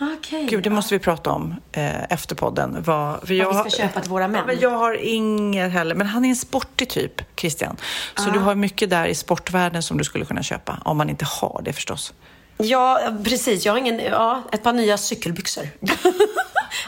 Okej. 0.00 0.46
Gud, 0.50 0.64
det 0.64 0.70
måste 0.70 0.94
vi 0.94 0.98
prata 0.98 1.30
om 1.30 1.54
eh, 1.72 2.12
efter 2.12 2.34
podden. 2.34 2.82
Vad, 2.82 3.20
för 3.20 3.26
vi 3.26 3.40
ska 3.40 3.70
köpa 3.70 4.00
till 4.00 4.10
våra 4.10 4.28
män. 4.28 4.40
Ja, 4.40 4.46
men 4.46 4.60
jag 4.60 4.70
har 4.70 4.94
inget 4.94 5.72
heller, 5.72 5.94
men 5.94 6.06
han 6.06 6.24
är 6.24 6.28
en 6.28 6.36
sportig 6.36 6.88
typ, 6.88 7.38
Christian. 7.40 7.76
Så 8.16 8.30
du 8.30 8.38
har 8.38 8.54
mycket 8.54 8.90
där 8.90 9.06
i 9.06 9.14
sportvärlden 9.14 9.82
som 9.82 9.98
du 9.98 10.04
skulle 10.04 10.24
kunna 10.24 10.42
köpa, 10.42 10.78
om 10.84 10.96
man 10.96 11.10
inte 11.10 11.24
har 11.24 11.60
det 11.64 11.72
förstås. 11.72 12.12
Ja, 12.56 13.00
precis. 13.24 13.64
Jag 13.64 13.72
har 13.72 13.78
ingen, 13.78 13.98
ja, 13.98 14.42
ett 14.52 14.62
par 14.62 14.72
nya 14.72 14.98
cykelbyxor. 14.98 15.68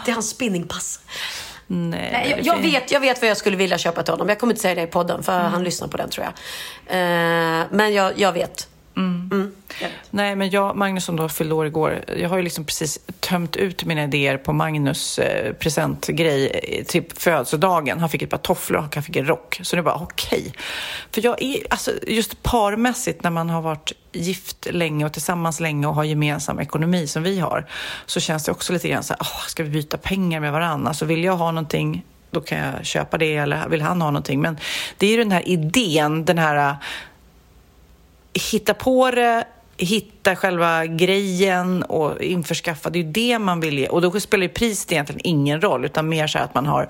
det 0.04 0.10
är 0.10 0.12
hans 0.12 0.30
spinningpass. 0.30 1.00
Nej, 1.66 2.08
Nej, 2.12 2.30
jag, 2.36 2.46
jag, 2.46 2.62
vet, 2.62 2.90
jag 2.92 3.00
vet 3.00 3.20
vad 3.20 3.30
jag 3.30 3.36
skulle 3.36 3.56
vilja 3.56 3.78
köpa 3.78 4.02
till 4.02 4.12
honom. 4.12 4.28
Jag 4.28 4.38
kommer 4.38 4.52
inte 4.52 4.62
säga 4.62 4.74
det 4.74 4.82
i 4.82 4.86
podden 4.86 5.22
för 5.22 5.32
han 5.32 5.64
lyssnar 5.64 5.88
på 5.88 5.96
den 5.96 6.10
tror 6.10 6.26
jag. 6.26 6.32
Eh, 6.96 7.66
men 7.70 7.94
jag, 7.94 8.12
jag 8.16 8.32
vet. 8.32 8.68
Mm, 8.96 9.52
vet. 9.80 9.92
Nej, 10.10 10.36
men 10.36 10.50
jag, 10.50 10.76
Magnus 10.76 11.04
som 11.04 11.16
då 11.16 11.28
fyllde 11.28 11.54
år 11.54 11.66
igår, 11.66 12.04
jag 12.16 12.28
har 12.28 12.36
ju 12.36 12.42
liksom 12.42 12.64
precis 12.64 13.00
tömt 13.20 13.56
ut 13.56 13.84
mina 13.84 14.04
idéer 14.04 14.36
på 14.36 14.52
Magnus 14.52 15.18
eh, 15.18 15.52
presentgrej 15.52 16.60
eh, 16.62 16.84
till 16.84 17.04
födelsedagen. 17.14 18.00
Han 18.00 18.08
fick 18.08 18.22
ett 18.22 18.30
par 18.30 18.38
tofflor 18.38 18.78
och 18.78 18.94
han 18.94 19.02
fick 19.02 19.16
en 19.16 19.26
rock. 19.26 19.60
Så 19.62 19.76
nu 19.76 19.82
bara, 19.82 19.94
okej. 19.94 20.52
För 21.10 21.24
jag 21.24 21.42
är, 21.42 21.56
alltså 21.70 21.90
just 22.06 22.42
parmässigt 22.42 23.22
när 23.22 23.30
man 23.30 23.50
har 23.50 23.62
varit 23.62 23.92
gift 24.12 24.66
länge 24.70 25.04
och 25.04 25.12
tillsammans 25.12 25.60
länge 25.60 25.86
och 25.86 25.94
har 25.94 26.04
gemensam 26.04 26.60
ekonomi 26.60 27.06
som 27.06 27.22
vi 27.22 27.40
har, 27.40 27.66
så 28.06 28.20
känns 28.20 28.44
det 28.44 28.52
också 28.52 28.72
lite 28.72 28.88
grann 28.88 29.02
så 29.02 29.12
här, 29.12 29.20
"Åh, 29.20 29.46
ska 29.46 29.62
vi 29.62 29.70
byta 29.70 29.96
pengar 29.98 30.40
med 30.40 30.52
varandra? 30.52 30.88
Alltså 30.88 31.04
vill 31.04 31.24
jag 31.24 31.36
ha 31.36 31.50
någonting 31.50 32.04
då 32.30 32.40
kan 32.40 32.58
jag 32.58 32.86
köpa 32.86 33.18
det 33.18 33.36
eller 33.36 33.68
vill 33.68 33.82
han 33.82 34.02
ha 34.02 34.10
någonting. 34.10 34.40
Men 34.40 34.58
det 34.98 35.06
är 35.06 35.10
ju 35.10 35.16
den 35.16 35.32
här 35.32 35.48
idén, 35.48 36.24
den 36.24 36.38
här 36.38 36.76
hitta 38.36 38.74
på 38.74 39.10
det, 39.10 39.44
hitta 39.76 40.36
själva 40.36 40.86
grejen 40.86 41.82
och 41.82 42.22
införskaffa. 42.22 42.90
Det 42.90 42.98
är 42.98 43.02
ju 43.02 43.10
det 43.10 43.38
man 43.38 43.60
vill 43.60 43.78
ge. 43.78 43.88
Och 43.88 44.02
då 44.02 44.20
spelar 44.20 44.42
ju 44.42 44.48
priset 44.48 44.92
egentligen 44.92 45.20
ingen 45.24 45.60
roll, 45.60 45.84
utan 45.84 46.08
mer 46.08 46.26
så 46.26 46.38
här 46.38 46.44
att 46.44 46.54
man 46.54 46.66
har 46.66 46.88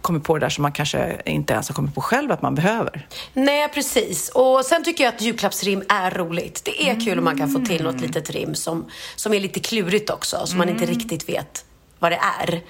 kommit 0.00 0.24
på 0.24 0.38
det 0.38 0.40
där 0.44 0.48
som 0.48 0.62
man 0.62 0.72
kanske 0.72 1.22
inte 1.24 1.52
ens 1.52 1.68
har 1.68 1.74
kommit 1.74 1.94
på 1.94 2.00
själv 2.00 2.32
att 2.32 2.42
man 2.42 2.54
behöver. 2.54 3.06
Nej, 3.32 3.68
precis. 3.68 4.28
Och 4.28 4.64
sen 4.64 4.84
tycker 4.84 5.04
jag 5.04 5.14
att 5.14 5.22
julklappsrim 5.22 5.82
är 5.88 6.10
roligt. 6.10 6.62
Det 6.64 6.88
är 6.90 7.00
kul 7.00 7.18
om 7.18 7.24
man 7.24 7.38
kan 7.38 7.50
få 7.50 7.58
till 7.58 7.84
något 7.84 8.00
litet 8.00 8.30
rim 8.30 8.54
som, 8.54 8.90
som 9.16 9.34
är 9.34 9.40
lite 9.40 9.60
klurigt 9.60 10.10
också, 10.10 10.46
som 10.46 10.58
man 10.58 10.68
inte 10.68 10.86
riktigt 10.86 11.28
vet 11.28 11.64
vad 12.00 12.12
det 12.12 12.20
är. 12.40 12.62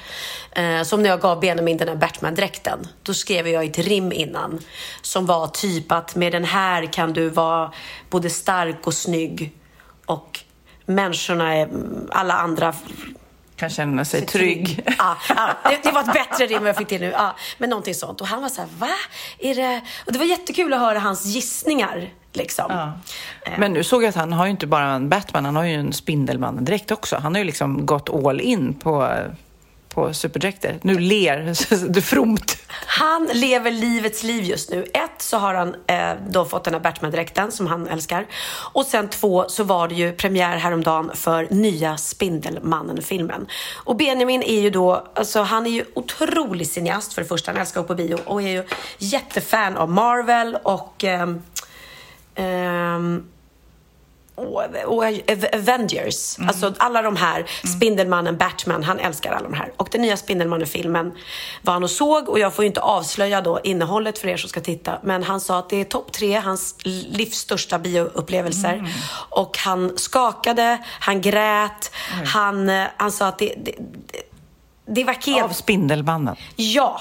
Eh, 0.52 0.82
som 0.82 1.02
när 1.02 1.10
jag 1.10 1.20
gav 1.20 1.40
Benjamin 1.40 1.76
den 1.76 1.88
här 1.88 1.96
Batman-dräkten. 1.96 2.88
Då 3.02 3.14
skrev 3.14 3.48
jag 3.48 3.64
ett 3.64 3.78
rim 3.78 4.12
innan 4.12 4.58
som 5.02 5.26
var 5.26 5.46
typ 5.46 5.92
att 5.92 6.16
med 6.16 6.32
den 6.32 6.44
här 6.44 6.92
kan 6.92 7.12
du 7.12 7.28
vara 7.28 7.72
både 8.10 8.30
stark 8.30 8.86
och 8.86 8.94
snygg 8.94 9.52
och 10.06 10.40
människorna, 10.86 11.54
är, 11.54 11.68
alla 12.10 12.34
andra 12.34 12.74
Kan 13.56 13.70
känna 13.70 14.04
sig 14.04 14.26
trygg. 14.26 14.82
Ja, 14.98 15.16
ja, 15.28 15.56
det, 15.64 15.78
det 15.82 15.90
var 15.90 16.00
ett 16.00 16.12
bättre 16.12 16.46
rim 16.46 16.66
jag 16.66 16.76
fick 16.76 16.88
till 16.88 17.00
nu. 17.00 17.10
Ja, 17.10 17.36
men 17.58 17.70
någonting 17.70 17.94
sånt. 17.94 18.20
Och 18.20 18.26
han 18.26 18.42
var 18.42 18.48
så 18.48 18.60
här, 18.60 18.68
va? 18.78 18.90
Är 19.38 19.54
det... 19.54 19.80
Och 20.06 20.12
det 20.12 20.18
var 20.18 20.26
jättekul 20.26 20.72
att 20.72 20.80
höra 20.80 20.98
hans 20.98 21.24
gissningar. 21.24 22.10
Liksom. 22.32 22.64
Ja. 22.68 22.92
Men 23.58 23.72
nu 23.72 23.84
såg 23.84 24.02
jag 24.02 24.08
att 24.08 24.14
han 24.14 24.32
har 24.32 24.44
ju 24.44 24.50
inte 24.50 24.66
bara 24.66 24.84
en 24.84 25.08
Batman, 25.08 25.44
han 25.44 25.56
har 25.56 25.64
ju 25.64 25.74
en 25.74 25.92
Spindelmannen 25.92 26.64
direkt 26.64 26.90
också. 26.90 27.16
Han 27.16 27.34
har 27.34 27.38
ju 27.38 27.44
liksom 27.44 27.86
gått 27.86 28.10
all 28.10 28.40
in 28.40 28.74
på, 28.74 29.08
på 29.94 30.14
superdräkter. 30.14 30.78
Nu 30.82 30.98
ler 30.98 31.54
du 31.92 32.02
fromt. 32.02 32.56
Han 32.86 33.28
lever 33.32 33.70
livets 33.70 34.22
liv 34.22 34.44
just 34.44 34.70
nu. 34.70 34.86
Ett, 34.94 35.22
så 35.22 35.36
har 35.36 35.54
han 35.54 35.74
eh, 35.86 36.12
då 36.28 36.44
fått 36.44 36.64
den 36.64 36.74
här 36.74 36.80
Batman-dräkten 36.80 37.52
som 37.52 37.66
han 37.66 37.88
älskar. 37.88 38.26
Och 38.72 38.84
sen 38.84 39.08
två, 39.08 39.44
så 39.48 39.64
var 39.64 39.88
det 39.88 39.94
ju 39.94 40.12
premiär 40.12 40.56
häromdagen 40.56 41.10
för 41.14 41.48
nya 41.50 41.96
Spindelmannen-filmen. 41.96 43.46
Och 43.84 43.96
Benjamin 43.96 44.42
är 44.42 44.60
ju 44.60 44.70
då, 44.70 45.06
alltså 45.14 45.42
han 45.42 45.66
är 45.66 45.70
ju 45.70 45.84
otrolig 45.94 46.66
cineast 46.66 47.12
för 47.12 47.22
det 47.22 47.28
första. 47.28 47.52
Han 47.52 47.60
älskar 47.60 47.80
att 47.80 47.88
gå 47.88 47.94
på 47.94 48.02
bio 48.02 48.18
och 48.24 48.42
är 48.42 48.48
ju 48.48 48.64
jättefan 48.98 49.76
av 49.76 49.90
Marvel 49.90 50.58
och 50.62 51.04
ehm, 51.04 51.42
ehm, 52.34 53.24
och, 54.40 55.04
Avengers. 55.54 56.38
Alltså 56.38 56.74
alla 56.78 57.02
de 57.02 57.16
här, 57.16 57.46
Spindelmannen, 57.76 58.36
Batman, 58.36 58.84
han 58.84 58.98
älskar 58.98 59.32
alla 59.32 59.48
de 59.48 59.54
här. 59.54 59.72
Och 59.76 59.88
den 59.92 60.02
nya 60.02 60.16
Spindelmannen-filmen 60.16 61.12
var 61.62 61.72
han 61.72 61.84
och 61.84 61.90
såg 61.90 62.28
och 62.28 62.38
jag 62.38 62.54
får 62.54 62.64
ju 62.64 62.66
inte 62.66 62.80
avslöja 62.80 63.40
då 63.40 63.60
innehållet 63.64 64.18
för 64.18 64.28
er 64.28 64.36
som 64.36 64.48
ska 64.48 64.60
titta. 64.60 64.98
Men 65.02 65.22
han 65.22 65.40
sa 65.40 65.58
att 65.58 65.70
det 65.70 65.76
är 65.76 65.84
topp 65.84 66.12
tre, 66.12 66.38
hans 66.38 66.74
livs 66.84 67.38
största 67.38 67.78
bioupplevelser. 67.78 68.88
Och 69.28 69.58
han 69.58 69.98
skakade, 69.98 70.78
han 70.86 71.20
grät, 71.20 71.92
han, 72.26 72.68
eh, 72.68 72.86
han 72.96 73.12
sa 73.12 73.26
att 73.26 73.38
det, 73.38 73.54
det, 73.56 73.74
det, 74.06 74.22
det 74.86 75.04
var 75.04 75.14
helt... 75.26 75.44
Av 75.44 75.48
Spindelmannen. 75.48 76.36
Ja. 76.56 77.00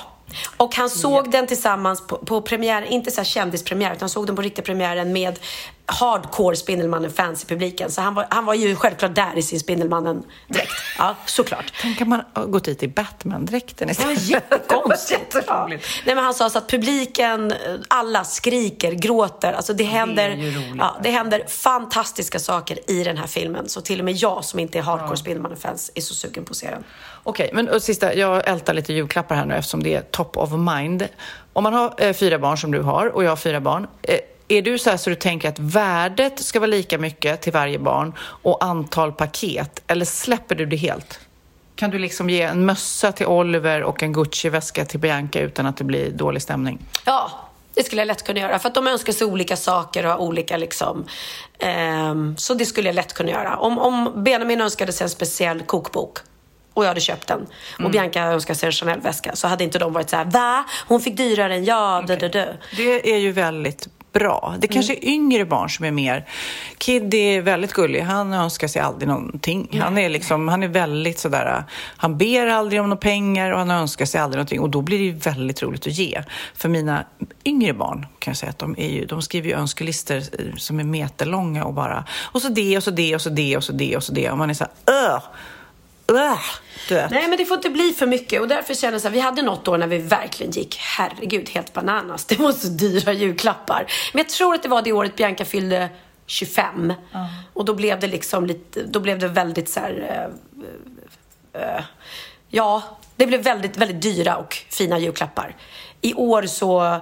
Och 0.58 0.76
han 0.76 0.90
såg 0.90 1.32
den 1.32 1.48
tillsammans 1.48 2.08
på, 2.08 2.18
på 2.18 2.42
premiär, 2.42 2.82
inte 2.82 3.12
så 3.12 3.24
kändispremiär, 3.24 3.92
utan 3.92 4.00
han 4.00 4.10
såg 4.10 4.28
den 4.28 4.36
på 4.36 4.42
riktiga 4.42 4.66
premiären 4.66 5.14
med 5.14 5.40
hardcore 5.92 6.56
Spindelmannen-fans 6.56 7.44
i 7.44 7.48
publiken. 7.48 7.92
Så 7.92 8.02
han 8.02 8.14
var, 8.14 8.28
han 8.30 8.46
var 8.46 8.54
ju 8.54 8.76
självklart 8.76 9.16
där 9.16 9.38
i 9.38 9.42
sin 9.42 9.60
Spindelmannen-dräkt. 9.60 10.72
Ja, 10.98 11.16
såklart. 11.26 11.74
Tänk 11.82 12.02
om 12.02 12.10
man 12.10 12.22
har 12.34 12.46
gått 12.46 12.64
dit 12.64 12.84
i 12.84 12.88
Batman-dräkten 12.88 13.88
Det 13.88 14.00
var 14.04 14.12
istället. 14.12 14.44
jättekonstigt. 14.52 15.36
Ja. 15.48 15.68
Nej, 15.70 15.80
men 16.16 16.18
han 16.18 16.34
sa 16.34 16.50
så 16.50 16.58
att 16.58 16.70
publiken, 16.70 17.54
alla 17.88 18.24
skriker, 18.24 18.92
gråter. 18.92 19.54
Alltså 19.54 19.74
det 19.74 19.84
händer, 19.84 20.30
roligt. 20.30 20.76
ja, 20.78 20.96
det 21.04 21.10
händer 21.10 21.44
fantastiska 21.48 22.40
saker 22.40 22.92
i 22.92 23.04
den 23.04 23.18
här 23.18 23.28
filmen. 23.28 23.70
Så 23.70 23.82
till 23.82 24.00
och 24.00 24.06
med 24.06 24.14
jag 24.16 24.46
som 24.46 24.60
inte 24.60 24.78
är 24.78 24.82
hardcore 24.82 25.18
Spindelmannen-fans 25.18 25.92
är 25.96 26.02
så 26.02 26.14
sugen 26.14 26.46
på 26.46 26.52
att 26.52 26.58
se 26.58 26.70
den. 26.70 26.84
Okej, 27.24 27.50
men 27.54 27.70
och 27.70 27.82
sista, 27.82 28.14
jag 28.14 28.48
ältar 28.48 28.74
lite 28.74 28.94
julklappar 28.94 29.36
här 29.36 29.46
nu 29.46 29.56
eftersom 29.56 29.84
det 29.84 29.94
är 29.96 30.02
top 30.02 30.38
of 30.38 30.50
mind. 30.52 31.08
Om 31.54 31.64
man 31.64 31.74
har 31.74 31.94
eh, 31.98 32.14
fyra 32.14 32.40
barn 32.40 32.58
som 32.58 32.72
du 32.72 32.82
har 32.82 33.08
och 33.08 33.24
jag 33.24 33.30
har 33.32 33.36
fyra 33.36 33.60
barn. 33.60 33.88
Eh, 34.02 34.20
är 34.50 34.62
du 34.62 34.80
så 34.80 34.90
här 34.90 34.98
så 34.98 35.10
du 35.10 35.16
tänker 35.16 35.50
att 35.50 35.60
värdet 35.60 36.40
ska 36.40 36.60
vara 36.60 36.68
lika 36.68 36.98
mycket 36.98 37.42
till 37.42 37.54
varje 37.54 37.80
barn 37.80 38.14
och 38.20 38.64
antal 38.64 39.12
paket? 39.12 39.82
Eller 39.88 40.06
släpper 40.06 40.56
du 40.56 40.66
det 40.66 40.76
helt? 40.76 41.20
Kan 41.76 41.90
du 41.90 42.00
liksom 42.00 42.30
ge 42.30 42.42
en 42.42 42.66
mössa 42.66 43.12
till 43.12 43.26
Oliver 43.26 43.84
och 43.84 44.04
en 44.04 44.14
Gucci-väska 44.14 44.86
till 44.86 45.00
Bianca 45.00 45.40
utan 45.40 45.66
att 45.66 45.78
det 45.78 45.84
blir 45.84 46.12
dålig 46.12 46.42
stämning? 46.42 46.80
Ja, 47.06 47.32
det 47.74 47.84
skulle 47.84 48.02
jag 48.02 48.08
lätt 48.08 48.24
kunna 48.24 48.40
göra. 48.40 48.60
För 48.60 48.70
att 48.70 48.76
de 48.76 48.88
önskar 48.88 49.14
sig 49.14 49.28
olika 49.28 49.56
saker 49.56 50.06
och 50.06 50.12
har 50.12 50.18
olika 50.18 50.58
liksom. 50.58 51.06
ehm, 51.60 52.38
så 52.38 52.54
det 52.54 52.66
skulle 52.66 52.90
jag 52.90 52.96
lätt 52.96 53.14
kunna 53.14 53.32
göra. 53.32 53.58
Om, 53.58 53.80
om 53.80 54.24
Benjamin 54.24 54.62
önskade 54.62 54.92
sig 54.92 55.06
en 55.06 55.10
speciell 55.10 55.62
kokbok 55.62 56.18
och 56.74 56.84
jag 56.84 56.88
hade 56.88 57.02
köpt 57.02 57.28
den 57.28 57.48
och 57.84 57.92
Bianca 57.92 58.22
önskade 58.24 58.60
sig 58.60 58.68
en 58.68 58.72
Chanel-väska 58.74 59.36
så 59.36 59.48
hade 59.48 59.64
inte 59.64 59.80
de 59.80 59.94
varit 59.94 60.10
så 60.10 60.16
här, 60.16 60.26
va? 60.26 60.66
Hon 60.88 61.02
fick 61.02 61.18
dyrare 61.18 61.56
än 61.56 61.66
jag, 61.66 62.08
dö, 62.08 62.16
dö, 62.16 62.28
dö. 62.28 62.54
Det 62.78 63.14
är 63.14 63.18
ju 63.18 63.32
väldigt 63.32 63.88
bra. 64.14 64.56
Det 64.60 64.68
kanske 64.68 64.94
är 64.94 65.06
yngre 65.06 65.46
barn 65.46 65.70
som 65.70 65.86
är 65.86 65.92
mer... 65.92 66.26
Kid 66.78 67.14
är 67.14 67.42
väldigt 67.42 67.74
gullig. 67.74 68.02
Han 68.02 68.34
önskar 68.34 68.68
sig 68.68 68.82
aldrig 68.82 69.08
någonting. 69.08 69.80
Han 69.82 69.98
är, 69.98 70.10
liksom, 70.10 70.48
han 70.48 70.64
är 70.64 70.68
väldigt 70.68 71.20
sådär... 71.20 71.64
Han 71.98 72.18
ber 72.18 72.48
aldrig 72.48 72.82
om 72.82 72.90
några 72.90 73.00
pengar 73.02 73.52
och 73.52 73.60
han 73.60 73.72
önskar 73.72 74.06
sig 74.06 74.22
aldrig 74.22 74.38
någonting. 74.38 74.60
Och 74.60 74.70
då 74.70 74.82
blir 74.82 74.98
det 74.98 75.04
ju 75.04 75.12
väldigt 75.12 75.64
roligt 75.64 75.88
att 75.88 75.94
ge. 75.94 76.24
För 76.54 76.70
mina 76.70 77.06
yngre 77.46 77.74
barn 77.74 78.06
kan 78.20 78.32
jag 78.32 78.38
säga 78.38 78.50
att 78.50 78.60
de, 78.60 78.76
är 78.78 78.90
ju, 78.90 79.06
de 79.06 79.22
skriver 79.22 79.50
ju 79.50 79.56
önskelistor 79.56 80.24
som 80.58 80.80
är 80.80 80.84
meterlånga 80.84 81.66
och 81.66 81.74
bara... 81.74 82.06
Och 82.32 82.42
så 82.42 82.50
det 82.50 82.78
och 82.78 82.84
så 82.84 82.92
det 82.92 83.16
och 83.16 83.22
så 83.22 83.30
det 83.30 83.58
och 83.58 83.64
så 83.64 83.74
det 83.74 83.96
och 83.96 84.04
så 84.04 84.14
det. 84.14 84.32
Och 84.32 84.38
man 84.38 84.50
är 84.50 84.54
så 84.54 84.66
här... 84.86 85.22
Vet. 86.90 87.12
Nej, 87.12 87.28
men 87.28 87.38
det 87.38 87.46
får 87.46 87.58
inte 87.58 87.70
bli 87.70 87.94
för 87.94 88.08
mycket. 88.08 88.42
Och 88.42 88.48
därför 88.48 88.74
känner 88.74 88.94
jag 88.94 89.02
så 89.02 89.08
här, 89.08 89.14
vi 89.14 89.20
hade 89.20 89.42
något 89.42 89.68
år 89.68 89.78
när 89.78 89.88
vi 89.88 89.98
verkligen 89.98 90.52
gick, 90.52 90.78
herregud, 90.80 91.50
helt 91.50 91.74
bananas. 91.74 92.26
Det 92.26 92.40
var 92.40 92.52
så 92.52 92.68
dyra 92.68 93.14
julklappar. 93.14 93.86
Men 94.14 94.20
jag 94.20 94.30
tror 94.30 94.56
att 94.56 94.64
det 94.64 94.70
var 94.70 94.82
det 94.82 94.92
året 94.92 95.16
Bianca 95.16 95.46
fyllde 95.46 95.90
25. 96.26 96.94
Och 97.54 97.66
då 97.66 97.74
blev 97.74 98.00
det 98.00 98.08
liksom 98.08 98.46
lite, 98.46 98.84
då 98.84 99.00
blev 99.00 99.20
det 99.20 99.28
väldigt 99.28 99.70
så 99.70 99.80
här, 99.80 100.30
eh, 101.54 101.62
eh, 101.62 101.84
ja, 102.50 102.84
det 103.16 103.28
blev 103.28 103.44
väldigt, 103.44 103.78
väldigt 103.78 104.02
dyra 104.02 104.38
och 104.38 104.58
fina 104.70 105.00
julklappar. 105.00 105.56
I 106.02 106.14
år 106.14 106.44
så 106.44 107.02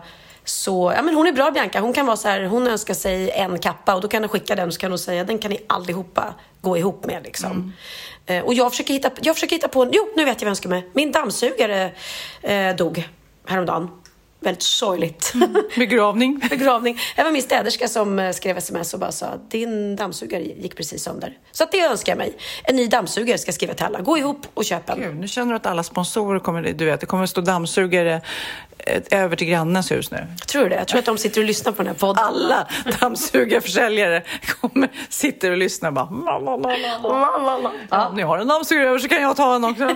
så, 0.50 0.94
ja 0.96 1.02
men 1.02 1.16
hon 1.16 1.28
är 1.28 1.32
bra 1.32 1.52
Bianca. 1.52 1.80
Hon 1.80 1.94
kan 1.94 2.06
vara 2.06 2.18
så 2.18 2.28
här, 2.28 2.44
hon 2.44 2.68
önskar 2.68 2.94
sig 2.94 3.32
en 3.32 3.60
kappa 3.60 3.96
och 3.96 4.02
då 4.02 4.08
kan 4.08 4.24
hon 4.24 4.30
skicka 4.30 4.56
den 4.56 4.68
och 4.68 4.74
så 4.74 4.80
kan 4.80 4.92
hon 4.92 5.00
säga 5.00 5.24
den 5.24 5.40
kan 5.40 5.52
ni 5.52 5.60
allihopa 5.68 6.34
gå 6.62 6.78
ihop 6.78 7.06
med 7.06 7.24
liksom. 7.24 7.74
Eh, 8.28 8.44
och 8.44 8.54
jag 8.54 8.72
försöker 8.72 8.94
hitta, 8.94 9.12
jag 9.22 9.36
försöker 9.36 9.56
hitta 9.56 9.68
på, 9.68 9.90
jo 9.92 10.08
nu 10.16 10.26
vet 10.26 10.28
jag 10.28 10.36
vad 10.36 10.42
jag 10.42 10.50
önskar 10.50 10.70
mig. 10.70 10.90
Min 10.94 11.12
dammsugare 11.12 11.92
eh, 12.42 12.76
dog 12.76 13.04
häromdagen. 13.48 13.90
Väldigt 14.40 14.64
sorgligt. 14.64 15.34
Begravning. 15.76 16.40
Begravning. 16.50 17.00
Det 17.16 17.24
var 17.24 17.32
min 17.32 17.42
städerska 17.42 17.88
som 17.88 18.20
eh, 18.20 18.32
skrev 18.32 18.58
sms 18.58 18.94
och 18.94 19.00
bara 19.00 19.12
sa 19.12 19.26
att 19.26 19.52
din 19.52 19.96
dammsugare 19.96 20.44
gick 20.44 20.76
precis 20.76 21.04
sönder. 21.04 21.38
Så 21.52 21.64
att 21.64 21.72
det 21.72 21.80
önskar 21.80 22.12
jag 22.12 22.18
mig. 22.18 22.38
En 22.64 22.76
ny 22.76 22.88
dammsugare 22.88 23.38
ska 23.38 23.50
jag 23.50 23.56
skriva 23.56 23.74
till 23.74 23.86
alla. 23.86 24.02
Gå 24.02 24.18
ihop 24.18 24.48
och 24.54 24.66
köp 24.66 24.90
en. 24.90 25.02
Gud, 25.02 25.16
nu 25.16 25.28
känner 25.28 25.52
du 25.52 25.56
att 25.56 25.66
alla 25.66 25.84
sponsorer 25.84 26.40
kommer... 26.40 26.62
Du 26.62 26.86
vet, 26.86 27.00
det 27.00 27.06
kommer 27.06 27.24
att 27.24 27.30
stå 27.30 27.42
dammsugare 27.42 28.22
över 29.12 29.36
till 29.36 29.48
grannens 29.48 29.92
hus 29.92 30.12
nu. 30.12 30.28
Tror 30.48 30.64
du 30.64 30.70
det? 30.70 30.76
Jag 30.76 30.88
tror 30.88 31.00
att 31.00 31.06
de 31.06 31.18
sitter 31.18 31.42
och 31.42 31.48
lyssnar 31.48 31.72
på 31.72 31.78
den 31.84 31.88
här 31.88 31.94
podden. 32.00 32.24
Alla 32.24 32.68
dammsugarförsäljare 33.00 34.24
kommer, 34.62 34.90
sitter 35.10 35.52
och 35.52 35.58
lyssnar 35.58 35.90
och 35.90 35.94
bara... 35.94 36.10
La, 36.26 36.40
la, 36.40 36.58
la, 36.58 36.78
la, 37.04 37.10
la, 37.10 37.38
la, 37.38 37.58
la. 37.58 37.72
Ja, 37.90 38.12
ni 38.16 38.22
har 38.22 38.38
en 38.38 38.48
dammsugare 38.48 38.88
över 38.90 39.00
så 39.00 39.08
kan 39.08 39.22
jag 39.22 39.36
ta 39.36 39.56
en 39.56 39.66
också. 39.66 39.84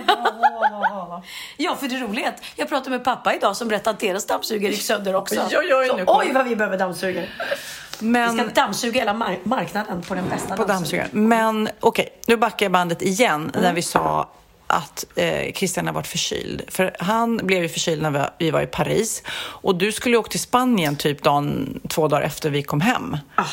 Ja, 1.56 1.76
för 1.76 1.88
det 1.88 1.96
roliga 1.98 2.26
är 2.26 2.28
att 2.30 2.42
jag 2.56 2.68
pratade 2.68 2.90
med 2.90 3.04
pappa 3.04 3.34
idag 3.34 3.56
som 3.56 3.68
berättade 3.68 3.90
att 3.94 4.00
deras 4.00 4.26
dammsugare 4.26 4.72
gick 4.72 4.82
sönder 4.82 5.14
också. 5.16 5.34
Oj, 5.50 5.56
oj, 5.58 5.74
oj, 5.74 6.04
Så, 6.06 6.18
oj 6.20 6.30
vad 6.34 6.44
vi 6.48 6.56
behöver 6.56 6.78
dammsugare. 6.78 7.26
Vi 7.98 8.06
Men, 8.08 8.34
ska 8.38 8.46
dammsuga 8.62 9.00
hela 9.00 9.12
mar- 9.12 9.38
marknaden 9.42 10.02
på 10.02 10.14
den 10.14 10.28
bästa 10.28 10.56
på 10.56 10.64
dammsugare. 10.64 11.08
Men 11.12 11.68
okej, 11.80 12.08
nu 12.26 12.36
backar 12.36 12.66
jag 12.66 12.72
bandet 12.72 13.02
igen 13.02 13.34
Mm. 13.54 13.62
när 13.62 13.72
vi 13.72 13.82
sa 13.82 14.28
att 14.72 15.04
eh, 15.14 15.52
Christian 15.52 15.86
har 15.86 15.94
varit 15.94 16.06
förkyld. 16.06 16.62
För 16.68 16.96
han 16.98 17.36
blev 17.36 17.62
ju 17.62 17.68
förkyld 17.68 18.02
när 18.02 18.30
vi, 18.38 18.50
var 18.50 18.62
i 18.62 18.66
Paris. 18.66 19.22
Och 19.36 19.74
du 19.74 19.92
skulle 19.92 20.14
ju 20.14 20.18
åka 20.18 20.30
till 20.30 20.40
Spanien 20.40 20.96
typ 20.96 21.22
dagen, 21.22 21.80
två 21.88 22.08
dagar 22.08 22.22
efter 22.22 22.50
vi 22.50 22.62
kom 22.62 22.80
hem. 22.80 23.16
Ah. 23.34 23.44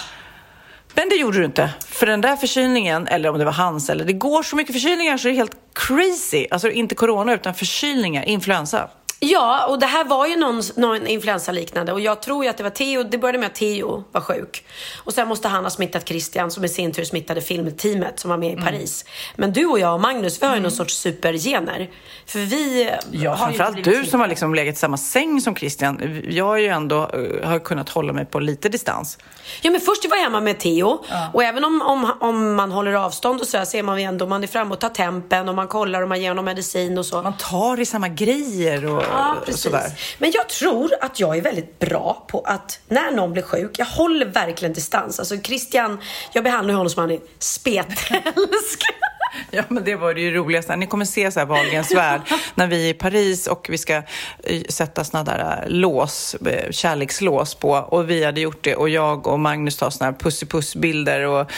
Men 0.94 1.10
det 1.10 1.16
gjorde 1.16 1.38
du 1.38 1.46
inte. 1.46 1.70
För 1.88 2.06
den 2.06 2.22
där 2.22 2.36
förkylningen, 2.36 3.08
eller 3.08 3.30
om 3.30 3.40
det 3.40 3.46
var 3.46 3.52
hans, 3.52 3.90
eller 3.90 4.06
det 4.06 4.14
går 4.14 4.44
så 4.44 4.56
mycket 4.56 4.74
förkylningar 4.74 5.18
så 5.18 5.28
det 5.28 5.34
är 5.34 5.36
helt 5.36 5.58
crazy. 5.74 6.48
Alltså 6.52 6.70
inte 6.70 6.96
corona 6.96 7.34
utan 7.34 7.54
förkylningar, 7.54 8.24
influensa. 8.24 8.90
Ja, 9.22 9.66
och 9.66 9.80
det 9.80 9.86
här 9.86 10.04
var 10.04 10.28
ju 10.28 10.36
någon, 10.36 10.62
någon 10.76 11.08
influensaliknande 11.08 11.94
och 11.94 12.00
jag 12.00 12.22
tror 12.22 12.44
ju 12.44 12.50
att 12.50 12.58
det 12.58 12.64
var 12.64 12.70
Theo, 12.70 13.04
det 13.04 13.18
började 13.18 13.38
med 13.38 13.48
att 13.48 13.56
Theo 13.56 14.04
var 14.12 14.22
sjuk. 14.22 14.66
Och 14.98 15.14
sen 15.14 15.28
måste 15.28 15.48
han 15.48 15.64
ha 15.64 15.70
smittat 15.70 16.08
Christian 16.08 16.52
som 16.52 16.66
i 16.66 16.70
sin 16.70 16.92
tur 16.92 17.04
smittade 17.04 17.42
filmteamet 17.42 18.20
som 18.20 18.30
var 18.30 18.38
med 18.38 18.60
i 18.60 18.62
Paris. 18.62 19.06
Men 19.36 19.54
du 19.54 19.66
och 19.66 19.80
jag 19.80 19.94
och 19.94 20.02
Magnus, 20.02 20.42
vi 20.42 20.46
har 20.46 20.56
ju 20.56 20.62
någon 20.62 20.72
sorts 20.72 20.94
supergener. 20.94 21.90
För 22.26 22.40
vi 22.40 22.92
Ja, 23.12 23.38
framförallt 23.38 23.84
du 23.84 24.06
som 24.06 24.20
har 24.20 24.28
liksom 24.28 24.56
legat 24.56 24.76
i 24.76 24.80
samma 24.80 24.98
säng 24.98 25.42
som 25.42 25.56
Christian. 25.56 26.22
Jag 26.30 26.46
har 26.46 26.58
ju 26.58 26.68
ändå 26.68 26.98
eh, 26.98 27.50
har 27.50 27.60
kunnat 27.60 27.90
hålla 27.90 28.14
mig 28.14 28.26
på 28.26 28.40
lite 28.40 28.70
distans. 28.70 29.18
Ja 29.62 29.72
men 29.72 29.82
först 29.82 30.10
var 30.10 30.18
jag 30.18 30.24
hemma 30.24 30.42
med 30.42 30.60
Theo 30.60 31.04
och 31.34 31.44
även 31.44 31.66
om, 31.66 31.82
om, 31.82 32.12
om 32.20 32.56
man 32.56 32.72
håller 32.72 32.94
avstånd 32.94 33.42
och 33.42 33.48
så 33.48 33.58
här 33.58 33.66
ser 33.66 33.84
man 33.84 33.98
ju 33.98 34.04
ändå, 34.04 34.28
man 34.28 34.44
är 34.44 34.48
framme 34.48 34.74
och 34.74 34.80
tar 34.80 34.90
tempen 34.90 35.50
och 35.50 35.56
man 35.56 35.68
kollar 35.68 36.02
och 36.02 36.10
man 36.10 36.22
ger 36.22 36.30
honom 36.30 36.46
medicin 36.46 36.98
och 36.98 37.06
så. 37.06 37.22
Man 37.22 37.38
tar 37.38 37.80
i 37.80 37.86
samma 37.86 38.08
grejer 38.08 38.86
och 38.86 39.04
Ja, 39.12 39.38
precis. 39.45 39.62
sådär. 39.62 39.91
Men 40.17 40.32
jag 40.32 40.50
tror 40.50 40.91
att 41.02 41.19
jag 41.19 41.38
är 41.38 41.41
väldigt 41.41 41.80
bra 41.80 42.26
på 42.28 42.41
att 42.41 42.80
när 42.88 43.12
någon 43.12 43.34
blir 43.34 43.43
sjuk, 43.43 43.72
jag 43.80 43.86
håller 43.86 44.26
verkligen 44.26 44.74
distans. 44.74 45.19
Alltså 45.19 45.38
Christian, 45.38 46.00
jag 46.34 46.43
behandlar 46.43 46.74
honom 46.74 46.89
som 46.89 47.02
han 47.02 47.12
är 47.12 47.19
spetälsk. 47.39 48.84
Ja, 49.52 49.63
men 49.67 49.84
det 49.84 49.95
var 49.95 50.13
det 50.13 50.22
ju 50.22 50.32
roligaste. 50.32 50.76
Ni 50.76 50.88
kommer 50.88 51.06
se 51.06 51.32
så 51.32 51.39
här 51.39 51.48
Wahlgrens 51.48 51.95
värld 51.95 52.22
när 52.56 52.67
vi 52.67 52.86
är 52.86 52.89
i 52.89 52.93
Paris 52.93 53.48
och 53.48 53.67
vi 53.69 53.78
ska 53.78 53.93
eh, 54.43 54.62
sätta 54.69 55.04
såna 55.04 55.24
där 55.24 55.63
eh, 55.63 55.69
lås, 55.69 56.36
eh, 56.36 56.72
kärlekslås 56.72 57.56
på. 57.56 57.72
Och 57.72 58.10
vi 58.10 58.26
hade 58.26 58.41
gjort 58.41 58.63
det 58.63 58.76
och 58.76 58.89
jag 58.89 59.28
och 59.28 59.39
Magnus 59.39 59.78
tar 59.78 59.89
såna 59.89 60.12
här 60.12 60.17
puss-i-puss-bilder 60.19 61.26
och 61.26 61.52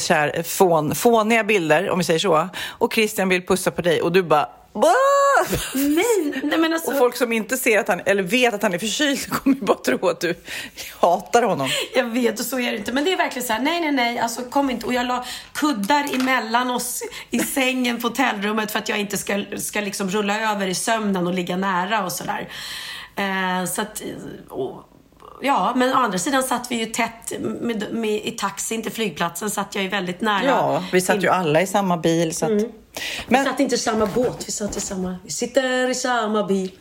kär, 0.00 0.42
fån, 0.42 0.94
fåniga 0.94 1.44
bilder, 1.44 1.90
om 1.90 1.98
vi 1.98 2.04
säger 2.04 2.18
så. 2.18 2.48
Och 2.66 2.92
Christian 2.92 3.28
vill 3.28 3.46
pussa 3.46 3.70
på 3.70 3.82
dig 3.82 4.02
och 4.02 4.12
du 4.12 4.22
bara! 4.22 4.48
Nej, 5.74 6.40
nej 6.42 6.58
men 6.58 6.72
alltså. 6.72 6.90
Och 6.90 6.98
folk 6.98 7.16
som 7.16 7.32
inte 7.32 7.56
ser 7.56 7.78
att 7.78 7.88
han, 7.88 8.00
eller 8.06 8.22
vet 8.22 8.54
att 8.54 8.62
han 8.62 8.74
är 8.74 8.78
förkyld 8.78 9.30
kommer 9.30 9.56
ju 9.56 9.62
bara 9.62 9.78
tro 9.78 10.08
att 10.08 10.20
du 10.20 10.34
hatar 11.00 11.42
honom. 11.42 11.68
Jag 11.94 12.04
vet 12.04 12.40
och 12.40 12.46
så 12.46 12.58
är 12.58 12.72
det 12.72 12.78
inte. 12.78 12.92
Men 12.92 13.04
det 13.04 13.12
är 13.12 13.16
verkligen 13.16 13.46
så 13.46 13.52
här, 13.52 13.60
nej, 13.60 13.80
nej, 13.80 13.92
nej, 13.92 14.18
alltså 14.18 14.42
kom 14.42 14.70
inte. 14.70 14.86
Och 14.86 14.94
jag 14.94 15.06
la 15.06 15.24
kuddar 15.52 16.14
emellan 16.14 16.70
oss 16.70 17.02
i 17.30 17.38
sängen 17.38 18.00
på 18.00 18.08
hotellrummet 18.08 18.70
för 18.70 18.78
att 18.78 18.88
jag 18.88 18.98
inte 18.98 19.18
ska, 19.18 19.44
ska 19.56 19.80
liksom 19.80 20.10
rulla 20.10 20.52
över 20.52 20.66
i 20.66 20.74
sömnen 20.74 21.26
och 21.26 21.34
ligga 21.34 21.56
nära 21.56 22.04
och 22.04 22.12
sådär. 22.12 22.48
Eh, 23.16 23.64
så 23.64 23.82
att, 23.82 24.02
och, 24.48 24.88
ja, 25.40 25.72
men 25.76 25.92
å 25.92 25.96
andra 25.96 26.18
sidan 26.18 26.42
satt 26.42 26.70
vi 26.70 26.76
ju 26.76 26.86
tätt 26.86 27.32
med, 27.40 27.86
med, 27.92 28.26
i 28.26 28.30
taxin 28.30 28.82
till 28.82 28.92
flygplatsen, 28.92 29.50
satt 29.50 29.74
jag 29.74 29.84
ju 29.84 29.90
väldigt 29.90 30.20
nära. 30.20 30.44
Ja, 30.44 30.84
vi 30.92 31.00
satt 31.00 31.22
ju 31.22 31.28
alla 31.28 31.62
i 31.62 31.66
samma 31.66 31.96
bil. 31.96 32.34
Så 32.34 32.44
att... 32.44 32.52
Vi 32.52 32.70
Men 33.28 33.44
satt 33.44 33.60
inte 33.60 33.74
i 33.74 33.78
samma 33.78 34.06
båt, 34.06 34.44
vi 34.46 34.52
satt 34.52 34.76
i 34.76 34.80
samma, 34.80 35.16
vi 35.24 35.30
sitter 35.30 35.90
i 35.90 35.94
samma 35.94 36.44
bil. 36.44 36.72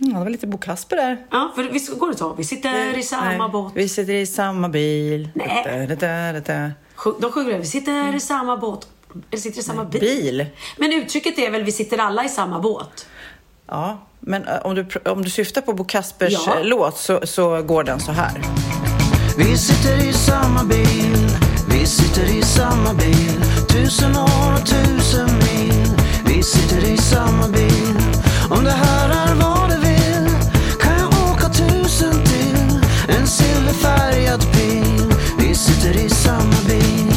Mm, 0.00 0.12
det 0.14 0.18
var 0.20 0.30
lite 0.30 0.46
Bo 0.46 0.58
Kasper 0.58 0.96
där. 0.96 1.26
Ja, 1.30 1.52
för 1.54 1.62
visst 1.62 1.98
går 1.98 2.10
det 2.10 2.16
så? 2.18 2.32
Vi 2.34 2.44
sitter 2.44 2.98
i 2.98 3.02
samma 3.02 3.24
Nej, 3.38 3.48
båt. 3.52 3.72
Vi 3.76 3.88
sitter 3.88 4.12
i 4.12 4.26
samma 4.26 4.68
bil. 4.68 5.28
Nej. 5.34 5.86
Da, 5.88 5.94
da, 5.96 6.32
da, 6.32 6.40
da. 6.40 6.70
De 7.20 7.32
sjunger 7.32 7.52
det. 7.52 7.58
Vi 7.58 7.66
sitter 7.66 8.14
i 8.14 8.20
samma 8.20 8.56
båt. 8.56 8.88
Eller 9.30 9.40
sitter 9.42 9.60
i 9.60 9.62
samma 9.62 9.84
bil. 9.84 10.00
Bil? 10.00 10.46
Men 10.76 10.92
uttrycket 10.92 11.38
är 11.38 11.50
väl 11.50 11.62
vi 11.64 11.72
sitter 11.72 11.98
alla 11.98 12.24
i 12.24 12.28
samma 12.28 12.58
båt? 12.60 13.06
Ja, 13.66 13.98
men 14.20 14.44
eh, 14.44 14.58
om 14.64 14.74
du, 14.74 14.86
om 15.04 15.22
du 15.22 15.30
syftar 15.30 15.60
på 15.60 15.72
Bo 15.72 15.84
Kaspers 15.84 16.32
Ja. 16.46 16.58
eh, 16.58 16.64
låt 16.64 16.98
så, 16.98 17.20
så 17.26 17.62
går 17.62 17.84
den 17.84 18.00
så 18.00 18.12
här. 18.12 18.40
Vi 19.38 19.58
sitter 19.58 20.08
i 20.08 20.12
samma 20.12 20.64
bil, 20.64 21.28
vi 21.70 21.86
sitter 21.86 22.38
i 22.38 22.42
samma 22.42 22.94
bil 22.94 23.42
Tusen 23.68 24.16
år 24.16 24.52
och 24.60 24.66
tusen 24.66 25.26
mil 25.38 25.47
Vi 26.38 26.44
sitter 26.44 26.84
i 26.84 26.96
samma 26.96 27.48
bil 27.48 27.98
Om 28.50 28.64
det 28.64 28.70
här 28.70 29.08
är 29.08 29.34
vad 29.34 29.70
du 29.70 29.76
vill 29.76 30.30
Kan 30.80 30.98
jag 30.98 31.30
åka 31.32 31.48
tusen 31.48 32.24
till 32.24 32.80
En 33.08 33.26
silverfärgad 33.26 34.40
bil 34.52 35.14
Vi 35.38 35.54
sitter 35.54 35.96
i 36.00 36.08
samma 36.08 36.56
bil 36.68 37.12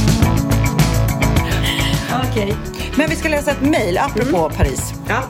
Okej. 2.29 2.55
Men 2.95 3.09
vi 3.09 3.15
ska 3.15 3.29
läsa 3.29 3.51
ett 3.51 3.61
mejl 3.61 3.97
apropå 3.97 4.37
Mm. 4.37 4.57
Paris. 4.57 4.93
Ja. 5.07 5.23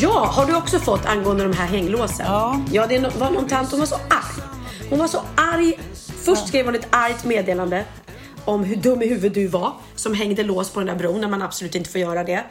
Ja, 0.00 0.30
har 0.32 0.46
du 0.46 0.54
också 0.54 0.78
fått 0.78 1.06
angående 1.06 1.44
de 1.44 1.52
här 1.52 1.66
hänglåsen? 1.66 2.26
Ja. 2.28 2.60
Ja, 2.72 2.86
det 2.86 2.98
var 3.18 3.30
någon 3.30 3.48
tant, 3.48 3.70
hon 3.70 3.80
var 3.80 3.86
så 3.86 3.94
arg. 3.94 4.42
Hon 4.90 4.98
var 4.98 5.06
så 5.08 5.22
arg. 5.34 5.78
Först 6.24 6.48
skrev 6.48 6.64
hon 6.66 6.74
ett 6.74 6.86
argt 6.90 7.24
meddelande 7.24 7.84
om 8.50 8.64
hur 8.64 8.76
dum 8.76 9.02
i 9.02 9.06
huvudet 9.06 9.34
du 9.34 9.46
var 9.46 9.72
som 9.94 10.14
hängde 10.14 10.42
lås 10.42 10.70
på 10.70 10.80
den 10.80 10.86
där 10.86 10.94
bron 10.94 11.20
när 11.20 11.28
man 11.28 11.42
absolut 11.42 11.74
inte 11.74 11.90
får 11.90 12.00
göra 12.00 12.24
det. 12.24 12.44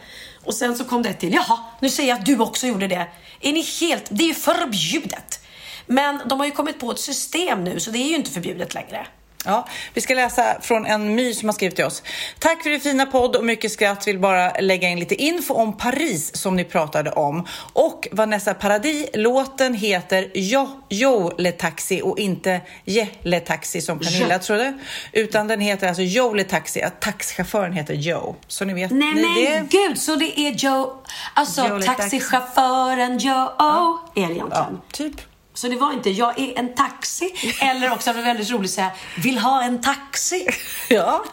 Och 0.44 0.54
sen 0.54 0.76
så 0.76 0.86
kom 0.86 1.04
det 1.04 1.10
ett 1.10 1.20
till. 1.20 1.34
Jaha, 1.34 1.60
nu 1.82 1.90
säger 1.90 2.10
jag 2.10 2.20
att 2.20 2.26
du 2.26 2.40
också 2.40 2.68
gjorde 2.68 2.88
det. 2.88 3.08
Är 3.42 3.54
ni 3.54 3.62
helt... 3.62 4.06
Det 4.10 4.24
är 4.24 4.28
ju 4.28 4.34
förbjudet. 4.34 5.46
Men 5.86 6.22
de 6.26 6.40
har 6.40 6.46
ju 6.46 6.52
kommit 6.52 6.80
på 6.80 6.92
ett 6.92 7.00
system 7.00 7.64
nu 7.64 7.80
så 7.80 7.92
det 7.92 7.98
är 7.98 8.08
ju 8.10 8.16
inte 8.16 8.32
förbjudet 8.32 8.74
längre. 8.74 9.08
Ja, 9.46 9.68
vi 9.94 10.02
ska 10.02 10.14
läsa 10.14 10.56
från 10.62 10.86
en 10.86 11.16
My 11.16 11.34
som 11.34 11.50
har 11.50 11.54
skrivit 11.54 11.76
till 11.76 11.86
oss. 11.86 12.04
Tack 12.40 12.64
för 12.64 12.70
din 12.70 12.80
fina 12.80 13.06
podd 13.06 13.36
och 13.36 13.46
mycket 13.46 13.72
skratt. 13.72 14.08
Vill 14.08 14.20
bara 14.20 14.52
lägga 14.60 14.88
in 14.90 15.00
lite 15.00 15.16
info 15.16 15.54
om 15.54 15.78
Paris 15.78 16.36
som 16.36 16.56
ni 16.56 16.64
pratade 16.64 17.12
om. 17.12 17.48
Och 17.74 18.08
Vanessa 18.12 18.54
Paradis. 18.54 19.10
Låten 19.14 19.74
heter 19.74 20.32
Jo, 20.34 20.70
jo 20.90 21.32
Le 21.38 21.52
Taxi 21.52 22.02
och 22.04 22.20
inte 22.20 22.62
Je 22.86 23.08
Le 23.24 23.40
Taxi 23.40 23.82
som 23.82 24.00
Pernilla 24.00 24.34
Ja. 24.34 24.40
trodde. 24.40 24.78
Utan 25.12 25.48
den 25.48 25.62
heter 25.62 25.88
alltså 25.88 26.02
Jo 26.04 26.34
Le 26.34 26.44
Taxi. 26.44 26.82
Att 26.82 27.02
taxichauffören 27.02 27.74
heter 27.74 27.94
Joe. 27.94 28.36
Så 28.48 28.66
ni 28.66 28.74
vet 28.74 28.92
Nej 28.92 29.14
ni 29.14 29.22
men 29.22 29.36
det. 29.36 29.68
gud, 29.70 29.98
så 30.02 30.16
det 30.16 30.40
är 30.40 30.52
Joe, 30.52 30.94
alltså 31.34 31.62
Taxi. 31.62 31.86
taxichauffören 31.86 33.18
Joe, 33.18 33.34
är 33.60 34.02
det 34.16 34.20
egentligen. 34.22 34.50
Ja, 34.52 34.70
typ. 34.92 35.22
Så 35.60 35.68
det 35.68 35.76
var 35.76 35.94
inte 35.94 36.10
jag 36.10 36.40
är 36.40 36.60
en 36.60 36.76
taxi, 36.76 37.34
eller 37.62 37.92
också 37.92 38.10
var 38.10 38.18
det 38.18 38.26
väldigt 38.26 38.52
roligt 38.52 38.70
att 38.70 38.76
säga 38.76 38.92
vill 39.18 39.38
ha 39.38 39.64
en 39.64 39.82
taxi. 39.82 40.48
Ja. 40.90 41.24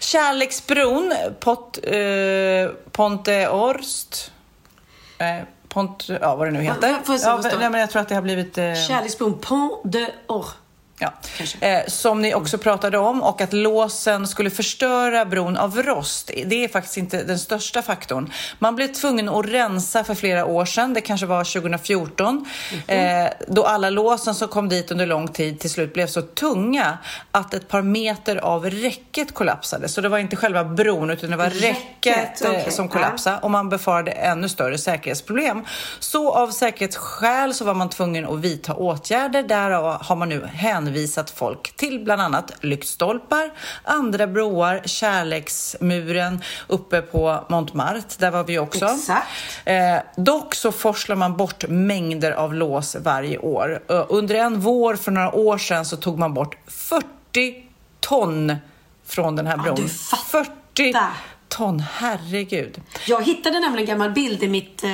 Kärleksbron, 0.00 1.14
Pot, 1.40 1.78
eh, 1.82 2.68
Ponte 2.92 3.48
Orst. 3.48 4.32
Eh, 5.18 5.44
Pont, 5.68 6.08
ja, 6.20 6.36
vad 6.36 6.46
det 6.46 6.50
nu 6.50 6.62
heter. 6.62 6.88
Jag 7.06 7.20
se 7.20 7.26
ja, 7.26 7.40
nej, 7.58 7.70
men 7.70 7.80
jag 7.80 7.90
tror 7.90 8.02
att 8.02 8.08
det 8.08 8.14
har 8.14 8.22
blivit... 8.22 8.58
Eh, 8.58 8.74
Kärleksbron 8.88 9.38
Pont 9.38 9.80
de 9.84 10.08
Or. 10.28 10.46
Ja. 11.04 11.68
Eh, 11.68 11.86
som 11.86 12.22
ni 12.22 12.34
också 12.34 12.58
pratade 12.58 12.98
om 12.98 13.22
och 13.22 13.40
att 13.40 13.52
låsen 13.52 14.26
skulle 14.26 14.50
förstöra 14.50 15.24
bron 15.24 15.56
av 15.56 15.82
rost. 15.82 16.30
Det 16.46 16.64
är 16.64 16.68
faktiskt 16.68 16.96
inte 16.96 17.22
den 17.22 17.38
största 17.38 17.82
faktorn. 17.82 18.32
Man 18.58 18.76
blev 18.76 18.88
tvungen 18.88 19.28
att 19.28 19.46
rensa 19.46 20.04
för 20.04 20.14
flera 20.14 20.46
år 20.46 20.64
sedan, 20.64 20.94
det 20.94 21.00
kanske 21.00 21.26
var 21.26 21.44
2014, 21.44 22.46
eh, 22.86 23.26
då 23.48 23.64
alla 23.64 23.90
låsen 23.90 24.34
som 24.34 24.48
kom 24.48 24.68
dit 24.68 24.90
under 24.90 25.06
lång 25.06 25.28
tid 25.28 25.60
till 25.60 25.70
slut 25.70 25.94
blev 25.94 26.06
så 26.06 26.22
tunga 26.22 26.98
att 27.30 27.54
ett 27.54 27.68
par 27.68 27.82
meter 27.82 28.36
av 28.36 28.70
räcket 28.70 29.34
kollapsade. 29.34 29.88
Så 29.88 30.00
det 30.00 30.08
var 30.08 30.18
inte 30.18 30.36
själva 30.36 30.64
bron 30.64 31.10
utan 31.10 31.30
det 31.30 31.36
var 31.36 31.50
räcket, 31.50 31.84
Räcket, 32.06 32.66
eh, 32.66 32.72
som 32.72 32.88
kollapsade 32.88 33.38
och 33.42 33.50
man 33.50 33.68
befarade 33.68 34.10
ännu 34.10 34.48
större 34.48 34.78
säkerhetsproblem. 34.78 35.64
Så 35.98 36.32
av 36.32 36.50
säkerhetsskäl 36.50 37.54
så 37.54 37.64
var 37.64 37.74
man 37.74 37.90
tvungen 37.90 38.28
att 38.28 38.40
vidta 38.40 38.74
åtgärder. 38.74 39.42
Därav 39.42 40.02
har 40.02 40.16
man 40.16 40.28
nu 40.28 40.46
hänvisat 40.46 40.93
folk 41.30 41.76
till 41.76 42.04
bland 42.04 42.22
annat 42.22 42.52
lyktstolpar, 42.60 43.50
andra 43.84 44.26
broar, 44.26 44.80
kärleksmuren 44.84 46.40
uppe 46.66 47.02
på 47.02 47.44
Montmartre. 47.48 48.02
Där 48.18 48.30
var 48.30 48.44
vi 48.44 48.58
också. 48.58 48.84
Exakt. 48.84 49.28
Eh, 49.64 49.96
dock 50.16 50.54
så 50.54 50.72
forslar 50.72 51.16
man 51.16 51.36
bort 51.36 51.64
mängder 51.68 52.32
av 52.32 52.54
lås 52.54 52.96
varje 52.96 53.38
år. 53.38 53.82
Eh, 53.90 54.06
under 54.08 54.34
en 54.34 54.60
vår 54.60 54.96
för 54.96 55.10
några 55.12 55.34
år 55.34 55.58
sedan 55.58 55.84
så 55.84 55.96
tog 55.96 56.18
man 56.18 56.34
bort 56.34 56.56
40 56.66 57.04
ton 58.00 58.56
från 59.06 59.36
den 59.36 59.46
här 59.46 59.56
bron. 59.56 59.76
fattar. 59.88 60.44
40 60.44 60.92
ton, 61.56 61.82
herregud. 61.92 62.80
Jag 63.06 63.24
hittade 63.24 63.60
nämligen 63.60 63.78
en 63.88 63.98
gammal 63.98 64.10
bild 64.10 64.42
i 64.42 64.48
mitt, 64.48 64.84
eh, 64.84 64.90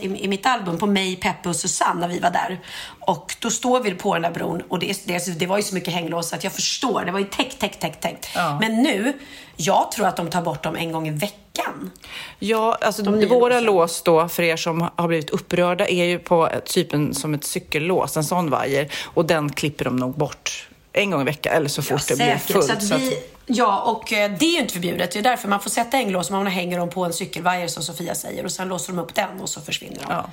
i, 0.00 0.24
i 0.24 0.28
mitt 0.28 0.46
album 0.46 0.78
på 0.78 0.86
mig, 0.86 1.16
Peppe 1.16 1.48
och 1.48 1.56
Susanne 1.56 2.00
när 2.00 2.08
vi 2.08 2.18
var 2.18 2.30
där. 2.30 2.60
Och 3.00 3.36
då 3.40 3.50
står 3.50 3.80
vi 3.80 3.90
på 3.90 4.14
den 4.14 4.22
där 4.22 4.30
bron 4.30 4.62
och 4.68 4.78
det, 4.78 5.06
det, 5.06 5.38
det 5.38 5.46
var 5.46 5.56
ju 5.56 5.62
så 5.62 5.74
mycket 5.74 5.94
hänglås 5.94 6.32
att 6.32 6.44
jag 6.44 6.52
förstår. 6.52 7.04
Det 7.04 7.12
var 7.12 7.18
ju 7.18 7.24
täckt, 7.24 7.58
täckt, 7.60 7.80
täckt, 7.80 8.00
täckt. 8.02 8.28
Ja. 8.34 8.58
Men 8.60 8.82
nu, 8.82 9.12
jag 9.56 9.92
tror 9.92 10.06
att 10.06 10.16
de 10.16 10.30
tar 10.30 10.42
bort 10.42 10.62
dem 10.62 10.76
en 10.76 10.92
gång 10.92 11.08
i 11.08 11.10
veckan. 11.10 11.90
Ja, 12.38 12.78
alltså 12.80 13.02
De 13.02 13.26
våra 13.28 13.48
låsen. 13.60 13.64
lås 13.64 14.02
då, 14.02 14.28
för 14.28 14.42
er 14.42 14.56
som 14.56 14.88
har 14.96 15.08
blivit 15.08 15.30
upprörda, 15.30 15.88
är 15.88 16.04
ju 16.04 16.18
på 16.18 16.48
typen 16.64 17.14
som 17.14 17.34
ett 17.34 17.44
cykellås, 17.44 18.16
en 18.16 18.24
sån 18.24 18.50
vajer. 18.50 18.88
Och 19.04 19.24
den 19.26 19.52
klipper 19.52 19.84
de 19.84 19.96
nog 19.96 20.18
bort 20.18 20.68
en 20.92 21.10
gång 21.10 21.20
i 21.20 21.24
veckan, 21.24 21.52
eller 21.56 21.68
så 21.68 21.82
fort 21.82 22.08
det 22.08 22.16
blir 22.16 22.36
fullt. 22.36 22.66
Så 22.66 22.72
att 22.72 22.82
så 22.84 22.94
att- 22.94 23.00
vi, 23.00 23.22
ja, 23.46 23.80
och 23.82 24.12
eh, 24.12 24.30
det 24.38 24.44
är 24.44 24.52
ju 24.52 24.58
inte 24.58 24.72
förbjudet. 24.72 25.10
Det 25.10 25.18
är 25.18 25.22
därför 25.22 25.48
man 25.48 25.60
får 25.60 25.70
sätta 25.70 25.96
hänglås, 25.96 26.30
man 26.30 26.46
hänger 26.46 26.78
dem 26.78 26.90
på 26.90 27.04
en 27.04 27.12
cykelvajer 27.12 27.68
som 27.68 27.82
Sofia 27.82 28.14
säger 28.14 28.44
och 28.44 28.52
sen 28.52 28.68
låser 28.68 28.92
de 28.92 28.98
upp 28.98 29.14
den 29.14 29.40
och 29.40 29.48
så 29.48 29.60
försvinner 29.60 29.96
de. 29.96 30.04
Ja. 30.08 30.30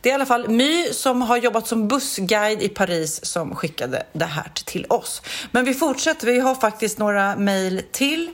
Det 0.00 0.08
är 0.08 0.12
i 0.12 0.14
alla 0.14 0.26
fall 0.26 0.48
My 0.48 0.92
som 0.92 1.22
har 1.22 1.36
jobbat 1.36 1.66
som 1.66 1.88
bussguide 1.88 2.62
i 2.62 2.68
Paris 2.68 3.24
som 3.24 3.54
skickade 3.56 4.02
det 4.12 4.24
här 4.24 4.50
till 4.64 4.86
oss. 4.88 5.22
Men 5.50 5.64
vi 5.64 5.74
fortsätter, 5.74 6.26
vi 6.26 6.40
har 6.40 6.54
faktiskt 6.54 6.98
några 6.98 7.36
mejl 7.36 7.82
till. 7.92 8.30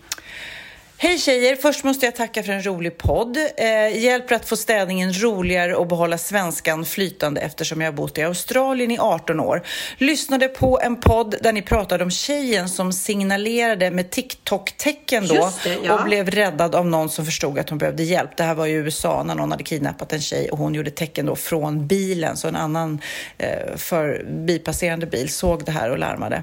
Hej 0.96 1.18
tjejer! 1.18 1.56
Först 1.56 1.84
måste 1.84 2.06
jag 2.06 2.14
tacka 2.14 2.42
för 2.42 2.52
en 2.52 2.66
rolig 2.66 2.98
podd. 2.98 3.36
Eh, 3.56 4.02
hjälper 4.02 4.34
att 4.34 4.48
få 4.48 4.56
städningen 4.56 5.22
roligare 5.22 5.74
och 5.74 5.86
behålla 5.86 6.18
svenskan 6.18 6.84
flytande 6.84 7.40
eftersom 7.40 7.80
jag 7.80 7.88
har 7.88 7.92
bott 7.92 8.18
i 8.18 8.22
Australien 8.22 8.90
i 8.90 8.98
18 8.98 9.40
år. 9.40 9.62
Lyssnade 9.98 10.48
på 10.48 10.80
en 10.82 11.00
podd 11.00 11.34
där 11.40 11.52
ni 11.52 11.62
pratade 11.62 12.04
om 12.04 12.10
tjejen 12.10 12.68
som 12.68 12.92
signalerade 12.92 13.90
med 13.90 14.10
TikTok-tecken 14.10 15.26
då 15.26 15.50
det, 15.64 15.78
ja. 15.84 15.94
och 15.94 16.04
blev 16.04 16.30
räddad 16.30 16.74
av 16.74 16.86
någon 16.86 17.08
som 17.08 17.24
förstod 17.24 17.58
att 17.58 17.70
hon 17.70 17.78
behövde 17.78 18.02
hjälp. 18.02 18.36
Det 18.36 18.42
här 18.42 18.54
var 18.54 18.66
i 18.66 18.72
USA 18.72 19.22
när 19.22 19.34
någon 19.34 19.50
hade 19.50 19.64
kidnappat 19.64 20.12
en 20.12 20.20
tjej 20.20 20.50
och 20.50 20.58
hon 20.58 20.74
gjorde 20.74 20.90
tecken 20.90 21.26
då 21.26 21.36
från 21.36 21.86
bilen 21.86 22.36
så 22.36 22.48
en 22.48 22.56
annan 22.56 23.00
eh, 23.38 23.76
förbipasserande 23.76 25.06
bil 25.06 25.28
såg 25.28 25.64
det 25.64 25.72
här 25.72 25.90
och 25.90 25.98
larmade. 25.98 26.42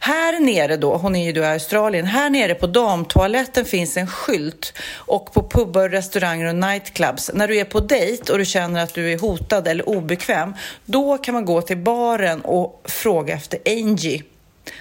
Här 0.00 0.40
nere 0.40 0.76
då, 0.76 0.96
hon 0.96 1.16
är 1.16 1.26
ju 1.26 1.32
då 1.32 1.40
i 1.40 1.46
Australien, 1.46 2.06
här 2.06 2.30
nere 2.30 2.54
på 2.54 2.66
damtoaletten 2.66 3.64
finns 3.64 3.79
finns 3.80 3.96
en 3.96 4.06
skylt 4.06 4.72
och 4.94 5.32
på 5.32 5.48
pubbar, 5.48 5.88
restauranger 5.88 6.46
och 6.46 6.54
nightclubs. 6.54 7.30
När 7.34 7.48
du 7.48 7.58
är 7.58 7.64
på 7.64 7.80
dejt 7.80 8.32
och 8.32 8.38
du 8.38 8.44
känner 8.44 8.82
att 8.82 8.94
du 8.94 9.12
är 9.12 9.18
hotad 9.18 9.68
eller 9.68 9.88
obekväm, 9.88 10.54
då 10.84 11.18
kan 11.18 11.34
man 11.34 11.44
gå 11.44 11.62
till 11.62 11.76
baren 11.76 12.40
och 12.40 12.82
fråga 12.84 13.34
efter 13.34 13.58
Angie. 13.66 14.22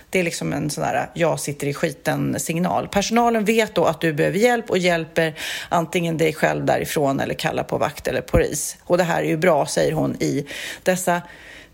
Det 0.09 0.19
är 0.19 0.23
liksom 0.23 0.53
en 0.53 0.69
sån 0.69 0.83
där 0.83 1.09
jag 1.13 1.39
sitter 1.39 1.67
i 1.67 1.73
skiten-signal. 1.73 2.87
Personalen 2.87 3.45
vet 3.45 3.75
då 3.75 3.85
att 3.85 4.01
du 4.01 4.13
behöver 4.13 4.39
hjälp 4.39 4.69
och 4.69 4.77
hjälper 4.77 5.35
antingen 5.69 6.17
dig 6.17 6.33
själv 6.33 6.65
därifrån 6.65 7.19
eller 7.19 7.33
kallar 7.33 7.63
på 7.63 7.77
vakt 7.77 8.07
eller 8.07 8.21
polis. 8.21 8.77
Och 8.83 8.97
det 8.97 9.03
här 9.03 9.21
är 9.21 9.27
ju 9.27 9.37
bra, 9.37 9.65
säger 9.65 9.91
hon 9.91 10.15
i 10.19 10.45
dessa 10.83 11.21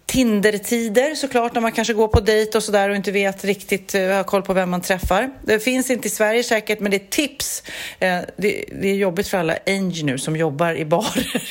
Tinder-tider 0.05 1.15
såklart, 1.15 1.53
när 1.53 1.61
man 1.61 1.71
kanske 1.71 1.93
går 1.93 2.07
på 2.07 2.19
dejt 2.19 2.57
och 2.57 2.63
sådär 2.63 2.89
och 2.89 2.95
inte 2.95 3.11
vet 3.11 3.45
riktigt, 3.45 3.95
uh, 3.95 4.09
har 4.09 4.23
koll 4.23 4.41
på 4.41 4.53
vem 4.53 4.69
man 4.69 4.81
träffar. 4.81 5.29
Det 5.41 5.59
finns 5.59 5.89
inte 5.89 6.07
i 6.07 6.11
Sverige 6.11 6.43
säkert, 6.43 6.79
men 6.79 6.91
det 6.91 6.97
är 6.97 7.07
tips. 7.09 7.63
Uh, 7.65 8.07
det, 8.37 8.65
det, 8.81 8.87
är 8.87 8.95
jobbigt 8.95 9.27
för 9.27 9.37
alla 9.37 9.57
Angie 9.67 10.03
nu 10.03 10.17
som 10.17 10.35
jobbar 10.35 10.75
i 10.75 10.85
barer. 10.85 11.41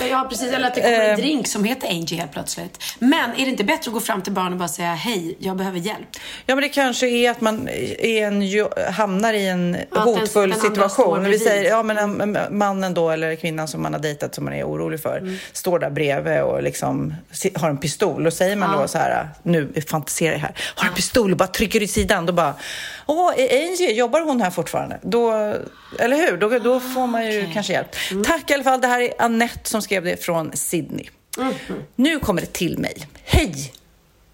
ja, 0.10 0.26
precis. 0.30 0.52
Eller 0.52 0.66
att 0.66 0.74
det 0.74 0.80
kommer 0.80 1.08
en 1.08 1.20
drink 1.20 1.46
som 1.46 1.64
heter 1.64 1.88
Angie 1.88 2.18
helt 2.18 2.32
plötsligt. 2.32 2.82
Men 2.98 3.30
är 3.30 3.44
det 3.44 3.50
inte 3.50 3.64
bättre 3.64 3.88
att 3.88 3.94
gå 3.94 4.00
fram 4.00 4.22
till 4.22 4.32
barnen 4.32 4.52
och 4.52 4.58
bara 4.58 4.68
säga 4.68 4.94
hej, 4.94 5.36
jag 5.38 5.56
behöver 5.56 5.78
hjälp? 5.78 6.08
Ja, 6.46 6.54
men 6.54 6.62
det 6.62 6.68
kanske 6.68 7.08
är 7.08 7.30
att 7.30 7.40
man 7.40 7.68
är 7.98 8.26
en, 8.26 8.68
hamnar 8.92 9.34
i 9.34 9.48
en 9.48 9.76
ja, 9.94 10.00
hotfull 10.00 10.50
den, 10.50 10.58
den 10.58 10.70
situation. 10.70 11.24
Vi 11.24 11.38
säger, 11.38 11.70
ja, 11.70 11.82
men 11.82 12.38
mannen 12.50 12.94
då, 12.94 13.10
eller 13.10 13.34
kvinnan 13.34 13.68
som 13.68 13.82
man 13.82 13.92
har 13.92 14.00
dejtat 14.00 14.34
som 14.34 14.44
man 14.44 14.54
är 14.54 14.64
orolig 14.64 15.00
för, 15.00 15.18
mm. 15.18 15.36
står 15.52 15.78
där 15.78 15.90
bredvid 15.90 16.42
och 16.42 16.62
liksom 16.62 17.14
har 17.54 17.70
en 17.70 17.78
pistol 17.78 18.26
och 18.26 18.32
säger 18.32 18.56
man 18.56 18.72
ja. 18.72 18.80
då 18.80 18.88
så 18.88 18.98
här, 18.98 19.28
nu 19.42 19.72
fantiserar 19.88 20.32
jag 20.32 20.40
här, 20.40 20.54
har 20.74 20.88
en 20.88 20.94
pistol 20.94 21.30
och 21.30 21.36
bara 21.36 21.48
trycker 21.48 21.82
i 21.82 21.86
sidan, 21.86 22.26
då 22.26 22.32
bara, 22.32 22.54
åh, 23.06 23.28
Angie, 23.28 23.92
jobbar 23.92 24.20
hon 24.20 24.40
här 24.40 24.50
fortfarande? 24.50 24.98
Då, 25.02 25.32
eller 25.98 26.16
hur? 26.16 26.36
Då, 26.36 26.58
då 26.58 26.80
får 26.80 27.06
man 27.06 27.26
ju 27.26 27.38
okay. 27.40 27.52
kanske 27.52 27.72
hjälp. 27.72 27.88
Mm. 28.10 28.24
Tack 28.24 28.50
i 28.50 28.54
alla 28.54 28.64
fall, 28.64 28.80
det 28.80 28.86
här 28.86 29.00
är 29.00 29.12
Annette 29.18 29.68
som 29.68 29.82
skrev 29.82 30.04
det 30.04 30.24
från 30.24 30.56
Sydney. 30.56 31.08
Mm. 31.38 31.54
Nu 31.96 32.18
kommer 32.18 32.40
det 32.40 32.52
till 32.52 32.78
mig. 32.78 33.06
Hej! 33.24 33.72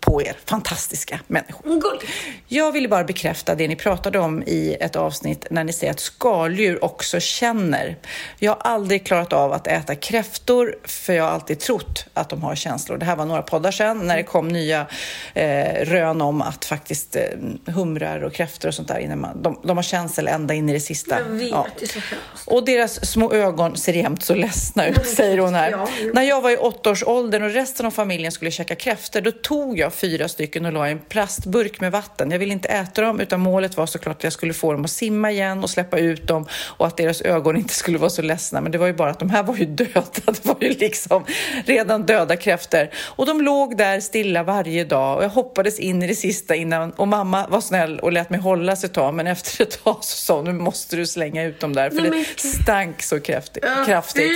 På 0.09 0.23
er 0.23 0.37
fantastiska 0.45 1.21
människor. 1.27 1.69
Good. 1.69 2.03
Jag 2.47 2.73
ville 2.73 2.89
bara 2.89 3.05
bekräfta 3.05 3.55
det 3.55 3.69
ni 3.69 3.77
pratade 3.77 4.19
om 4.19 4.43
i 4.43 4.77
ett 4.81 4.97
avsnitt 4.97 5.47
när 5.51 5.65
ni 5.65 5.73
säger 5.73 5.93
att 5.93 6.01
skaldjur 6.01 6.85
också 6.85 7.21
känner. 7.21 7.97
Jag 8.39 8.53
har 8.53 8.61
aldrig 8.61 9.07
klarat 9.07 9.33
av 9.33 9.53
att 9.53 9.67
äta 9.67 9.95
kräftor 9.95 10.77
för 10.85 11.13
jag 11.13 11.25
har 11.25 11.31
alltid 11.31 11.59
trott 11.59 12.07
att 12.15 12.29
de 12.29 12.43
har 12.43 12.55
känslor. 12.55 12.99
Det 12.99 13.05
här 13.05 13.17
var 13.17 13.25
några 13.25 13.43
poddar 13.43 13.71
sedan 13.71 14.07
när 14.07 14.17
det 14.17 14.23
kom 14.23 14.49
nya 14.49 14.87
eh, 15.35 15.85
rön 15.85 16.21
om 16.21 16.43
att 16.43 16.65
faktiskt 16.65 17.17
eh, 17.17 17.23
humrar 17.67 18.23
och 18.23 18.33
kräftor 18.33 18.69
och 18.69 18.75
sånt 18.75 18.89
där, 18.89 18.99
innan 18.99 19.21
man, 19.21 19.43
de, 19.43 19.61
de 19.65 19.77
har 19.77 19.83
känsel 19.83 20.29
ända 20.29 20.55
in 20.55 20.69
i 20.69 20.73
det 20.73 20.81
sista. 20.81 21.19
Jag 21.19 21.25
vet, 21.25 21.51
ja. 21.51 21.67
det 21.79 21.85
är 21.85 21.89
så 21.89 22.01
Och 22.45 22.65
deras 22.65 23.11
små 23.13 23.33
ögon 23.33 23.77
ser 23.77 23.93
jämt 23.93 24.23
så 24.23 24.35
ledsna 24.35 24.87
ut, 24.87 25.07
säger 25.07 25.39
hon 25.39 25.55
här. 25.55 25.71
Ja, 25.71 25.89
när 26.15 26.23
jag 26.23 26.41
var 26.41 26.51
i 26.51 26.57
åttaårsåldern 26.57 27.43
och 27.43 27.51
resten 27.51 27.87
av 27.87 27.91
familjen 27.91 28.33
skulle 28.33 28.51
käka 28.51 28.75
kräftor, 28.75 29.21
då 29.21 29.31
tog 29.31 29.79
jag 29.79 29.93
fyra 30.01 30.29
stycken 30.29 30.67
och 30.67 30.73
la 30.73 30.89
i 30.89 30.93
en 30.93 30.99
plastburk 30.99 31.81
med 31.81 31.93
vatten. 31.93 32.31
Jag 32.31 32.39
ville 32.39 32.53
inte 32.53 32.69
äta 32.69 33.03
dem 33.03 33.21
utan 33.21 33.41
målet 33.41 33.77
var 33.77 33.87
såklart 33.87 34.17
att 34.17 34.25
jag 34.25 34.33
skulle 34.33 34.55
få 34.55 34.73
dem 34.73 34.85
att 34.85 34.91
simma 34.91 35.31
igen 35.31 35.63
och 35.63 35.71
släppa 35.71 35.99
ut 35.99 36.27
dem 36.27 36.47
och 36.53 36.87
att 36.87 36.97
deras 36.97 37.23
ögon 37.23 37.57
inte 37.57 37.75
skulle 37.75 37.99
vara 37.99 38.11
så 38.11 38.23
ledsna. 38.23 38.61
Men 38.61 38.73
det 38.73 38.79
var 38.79 38.87
ju 38.87 38.93
bara 38.93 39.11
att 39.11 39.19
de 39.19 39.31
här 39.31 39.43
var 39.43 39.57
ju 39.57 39.65
döda. 39.65 40.05
Det 40.27 40.45
var 40.47 40.57
ju 40.61 40.69
liksom 40.69 41.25
redan 41.67 42.07
döda 42.07 42.37
kräftor. 42.37 42.89
Och 42.97 43.27
de 43.27 43.41
låg 43.41 43.77
där 43.77 44.01
stilla 44.01 44.43
varje 44.43 44.85
dag 44.85 45.17
och 45.17 45.25
jag 45.25 45.29
hoppades 45.29 45.79
in 45.79 46.03
i 46.03 46.07
det 46.07 46.15
sista 46.15 46.55
innan 46.55 46.93
och 46.93 47.09
mamma 47.09 47.47
var 47.49 47.61
snäll 47.61 47.99
och 47.99 48.13
lät 48.13 48.31
mig 48.31 48.41
hålla 48.41 48.77
sig 48.77 48.87
ett 48.87 48.95
tag. 48.95 49.15
Men 49.15 49.27
efter 49.27 49.63
ett 49.63 49.85
tag 49.85 49.97
så 50.01 50.17
sa 50.17 50.43
nu 50.43 50.53
måste 50.53 50.97
du 50.97 51.07
slänga 51.07 51.45
ut 51.45 51.61
dem 51.61 51.75
där 51.75 51.91
för 51.91 52.11
Nej, 52.11 52.11
det 52.11 52.49
stank 52.49 53.03
så 53.03 53.21
kraftigt. 53.21 53.65
kraftigt. 53.87 54.33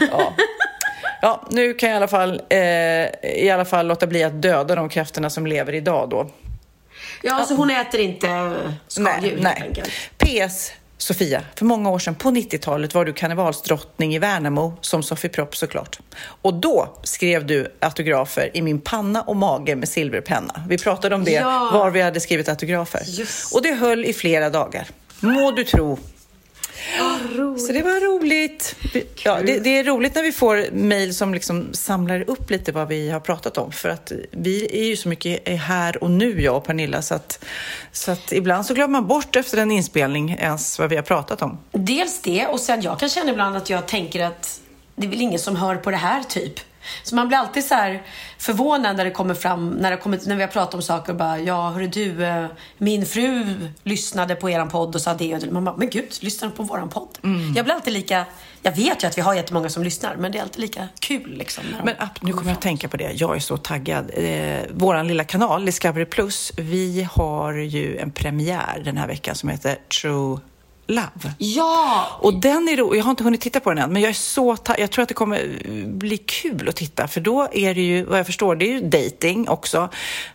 Ja. 0.00 0.34
Ja, 1.24 1.42
nu 1.50 1.74
kan 1.74 1.88
jag 1.88 1.94
i 1.94 1.96
alla 1.96 2.08
fall, 2.08 2.42
eh, 2.48 2.58
i 3.42 3.50
alla 3.52 3.64
fall 3.64 3.86
låta 3.86 4.06
bli 4.06 4.24
att 4.24 4.42
döda 4.42 4.74
de 4.74 4.88
kräftorna 4.88 5.30
som 5.30 5.46
lever 5.46 5.72
idag 5.72 6.10
då. 6.10 6.30
Ja, 7.22 7.34
alltså 7.34 7.54
hon 7.54 7.70
äter 7.70 8.00
inte 8.00 8.52
skaldjur 8.88 9.38
nej, 9.40 9.62
enkelt. 9.66 9.90
PS. 10.18 10.72
Sofia, 10.96 11.42
för 11.56 11.64
många 11.64 11.90
år 11.90 11.98
sedan 11.98 12.14
på 12.14 12.30
90-talet 12.30 12.94
var 12.94 13.04
du 13.04 13.12
karnevalsdrottning 13.12 14.14
i 14.14 14.18
Värnamo 14.18 14.78
som 14.80 15.02
Sofie 15.02 15.30
Propp 15.30 15.56
såklart. 15.56 15.98
Och 16.42 16.54
då 16.54 16.98
skrev 17.02 17.46
du 17.46 17.74
autografer 17.80 18.50
i 18.54 18.62
min 18.62 18.80
panna 18.80 19.22
och 19.22 19.36
mage 19.36 19.76
med 19.76 19.88
silverpenna. 19.88 20.62
Vi 20.68 20.78
pratade 20.78 21.14
om 21.14 21.24
det, 21.24 21.30
ja. 21.30 21.70
var 21.72 21.90
vi 21.90 22.00
hade 22.00 22.20
skrivit 22.20 22.48
autografer. 22.48 23.02
Just. 23.06 23.54
Och 23.54 23.62
det 23.62 23.74
höll 23.74 24.04
i 24.04 24.12
flera 24.12 24.50
dagar. 24.50 24.88
Må 25.20 25.50
du 25.50 25.64
tro 25.64 25.98
så 27.66 27.72
det 27.72 27.82
var 27.82 28.00
roligt. 28.00 28.76
Ja, 29.24 29.38
det, 29.42 29.58
det, 29.58 29.78
är 29.78 29.84
roligt 29.84 30.14
när 30.14 30.22
vi 30.22 30.32
får 30.32 30.66
mejl 30.72 31.14
som 31.14 31.34
liksom 31.34 31.74
samlar 31.74 32.30
upp 32.30 32.50
lite 32.50 32.72
vad 32.72 32.88
vi 32.88 33.10
har 33.10 33.20
pratat 33.20 33.58
om. 33.58 33.72
För 33.72 33.88
att 33.88 34.12
vi 34.30 34.80
är 34.82 34.84
ju 34.84 34.96
så 34.96 35.08
mycket 35.08 35.48
här 35.48 36.02
och 36.02 36.10
nu, 36.10 36.42
jag 36.42 36.56
och 36.56 36.64
Pernilla. 36.64 37.02
Så 37.02 37.14
att, 37.14 37.44
så 37.92 38.12
att 38.12 38.32
ibland 38.32 38.66
så 38.66 38.74
glömmer 38.74 38.92
man 38.92 39.06
bort 39.06 39.36
efter 39.36 39.58
en 39.58 39.70
inspelning 39.70 40.30
ens 40.30 40.78
vad 40.78 40.90
vi 40.90 40.96
har 40.96 41.02
pratat 41.02 41.42
om. 41.42 41.58
Dels 41.72 42.22
det, 42.22 42.46
och 42.46 42.60
sen 42.60 42.82
jag 42.82 42.98
kan 42.98 43.08
känna 43.08 43.30
ibland 43.30 43.56
att 43.56 43.70
jag 43.70 43.88
tänker 43.88 44.24
att 44.24 44.60
det 44.96 45.06
är 45.06 45.10
väl 45.10 45.20
ingen 45.20 45.38
som 45.38 45.56
hör 45.56 45.76
på 45.76 45.90
det 45.90 45.96
här, 45.96 46.22
typ. 46.22 46.60
Så 47.02 47.14
man 47.14 47.28
blir 47.28 47.38
alltid 47.38 47.64
så 47.64 47.74
här 47.74 48.02
förvånad 48.38 48.96
när 48.96 49.04
det 49.04 49.10
kommer 49.10 49.34
fram, 49.34 49.70
när, 49.70 49.90
det 49.90 49.96
kommer, 49.96 50.20
när 50.26 50.36
vi 50.36 50.42
har 50.42 50.48
pratat 50.48 50.74
om 50.74 50.82
saker 50.82 51.12
och 51.12 51.18
bara, 51.18 51.38
ja 51.38 51.70
hörru 51.70 51.86
du, 51.86 52.24
eh, 52.24 52.46
min 52.78 53.06
fru 53.06 53.44
lyssnade 53.82 54.34
på 54.34 54.50
eran 54.50 54.68
podd 54.68 54.94
och 54.94 55.00
sa 55.00 55.14
det 55.14 55.34
och 55.34 55.40
det. 55.40 55.50
Man 55.50 55.64
bara, 55.64 55.76
men 55.76 55.90
gud, 55.90 56.18
lyssnar 56.20 56.50
på 56.50 56.62
våran 56.62 56.88
podd? 56.88 57.18
Mm. 57.24 57.54
Jag 57.54 57.64
blir 57.64 57.74
alltid 57.74 57.92
lika, 57.92 58.24
jag 58.62 58.72
vet 58.72 59.04
ju 59.04 59.06
att 59.06 59.18
vi 59.18 59.22
har 59.22 59.34
jättemånga 59.34 59.68
som 59.68 59.82
lyssnar, 59.82 60.16
men 60.16 60.32
det 60.32 60.38
är 60.38 60.42
alltid 60.42 60.60
lika 60.60 60.88
kul 61.00 61.34
liksom. 61.36 61.64
Men 61.84 61.94
app, 61.98 62.22
nu 62.22 62.32
kommer 62.32 62.50
jag 62.50 62.56
att 62.56 62.62
tänka 62.62 62.88
på 62.88 62.96
det, 62.96 63.12
jag 63.14 63.36
är 63.36 63.40
så 63.40 63.56
taggad. 63.56 64.10
Eh, 64.14 64.60
våran 64.70 65.08
lilla 65.08 65.24
kanal, 65.24 65.64
Discovery 65.64 66.04
Plus, 66.04 66.52
vi 66.56 67.08
har 67.12 67.52
ju 67.52 67.98
en 67.98 68.10
premiär 68.10 68.82
den 68.84 68.96
här 68.96 69.06
veckan 69.06 69.34
som 69.34 69.48
heter 69.48 69.76
True 70.00 70.38
Love. 70.86 71.34
Ja! 71.38 72.06
Och 72.20 72.34
den 72.34 72.68
är 72.68 72.76
rolig. 72.76 72.98
Jag 72.98 73.04
har 73.04 73.10
inte 73.10 73.24
hunnit 73.24 73.40
titta 73.40 73.60
på 73.60 73.70
den 73.70 73.78
än, 73.78 73.92
men 73.92 74.02
jag 74.02 74.08
är 74.08 74.14
så 74.14 74.56
Jag 74.78 74.90
tror 74.90 75.02
att 75.02 75.08
det 75.08 75.14
kommer 75.14 75.48
bli 75.86 76.16
kul 76.18 76.68
att 76.68 76.76
titta, 76.76 77.08
för 77.08 77.20
då 77.20 77.48
är 77.52 77.74
det 77.74 77.80
ju, 77.80 78.04
vad 78.04 78.18
jag 78.18 78.26
förstår, 78.26 78.56
det 78.56 78.64
är 78.64 78.72
ju 78.72 78.80
dating 78.80 79.48
också, 79.48 79.88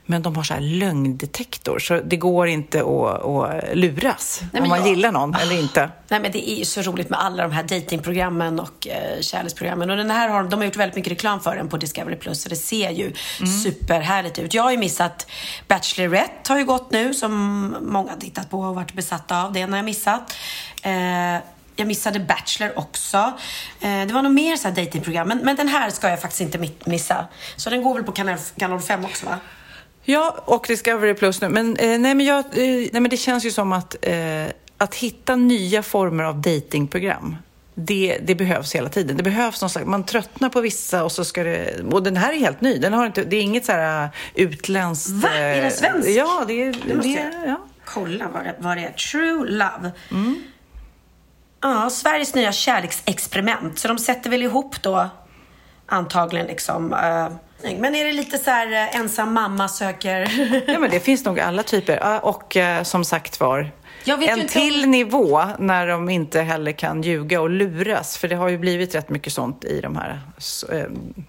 men 0.06 0.22
de 0.22 0.36
har 0.36 0.44
så 0.44 0.54
här 0.54 0.62
lögndetektor, 0.62 1.80
så 1.80 2.00
det 2.06 2.18
går 2.18 2.48
inte 2.48 2.80
att, 2.80 3.26
att 3.26 3.78
luras 3.78 4.42
Nej, 4.54 4.62
om 4.62 4.70
man 4.70 4.80
jag... 4.80 4.88
gillar 4.88 5.12
någon 5.12 5.36
eller 5.36 5.60
inte. 5.60 5.90
Nej, 6.10 6.20
men 6.20 6.32
det 6.32 6.50
är 6.50 6.56
ju 6.56 6.66
så 6.66 6.82
roligt 6.82 7.10
med 7.10 7.20
alla 7.20 7.44
de 7.44 7.52
här 7.52 7.64
datingprogrammen 7.64 8.60
och 8.60 8.88
eh, 8.88 9.22
kärleksprogrammen. 9.22 9.90
Och 9.90 9.98
den 9.98 10.12
här 10.12 10.30
har 10.30 10.44
de 10.44 10.60
har 10.60 10.66
gjort 10.66 10.76
väldigt 10.76 10.96
mycket 10.96 11.12
reklam 11.12 11.40
för 11.40 11.56
den 11.56 11.70
på 11.70 11.78
Discovery 11.78 12.16
Plus, 12.16 12.42
så 12.42 12.50
det 12.50 12.56
ser 12.56 12.90
ju 12.90 13.04
mm. 13.06 13.52
superhärligt 13.64 14.40
ut. 14.40 14.54
Jag 14.54 14.64
har 14.64 14.72
ju 14.72 14.78
missat 14.78 15.28
Bachelorette, 15.68 16.54
har 16.54 16.60
ju 16.60 16.66
gått 16.66 16.92
nu, 16.92 17.14
som 17.14 17.76
många 17.82 18.12
har 18.12 18.18
tittat 18.18 18.50
på 18.50 18.60
och 18.60 18.76
varit 18.76 18.94
besatta 18.94 19.44
av. 19.44 19.54
Det 19.54 19.62
har 19.62 19.76
jag 19.76 19.86
missat. 19.86 20.34
Eh, 20.82 21.38
jag 21.76 21.88
missade 21.88 22.20
Bachelor 22.20 22.80
också. 22.80 23.18
Eh, 23.80 24.08
det 24.08 24.14
var 24.14 24.22
nog 24.22 24.34
mer 24.34 24.56
så 24.56 24.68
här 24.68 24.76
datingprogram, 24.76 25.28
men, 25.28 25.38
men 25.38 25.56
den 25.56 25.68
här 25.68 25.90
ska 25.90 26.10
jag 26.10 26.22
faktiskt 26.22 26.42
inte 26.42 26.70
missa. 26.86 27.28
Så 27.56 27.70
den 27.70 27.84
går 27.84 27.94
väl 27.94 28.04
på 28.04 28.12
kanal, 28.12 28.38
kanal 28.58 28.82
5 28.82 29.06
också, 29.06 29.26
va? 29.26 29.40
Ja, 30.04 30.38
och 30.46 30.66
Discovery 30.68 31.14
Plus 31.14 31.42
nu. 31.42 31.50
Men, 31.50 31.78
eh, 31.78 32.00
nej, 32.00 32.16
men, 32.16 32.26
jag, 32.26 32.40
eh, 32.40 32.90
nej, 32.92 33.02
men 33.02 33.10
det 33.10 33.18
känns 33.18 33.46
ju 33.46 33.52
som 33.52 33.74
att, 33.74 33.96
att 34.78 34.96
hitta 34.96 35.36
nya 35.36 35.84
former 35.84 36.24
av 36.24 36.42
datingprogram 36.42 37.36
det, 37.80 38.18
det, 38.24 38.36
behövs 38.36 38.76
hela 38.76 38.90
tiden. 38.90 39.18
Det 39.18 39.24
behövs 39.24 39.62
någon 39.62 39.70
slags, 39.70 39.88
man 39.88 40.04
tröttnar 40.04 40.50
på 40.50 40.62
vissa 40.62 41.04
och 41.04 41.12
så 41.12 41.26
ska 41.26 41.44
det... 41.44 41.84
Och 41.92 42.04
den 42.04 42.18
här 42.18 42.34
är 42.34 42.40
helt 42.40 42.62
ny. 42.62 42.78
Den 42.78 42.94
har 42.94 43.06
inte, 43.06 43.24
det 43.24 43.36
är 43.36 43.42
inget 43.42 43.66
så 43.66 43.72
här 43.72 44.04
äh, 44.04 44.10
utländskt... 44.36 45.10
Va? 45.10 45.30
Är 45.30 45.62
den 45.62 45.72
svensk? 45.72 46.10
Ja, 46.10 46.44
det 46.48 46.54
är... 46.54 46.74
Det, 46.88 46.94
det 46.94 47.34
ja. 47.46 47.60
Kolla 47.86 48.28
vad 48.34 48.44
det, 48.44 48.56
vad 48.60 48.78
det 48.78 48.84
är. 48.84 48.92
True 48.92 49.50
Love. 49.50 49.92
Mm. 50.12 50.44
Ja, 51.62 51.90
Sveriges 51.90 52.36
nya 52.36 52.52
kärleksexperiment. 52.52 53.80
Så 53.80 53.88
de 53.88 53.98
sätter 53.98 54.30
väl 54.30 54.44
ihop 54.44 54.82
då 54.82 55.10
antagligen 55.86 56.48
liksom 56.48 56.94
uh, 56.94 57.30
men 57.80 57.96
är 57.96 58.06
det 58.06 58.12
lite 58.12 58.38
så 58.38 58.52
här 58.52 58.90
ensam 58.94 59.34
mamma 59.34 59.68
söker... 59.68 60.20
ja, 60.68 60.80
men 60.80 60.90
det 60.90 61.00
finns 61.00 61.26
nog 61.26 61.40
alla 61.40 61.64
typer. 61.64 62.26
Och 62.26 62.58
som 62.84 63.06
sagt 63.06 63.40
var, 63.40 63.72
en 64.08 64.48
till 64.48 64.84
om... 64.84 64.92
nivå 64.92 65.42
när 65.60 65.88
de 65.88 66.10
inte 66.10 66.42
heller 66.42 66.72
kan 66.72 67.02
ljuga 67.02 67.42
och 67.42 67.50
luras. 67.50 68.18
För 68.18 68.28
det 68.28 68.36
har 68.36 68.50
ju 68.50 68.58
blivit 68.58 68.96
rätt 68.96 69.10
mycket 69.10 69.34
sånt 69.34 69.64
i 69.66 69.82
de 69.82 69.96
här... 69.96 70.20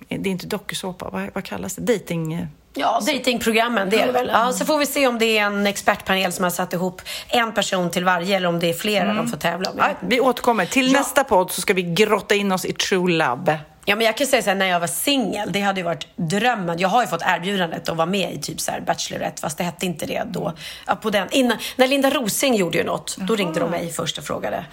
Det 0.08 0.14
är 0.14 0.26
inte 0.26 0.46
dokusåpa, 0.46 1.08
vad, 1.12 1.30
vad 1.34 1.44
kallas 1.44 1.76
det? 1.76 1.92
Dating... 1.92 2.46
Ja, 2.74 3.00
datingprogrammen, 3.06 3.90
det 3.90 4.00
är 4.00 4.06
det 4.06 4.12
väl. 4.12 4.30
Ja, 4.32 4.52
så 4.52 4.64
får 4.64 4.78
vi 4.78 4.86
se 4.86 5.06
om 5.06 5.18
det 5.18 5.38
är 5.38 5.44
en 5.44 5.66
expertpanel 5.66 6.32
som 6.32 6.42
har 6.42 6.50
satt 6.50 6.72
ihop 6.72 7.02
en 7.28 7.52
person 7.52 7.90
till 7.90 8.04
varje 8.04 8.36
eller 8.36 8.48
om 8.48 8.58
det 8.58 8.68
är 8.70 8.74
flera 8.74 9.04
mm. 9.04 9.16
de 9.16 9.28
får 9.28 9.36
tävla 9.36 9.70
om. 9.70 9.76
Ja, 9.78 9.88
vi 10.00 10.20
återkommer. 10.20 10.66
Till 10.66 10.92
ja. 10.92 10.98
nästa 10.98 11.24
podd 11.24 11.50
så 11.50 11.60
ska 11.60 11.74
vi 11.74 11.82
grotta 11.82 12.34
in 12.34 12.52
oss 12.52 12.64
i 12.64 12.72
True 12.72 13.12
Love. 13.12 13.58
Ja, 13.88 13.96
men 13.96 14.06
jag 14.06 14.16
kan 14.16 14.26
säga 14.26 14.42
så 14.42 14.50
här, 14.50 14.56
när 14.56 14.66
jag 14.66 14.80
var 14.80 14.86
singel, 14.86 15.52
det 15.52 15.60
hade 15.60 15.80
ju 15.80 15.84
varit 15.84 16.06
drömmen. 16.16 16.78
Jag 16.78 16.88
har 16.88 17.02
ju 17.02 17.08
fått 17.08 17.22
erbjudandet 17.24 17.88
att 17.88 17.96
vara 17.96 18.06
med 18.06 18.34
i 18.34 18.38
typ 18.38 18.60
så 18.60 18.70
här 18.70 18.80
Bachelorette, 18.80 19.40
fast 19.40 19.58
det 19.58 19.64
hette 19.64 19.86
inte 19.86 20.06
det 20.06 20.22
då. 20.26 20.52
Ja, 20.86 20.94
på 20.94 21.10
den, 21.10 21.28
innan, 21.30 21.58
när 21.76 21.86
Linda 21.86 22.10
Rosing 22.10 22.54
gjorde 22.54 22.78
ju 22.78 22.84
något, 22.84 23.16
då 23.16 23.36
ringde 23.36 23.60
de 23.60 23.70
mig 23.70 23.92
först 23.92 24.18
och 24.18 24.24
frågade. 24.24 24.64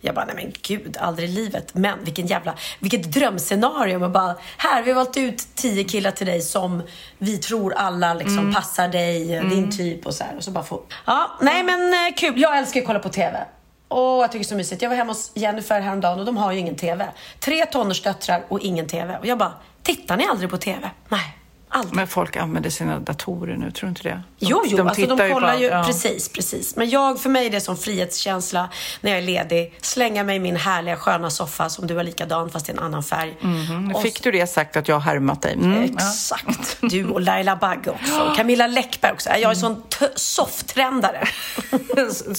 Jag 0.00 0.14
bara, 0.14 0.24
nej 0.24 0.34
men 0.34 0.52
gud, 0.62 0.96
aldrig 1.00 1.28
i 1.28 1.32
livet. 1.32 1.74
Men 1.74 2.04
vilken 2.04 2.26
jävla, 2.26 2.54
vilket 2.78 3.12
drömscenario. 3.12 3.98
Man 3.98 4.12
bara, 4.12 4.34
här, 4.56 4.82
vi 4.82 4.90
har 4.90 4.96
valt 4.96 5.16
ut 5.16 5.48
tio 5.54 5.84
killar 5.84 6.10
till 6.10 6.26
dig 6.26 6.40
som 6.40 6.82
vi 7.18 7.38
tror 7.38 7.74
alla 7.74 8.14
liksom 8.14 8.54
passar 8.54 8.88
dig, 8.88 9.40
din 9.40 9.76
typ 9.76 10.06
och 10.06 10.14
så 10.14 10.24
här. 10.24 10.36
Och 10.36 10.44
så 10.44 10.50
bara 10.50 10.64
få... 10.64 10.82
Ja, 11.04 11.38
nej 11.40 11.62
men 11.62 11.92
eh, 11.92 12.14
kul. 12.16 12.40
Jag 12.40 12.58
älskar 12.58 12.80
att 12.80 12.86
kolla 12.86 12.98
på 12.98 13.08
TV. 13.08 13.46
Åh, 13.94 14.20
jag 14.20 14.32
tycker 14.32 14.44
det 14.44 14.46
är 14.46 14.48
så 14.48 14.54
mysigt. 14.56 14.82
Jag 14.82 14.88
var 14.88 14.96
hemma 14.96 15.10
hos 15.12 15.30
Jennifer 15.34 15.80
häromdagen 15.80 16.18
och 16.20 16.26
de 16.26 16.36
har 16.36 16.52
ju 16.52 16.58
ingen 16.58 16.76
TV. 16.76 17.06
Tre 17.40 17.66
tonårsdöttrar 17.66 18.44
och 18.48 18.60
ingen 18.60 18.86
TV. 18.86 19.18
Och 19.18 19.26
jag 19.26 19.38
bara, 19.38 19.52
tittar 19.82 20.16
ni 20.16 20.26
aldrig 20.26 20.50
på 20.50 20.56
TV? 20.56 20.90
Nej, 21.08 21.38
aldrig. 21.68 21.96
Men 21.96 22.06
folk 22.08 22.36
använder 22.36 22.70
sina 22.70 22.98
datorer 22.98 23.56
nu, 23.56 23.70
tror 23.70 23.86
du 23.86 23.88
inte 23.88 24.02
det? 24.02 24.22
De, 24.38 24.46
Jo, 24.46 24.62
jo, 24.66 24.88
alltså 24.88 25.06
de 25.16 25.30
kollar 25.32 25.54
på- 25.54 25.60
ju, 25.60 25.66
ja. 25.66 25.84
precis, 25.86 26.28
precis. 26.28 26.76
Men 26.76 26.90
jag, 26.90 27.20
för 27.20 27.30
mig 27.30 27.46
är 27.46 27.50
det 27.50 27.60
som 27.60 27.76
frihetskänsla 27.76 28.68
när 29.00 29.10
jag 29.10 29.18
är 29.18 29.22
ledig. 29.22 29.74
Slänga 29.80 30.24
mig 30.24 30.36
i 30.36 30.40
min 30.40 30.56
härliga 30.56 30.96
sköna 30.96 31.30
soffa 31.30 31.68
som 31.68 31.86
du 31.86 31.96
har 31.96 32.04
likadan 32.04 32.50
fast 32.50 32.68
i 32.68 32.72
en 32.72 32.78
annan 32.78 33.02
färg. 33.02 33.36
Nu 33.40 33.94
Och- 33.94 34.02
fick 34.02 34.22
du 34.22 34.30
det 34.32 34.46
sagt 34.46 34.76
att 34.76 34.88
jag 34.88 34.96
har 34.96 35.00
härmat 35.12 35.42
dig. 35.42 35.54
Mm. 35.54 35.82
Exakt. 35.84 36.78
Du 36.80 37.08
och 37.08 37.20
Laila 37.20 37.56
Bagge 37.56 37.90
också. 37.90 38.32
Camilla 38.36 38.66
Läckberg 38.66 39.12
också. 39.12 39.30
Jag 39.30 39.50
är 39.50 39.54
sån 39.54 39.82
t- 39.82 40.06
soft-trendare. 40.16 41.28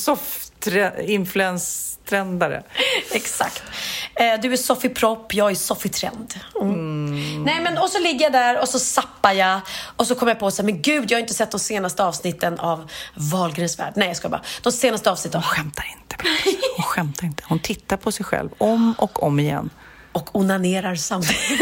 Soft-influens-trendare. 0.59 2.63
Exakt. 3.11 3.63
Eh, 4.15 4.39
Du 4.41 4.53
är 4.53 4.57
Sofie 4.57 4.89
Propp, 4.89 5.33
jag 5.33 5.51
är 5.51 5.55
Sofie 5.55 5.91
Trend. 5.91 6.33
Mm. 6.61 7.43
Nej, 7.43 7.61
men 7.61 7.77
och 7.77 7.89
så 7.89 7.99
ligger 7.99 8.25
jag 8.25 8.31
där 8.31 8.61
och 8.61 8.69
så 8.69 8.79
zappar 8.79 9.31
jag 9.33 9.59
och 9.95 10.07
så 10.07 10.15
kommer 10.15 10.31
jag 10.31 10.39
på 10.39 10.51
så 10.51 10.61
här, 10.61 10.65
men 10.71 10.81
gud, 10.81 11.11
jag 11.11 11.17
har 11.17 11.21
inte 11.21 11.33
sett 11.33 11.51
de 11.51 11.59
senaste 11.59 12.03
avsnitten 12.03 12.59
av 12.59 12.89
Wahlgrens 13.15 13.79
värld. 13.79 13.93
Nej, 13.95 14.07
jag 14.07 14.17
ska 14.17 14.29
bara. 14.29 14.41
De 14.61 14.71
senaste 14.71 15.11
avsnitten. 15.11 15.41
Hon 15.41 15.49
skämtar 15.49 15.85
inte. 16.01 16.15
Hon 16.77 16.83
skämtar 16.85 17.25
inte. 17.25 17.43
Hon 17.47 17.59
tittar 17.59 17.97
på 17.97 18.11
sig 18.11 18.25
själv 18.25 18.49
om 18.57 18.93
och 18.97 19.23
om 19.23 19.39
igen. 19.39 19.69
Och 20.11 20.35
onanerar 20.35 20.95
samtidigt. 20.95 21.49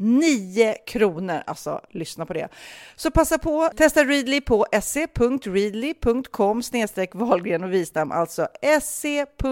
9 0.00 0.74
kronor. 0.86 1.42
Alltså, 1.46 1.80
lyssna 1.90 2.26
på 2.26 2.32
det. 2.32 2.48
Så 2.96 3.10
passa 3.10 3.38
på, 3.38 3.70
testa 3.76 4.04
Readly 4.04 4.40
på 4.40 4.66
se.readly.com 4.82 6.62
snedstreck 6.62 7.14
Wahlgren 7.14 7.64
och 7.64 7.72
Wistam, 7.72 8.12
alltså 8.12 8.48
se.readly.com 8.82 9.50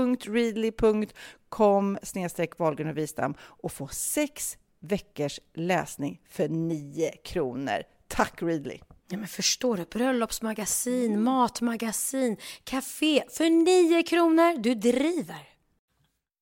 snedstreck 2.03 2.59
Wahlgren 2.59 2.89
och 2.89 2.99
Wistam 2.99 3.35
och 3.41 3.73
få 3.73 3.89
sex 3.89 4.59
veckors 4.81 5.41
läsning 5.55 6.21
för 6.31 6.49
9 6.49 7.11
kronor. 7.25 7.83
Tack 8.09 8.43
Readly! 8.43 8.79
Ja, 9.11 9.19
men 9.19 9.29
förstår 9.29 9.77
du? 9.77 9.85
Bröllopsmagasin, 9.85 11.23
matmagasin, 11.23 12.37
café 12.65 13.25
för 13.31 13.51
9 13.51 14.03
kronor. 14.03 14.59
Du 14.59 14.75
driver. 14.75 15.49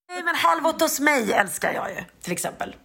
Nej, 0.08 0.22
men 0.24 0.34
Halv 0.34 0.66
åtta 0.66 0.84
hos 0.84 1.00
mig 1.00 1.32
älskar 1.32 1.72
jag 1.72 1.90
ju, 1.90 2.04
till 2.22 2.32
exempel. 2.32 2.76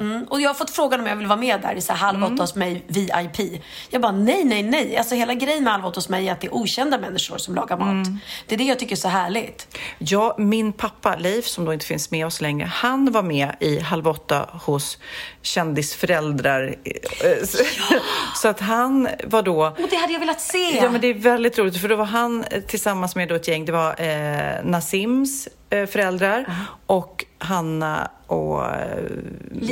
Mm. 0.00 0.24
Och 0.24 0.40
jag 0.40 0.48
har 0.48 0.54
fått 0.54 0.70
frågan 0.70 1.00
om 1.00 1.06
jag 1.06 1.16
vill 1.16 1.26
vara 1.26 1.38
med 1.38 1.60
där 1.60 1.74
i 1.74 1.80
så 1.80 1.92
här 1.92 1.98
halv 1.98 2.24
åtta 2.24 2.42
hos 2.42 2.54
mig 2.54 2.84
VIP. 2.86 3.62
Jag 3.90 4.02
bara 4.02 4.12
nej, 4.12 4.44
nej, 4.44 4.62
nej. 4.62 4.96
Alltså 4.96 5.14
hela 5.14 5.34
grejen 5.34 5.64
med 5.64 5.72
halv 5.72 5.86
åtta 5.86 5.98
hos 5.98 6.08
mig 6.08 6.28
är 6.28 6.32
att 6.32 6.40
det 6.40 6.46
är 6.46 6.54
okända 6.54 6.98
människor 6.98 7.38
som 7.38 7.54
lagar 7.54 7.76
mat. 7.76 8.06
Det 8.46 8.54
är 8.54 8.58
det 8.58 8.64
jag 8.64 8.78
tycker 8.78 8.92
är 8.92 8.96
så 8.96 9.08
härligt. 9.08 9.78
Ja, 9.98 10.34
min 10.38 10.72
pappa 10.72 11.16
Leif, 11.16 11.46
som 11.46 11.64
då 11.64 11.72
inte 11.72 11.86
finns 11.86 12.10
med 12.10 12.26
oss 12.26 12.40
längre, 12.40 12.66
han 12.66 13.12
var 13.12 13.22
med 13.22 13.56
i 13.60 13.80
Halv 13.80 14.08
åtta 14.08 14.48
hos 14.52 14.98
kändisföräldrar. 15.42 16.74
Eh, 16.84 17.46
Så 18.36 18.48
att 18.48 18.60
han 18.60 19.08
var 19.24 19.42
då... 19.42 19.66
Och 19.66 19.88
det 19.90 19.96
hade 19.96 20.12
jag 20.12 20.20
velat 20.20 20.40
se. 20.40 20.76
Ja, 20.76 20.90
men 20.90 21.00
det 21.00 21.06
är 21.06 21.14
väldigt 21.14 21.58
roligt, 21.58 21.80
för 21.80 21.88
då 21.88 21.96
var 21.96 22.04
han 22.04 22.44
tillsammans 22.66 23.16
med 23.16 23.28
då 23.28 23.34
ett 23.34 23.48
gäng. 23.48 23.64
Det 23.64 23.72
var 23.72 24.00
eh, 24.00 24.64
Nasims 24.64 25.48
föräldrar 25.72 26.44
och 26.86 27.24
Hanna 27.38 28.10
och 28.26 28.64
eh, 28.64 29.04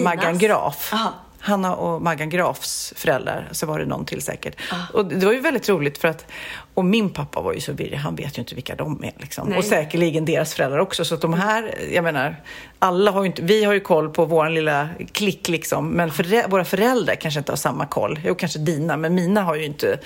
Maggan 0.02 0.38
Graf. 0.38 0.92
Aha. 0.92 1.12
Hanna 1.40 1.74
och 1.74 2.02
Maggan 2.02 2.30
Grafs 2.30 2.92
föräldrar, 2.96 3.48
så 3.52 3.66
var 3.66 3.78
det 3.78 3.86
någon 3.86 4.04
till 4.04 4.22
säkert. 4.22 4.56
Och 4.92 5.06
det 5.06 5.26
var 5.26 5.32
ju 5.32 5.40
väldigt 5.40 5.68
roligt 5.68 5.98
för 5.98 6.08
att, 6.08 6.26
och 6.74 6.84
min 6.84 7.10
pappa 7.10 7.40
var 7.40 7.52
ju 7.52 7.60
så 7.60 7.72
virrig, 7.72 7.96
han 7.96 8.16
vet 8.16 8.38
ju 8.38 8.40
inte 8.40 8.54
vilka 8.54 8.74
de 8.74 9.04
är 9.04 9.12
liksom. 9.16 9.48
Nej. 9.48 9.58
Och 9.58 9.64
säkerligen 9.64 10.24
deras 10.24 10.54
föräldrar 10.54 10.78
också. 10.78 11.04
Så 11.04 11.14
att 11.14 11.20
de 11.20 11.34
här, 11.34 11.74
jag 11.92 12.04
menar, 12.04 12.36
alla 12.78 13.10
har 13.10 13.22
ju 13.22 13.26
inte, 13.26 13.42
vi 13.42 13.64
har 13.64 13.72
ju 13.72 13.80
koll 13.80 14.08
på 14.08 14.24
vår 14.24 14.48
lilla 14.48 14.88
klick 15.12 15.48
liksom. 15.48 15.88
Men 15.88 16.10
förä, 16.10 16.46
våra 16.48 16.64
föräldrar 16.64 17.14
kanske 17.14 17.40
inte 17.40 17.52
har 17.52 17.56
samma 17.56 17.86
koll. 17.86 18.20
Jo, 18.24 18.34
kanske 18.34 18.58
dina, 18.58 18.96
men 18.96 19.14
mina 19.14 19.42
har 19.42 19.54
ju 19.54 19.64
inte 19.64 19.92
eh, 19.92 19.98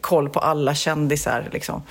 koll 0.00 0.28
på 0.28 0.40
alla 0.40 0.74
kändisar 0.74 1.48
liksom. 1.52 1.82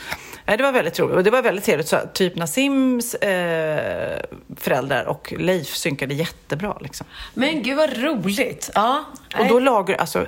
Nej, 0.45 0.57
det 0.57 0.63
var 0.63 0.71
väldigt 0.71 0.99
roligt. 0.99 1.15
Och 1.15 1.23
det 1.23 1.31
var 1.31 1.41
väldigt 1.41 1.65
trevligt. 1.65 1.87
Så, 1.87 1.97
typ 2.13 2.35
Nasims 2.35 3.15
eh, 3.15 4.19
föräldrar 4.55 5.05
och 5.05 5.33
Leif 5.37 5.75
synkade 5.75 6.13
jättebra. 6.13 6.77
Liksom. 6.81 7.07
Men 7.33 7.63
gud 7.63 7.77
vad 7.77 7.97
roligt. 7.97 8.69
Ja. 8.75 9.03
Och 9.39 9.47
då 9.47 9.59
lagar 9.59 9.95
alltså 9.95 10.25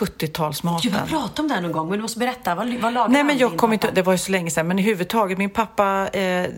70-talsmaten. 0.00 0.82
Du 0.82 0.90
har 0.90 1.06
pratat 1.06 1.38
om 1.38 1.48
det 1.48 1.54
här 1.54 1.60
någon 1.60 1.72
gång, 1.72 1.88
men 1.88 1.98
du 1.98 2.02
måste 2.02 2.18
berätta. 2.18 2.54
Vad, 2.54 2.74
vad 2.74 2.92
lagar 2.92 3.08
Nej, 3.08 3.24
men 3.24 3.38
jag 3.38 3.56
kommer 3.56 3.74
inte, 3.74 3.90
det 3.90 4.02
var 4.02 4.12
ju 4.12 4.18
så 4.18 4.32
länge 4.32 4.50
sedan, 4.50 4.68
men 4.68 4.78
i 4.78 4.82
huvudtaget, 4.82 5.38
min 5.38 5.50
pappa, 5.50 6.08
eh, 6.12 6.22
eh, 6.22 6.48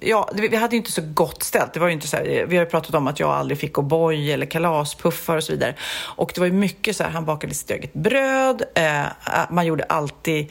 ja, 0.00 0.30
vi 0.34 0.56
hade 0.56 0.76
ju 0.76 0.78
inte 0.78 0.92
så 0.92 1.02
gott 1.14 1.42
ställt. 1.42 1.72
Det 1.72 1.80
var 1.80 1.86
ju 1.86 1.92
inte 1.92 2.08
så 2.08 2.16
här, 2.16 2.24
eh, 2.24 2.46
vi 2.46 2.56
har 2.56 2.64
ju 2.64 2.70
pratat 2.70 2.94
om 2.94 3.06
att 3.06 3.20
jag 3.20 3.30
aldrig 3.30 3.58
fick 3.58 3.74
O'boy 3.74 4.32
eller 4.32 4.46
kalaspuffar 4.46 5.36
och 5.36 5.44
så 5.44 5.52
vidare. 5.52 5.74
Och 6.16 6.32
det 6.34 6.40
var 6.40 6.46
ju 6.46 6.52
mycket 6.52 6.96
så 6.96 7.04
här, 7.04 7.10
han 7.10 7.24
bakade 7.24 7.54
sitt 7.54 7.70
eget 7.70 7.94
bröd, 7.94 8.62
eh, 8.74 9.02
man 9.50 9.66
gjorde 9.66 9.73
alltid 9.82 10.50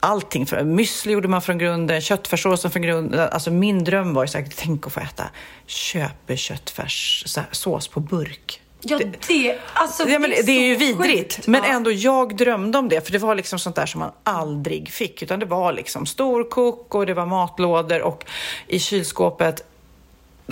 Allting, 0.00 0.44
müsli 0.46 1.12
gjorde 1.12 1.28
man 1.28 1.42
från 1.42 1.58
grunden, 1.58 2.00
köttfärssåsen 2.00 2.70
från 2.70 2.82
grunden. 2.82 3.28
Alltså 3.32 3.50
min 3.50 3.84
dröm 3.84 4.14
var 4.14 4.26
ju 4.26 4.32
här, 4.38 4.46
tänk 4.56 4.86
att 4.86 4.92
få 4.92 5.00
äta 5.00 5.24
köpeköttfärssås 5.66 7.88
på 7.88 8.00
burk. 8.00 8.60
Ja, 8.80 9.00
det, 9.28 9.58
alltså, 9.72 10.08
Ja, 10.08 10.18
men 10.18 10.30
det, 10.30 10.46
det 10.46 10.52
är 10.52 10.66
ju 10.66 10.76
vidrigt. 10.76 11.36
sjukt. 11.36 11.46
Men 11.46 11.64
ändå, 11.64 11.92
jag 11.92 12.36
drömde 12.36 12.78
om 12.78 12.88
det. 12.88 13.06
För 13.06 13.12
det 13.12 13.18
var 13.18 13.34
liksom 13.34 13.58
sånt 13.58 13.76
där 13.76 13.86
som 13.86 13.98
man 13.98 14.12
aldrig 14.24 14.88
fick. 14.88 15.22
Utan 15.22 15.40
det 15.40 15.46
var 15.46 15.72
liksom 15.72 16.06
storkok 16.06 16.94
och 16.94 17.06
det 17.06 17.14
var 17.14 17.26
matlådor 17.26 18.02
och 18.02 18.24
i 18.66 18.78
kylskåpet 18.78 19.64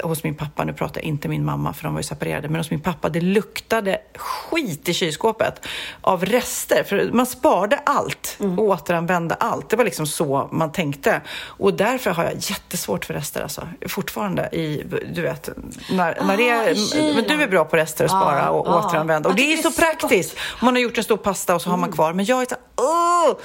hos 0.02 0.24
min 0.24 0.34
pappa, 0.34 0.64
nu 0.64 0.72
pratar 0.72 1.00
jag 1.00 1.04
inte 1.08 1.28
min 1.28 1.44
mamma 1.44 1.72
för 1.72 1.84
de 1.84 1.92
var 1.94 2.00
ju 2.00 2.04
separerade, 2.04 2.48
men 2.48 2.60
hos 2.60 2.70
min 2.70 2.80
pappa, 2.80 3.08
det 3.08 3.20
luktade 3.20 3.98
skit 4.16 4.88
i 4.88 4.94
kylskåpet 4.94 5.66
av 6.00 6.24
rester. 6.24 6.84
För 6.84 7.10
man 7.12 7.26
sparade 7.26 7.80
allt 7.86 8.36
Mm. 8.40 8.58
och 8.58 8.64
återanvände 8.64 9.34
allt. 9.34 9.68
Det 9.70 9.76
var 9.76 9.84
liksom 9.84 10.06
så 10.06 10.48
man 10.52 10.72
tänkte. 10.72 11.20
Och 11.36 11.74
därför 11.74 12.10
har 12.10 12.24
jag 12.24 12.34
jättesvårt 12.36 13.04
för 13.04 13.14
rester 13.14 13.42
alltså. 13.42 13.68
Fortfarande 13.88 14.48
i, 14.52 14.82
du 15.14 15.22
vet, 15.22 15.48
när, 15.90 16.18
när 16.26 16.36
det 16.36 16.50
Ah, 16.50 16.62
är, 16.64 17.14
men 17.14 17.24
du 17.24 17.42
är 17.42 17.48
bra 17.48 17.64
på 17.64 17.76
rester 17.76 18.04
och 18.04 18.10
spara 18.10 18.50
och 18.50 18.68
ah. 18.68 18.78
återanvända. 18.88 19.28
Och 19.28 19.34
det 19.34 19.52
är 19.52 19.56
så 19.56 19.62
det 19.62 19.68
är 19.68 19.72
så 19.72 19.80
praktiskt. 19.80 20.36
Man 20.62 20.74
har 20.74 20.80
gjort 20.82 20.98
en 20.98 21.04
stor 21.04 21.16
pasta 21.16 21.54
och 21.54 21.62
så 21.62 21.70
har 21.70 21.76
man 21.76 21.92
kvar. 21.92 22.12
Men 22.12 22.24
jag 22.24 22.42
är 22.42 22.46
så 22.46 22.56
åh! 22.76 23.36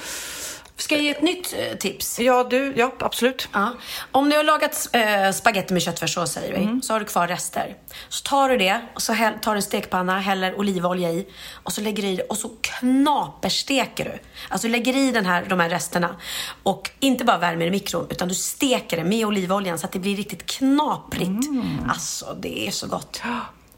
Ska 0.80 0.94
jag 0.94 1.04
ge 1.04 1.10
ett 1.10 1.22
nytt 1.22 1.54
eh, 1.58 1.76
tips? 1.78 2.18
Ja, 2.20 2.44
du, 2.50 2.72
ja, 2.76 2.92
absolut. 2.98 3.48
Ja. 3.52 3.72
Om 4.12 4.30
du 4.30 4.36
har 4.36 4.44
lagat 4.44 4.88
äh, 4.92 5.32
spaghetti 5.32 5.72
med 5.74 5.82
köttfärssås 5.82 6.32
säger 6.32 6.54
vi, 6.58 6.60
Mm. 6.64 6.82
så 6.82 6.92
har 6.92 7.00
du 7.00 7.06
kvar 7.06 7.28
rester. 7.28 7.76
Så 8.08 8.22
tar 8.22 8.48
du 8.48 8.56
det 8.56 8.80
och 8.94 9.02
så 9.02 9.12
häll, 9.12 9.34
tar 9.42 9.52
du 9.52 9.56
en 9.56 9.62
stekpanna, 9.62 10.18
häller 10.20 10.58
olivolja 10.58 11.10
i 11.10 11.26
och 11.52 11.72
så 11.72 11.80
lägger 11.80 12.02
du 12.02 12.08
i 12.08 12.16
det 12.16 12.22
och 12.22 12.36
så 12.38 12.50
knapersteker 12.60 14.04
du. 14.04 14.18
Alltså 14.48 14.66
du 14.68 14.72
lägger 14.72 14.96
i 14.96 15.10
den 15.12 15.26
här, 15.26 15.44
de 15.48 15.60
här 15.60 15.68
resterna 15.68 16.16
och 16.62 16.90
inte 17.00 17.24
bara 17.24 17.38
värmer 17.38 17.66
i 17.66 17.70
mikron 17.70 18.06
utan 18.10 18.28
du 18.28 18.34
steker 18.34 18.96
det 18.96 19.04
med 19.04 19.26
olivoljan 19.26 19.78
så 19.78 19.86
att 19.86 19.92
det 19.92 19.98
blir 19.98 20.16
riktigt 20.16 20.46
knaprigt. 20.46 21.24
Mm. 21.48 21.66
Alltså 21.88 22.36
det 22.40 22.66
är 22.66 22.70
så 22.70 22.86
gott. 22.86 23.22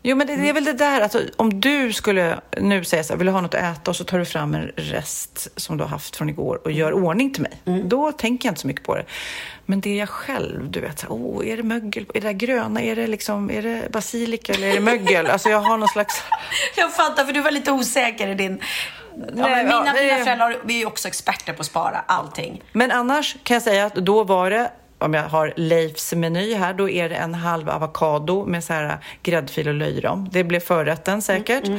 Jo, 0.04 0.16
men 0.16 0.26
det, 0.26 0.36
det 0.36 0.48
är 0.48 0.52
väl 0.52 0.64
det 0.64 0.72
där, 0.72 1.00
alltså, 1.00 1.20
om 1.36 1.60
du 1.60 1.92
skulle 1.92 2.40
nu 2.60 2.84
säga 2.84 3.04
så 3.04 3.12
här, 3.12 3.18
vill 3.18 3.26
du 3.26 3.32
ha 3.32 3.40
något 3.40 3.54
att 3.54 3.78
äta 3.78 3.90
och 3.90 3.96
så 3.96 4.04
tar 4.04 4.18
du 4.18 4.24
fram 4.24 4.54
en 4.54 4.72
rest 4.76 5.60
som 5.60 5.76
du 5.76 5.84
har 5.84 5.88
haft 5.88 6.16
från 6.16 6.28
igår 6.28 6.60
och 6.64 6.72
gör 6.72 6.92
ordning 6.92 7.34
till 7.34 7.42
mig. 7.42 7.82
Då 7.84 8.12
tänker 8.12 8.48
jag 8.48 8.50
inte 8.50 8.60
så 8.60 8.66
mycket 8.66 8.84
på 8.84 8.94
det. 8.94 9.04
Men 9.66 9.80
det 9.80 9.90
är 9.90 9.98
jag 9.98 10.08
själv, 10.08 10.70
du 10.70 10.80
vet, 10.80 10.98
så 10.98 11.06
här, 11.06 11.14
oh, 11.14 11.48
är 11.48 11.56
det 11.56 11.62
mögel? 11.62 12.06
Är 12.14 12.20
det 12.20 12.28
där 12.28 12.32
gröna? 12.32 12.82
Är 12.82 12.96
det, 12.96 13.06
liksom, 13.06 13.50
är 13.50 13.62
det 13.62 13.92
basilika 13.92 14.52
eller 14.52 14.66
är 14.66 14.74
det 14.74 14.80
mögel? 14.80 15.26
Alltså 15.26 15.48
jag 15.48 15.60
har 15.60 15.78
någon 15.78 15.88
slags... 15.88 16.22
Jag 16.76 16.92
fattar 16.94 17.24
för 17.24 17.32
du 17.32 17.40
var 17.40 17.50
lite 17.50 17.72
osäker 17.72 18.28
i 18.28 18.34
din... 18.34 18.60
Ja, 19.16 19.24
Nej, 19.34 19.64
mina, 19.64 19.86
ja, 19.86 19.92
mina 20.00 20.24
föräldrar 20.24 20.56
vi 20.64 20.74
är 20.74 20.78
ju 20.78 20.86
också 20.86 21.08
experter 21.08 21.52
på 21.52 21.60
att 21.60 21.66
spara 21.66 22.04
allting. 22.06 22.62
Men 22.72 22.90
annars 22.90 23.36
kan 23.42 23.54
jag 23.54 23.62
säga 23.62 23.86
att 23.86 23.94
då 23.94 24.24
var 24.24 24.50
det, 24.50 24.70
om 25.02 25.14
jag 25.14 25.28
har 25.28 25.52
Leifs 25.56 26.12
meny 26.12 26.54
här, 26.54 26.74
då 26.74 26.88
är 26.88 27.08
det 27.08 27.14
en 27.14 27.34
halv 27.34 27.70
avokado 27.70 28.46
med 28.46 28.64
så 28.64 28.72
här 28.72 28.98
gräddfil 29.22 29.68
och 29.68 29.74
löjrom. 29.74 30.28
Det 30.32 30.44
blev 30.44 30.60
förrätten 30.60 31.22
säkert. 31.22 31.70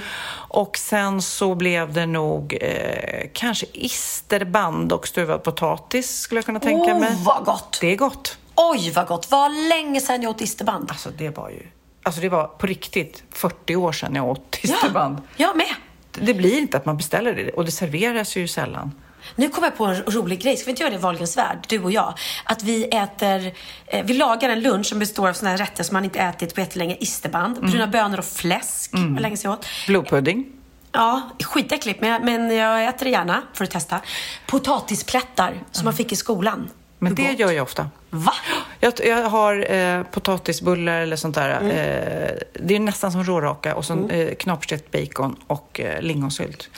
Och 0.50 0.78
sen 0.78 1.22
så 1.22 1.56
blev 1.56 1.94
det 1.94 2.06
nog 2.06 2.58
eh, 2.62 3.30
kanske 3.34 3.66
isterband 3.74 4.92
och 4.92 5.08
stuvad 5.08 5.44
potatis 5.44 6.20
skulle 6.20 6.38
jag 6.38 6.46
kunna 6.46 6.60
tänka 6.60 6.94
oh, 6.94 7.00
mig. 7.00 7.10
vad 7.26 7.46
gott! 7.46 7.78
Det 7.82 7.88
är 7.88 7.96
gott. 7.96 8.38
Oj, 8.56 8.92
vad 8.92 9.08
gott! 9.08 9.32
Vad 9.32 9.52
länge 9.70 10.02
sedan 10.02 10.22
jag 10.22 10.30
åt 10.30 10.42
isterband. 10.42 10.92
Alltså 10.92 11.10
det 11.18 11.30
var 11.38 11.50
ju, 11.50 11.68
alltså 12.04 12.22
det 12.22 12.30
var 12.30 12.48
på 12.48 12.68
riktigt 12.68 13.24
40 13.32 13.76
år 13.76 13.92
sedan 13.92 14.16
jag 14.16 14.28
åt 14.28 14.60
isterband. 14.62 15.18
Jag 15.36 15.58
med. 15.58 15.76
Det 16.12 16.34
blir 16.34 16.58
inte 16.58 16.78
att 16.78 16.86
man 16.86 16.98
beställer 16.98 17.36
det 17.36 17.52
och 17.52 17.66
det 17.66 17.72
serveras 17.72 18.36
ju 18.36 18.48
sällan. 18.48 18.92
Nu 19.36 19.50
kommer 19.50 19.68
jag 19.68 19.78
på 19.78 19.86
en 19.86 19.96
rolig 19.96 20.42
grej. 20.42 20.58
Ska 20.58 20.66
vi 20.66 20.70
inte 20.70 20.84
göra 20.84 20.92
det 20.92 20.98
i 20.98 21.00
Wahlgrens 21.00 21.38
värld, 21.38 21.66
du 21.68 21.80
och 21.80 21.92
jag? 21.92 22.14
Att 22.44 22.64
vi 22.64 22.84
äter, 22.84 23.54
eh, 23.86 24.06
vi 24.06 24.14
lagar 24.14 24.50
en 24.50 24.62
lunch 24.62 24.86
som 24.86 25.00
består 25.00 25.30
av 25.30 25.34
såna 25.34 25.50
här 25.52 25.58
rätter 25.58 25.84
som 25.84 25.94
man 25.94 26.04
inte 26.04 26.20
ätit 26.20 26.56
på 26.56 26.60
jättelänge. 26.62 26.98
Isterband, 27.00 27.62
bruna 27.62 27.88
bönor 27.88 28.18
och 28.18 28.26
fläsk. 28.26 28.94
Mm. 28.94 29.16
länge 29.16 29.38
sedan 29.38 29.52
jag 29.52 29.60
åt. 29.60 29.68
Blodpudding. 29.88 30.46
Ja, 30.92 31.30
skitäckligt, 31.44 32.02
men 32.02 32.10
jag, 32.10 32.24
men 32.24 32.56
jag 32.56 32.86
äter 32.86 33.06
det 33.06 33.12
gärna 33.12 33.42
för 33.54 33.64
att 33.64 33.72
testa. 33.72 34.00
Potatisplättar 34.48 35.54
som 35.72 35.86
man 35.86 35.94
fick 35.94 36.12
i 36.12 36.16
skolan. 36.16 36.70
Men 37.00 37.16
det 37.16 37.40
gör 37.40 37.52
jag 37.52 37.64
ofta. 37.64 37.90
Va? 38.10 38.34
Jag, 38.80 38.94
jag 39.06 39.30
har 39.30 39.72
eh, 39.74 40.04
potatisbullar 40.04 41.00
eller 41.02 41.16
sånt 41.16 41.36
där. 41.36 41.50
Eh, 41.50 42.62
det 42.64 42.76
är 42.76 42.80
nästan 42.80 43.12
som 43.12 43.24
råraka 43.24 43.76
och 43.76 43.86
så 43.86 44.10
eh, 44.10 44.36
knaperstekt 44.36 44.92
bacon 44.92 45.36
och 45.48 45.80
eh, 45.80 46.02
lingonsylt. 46.02 46.70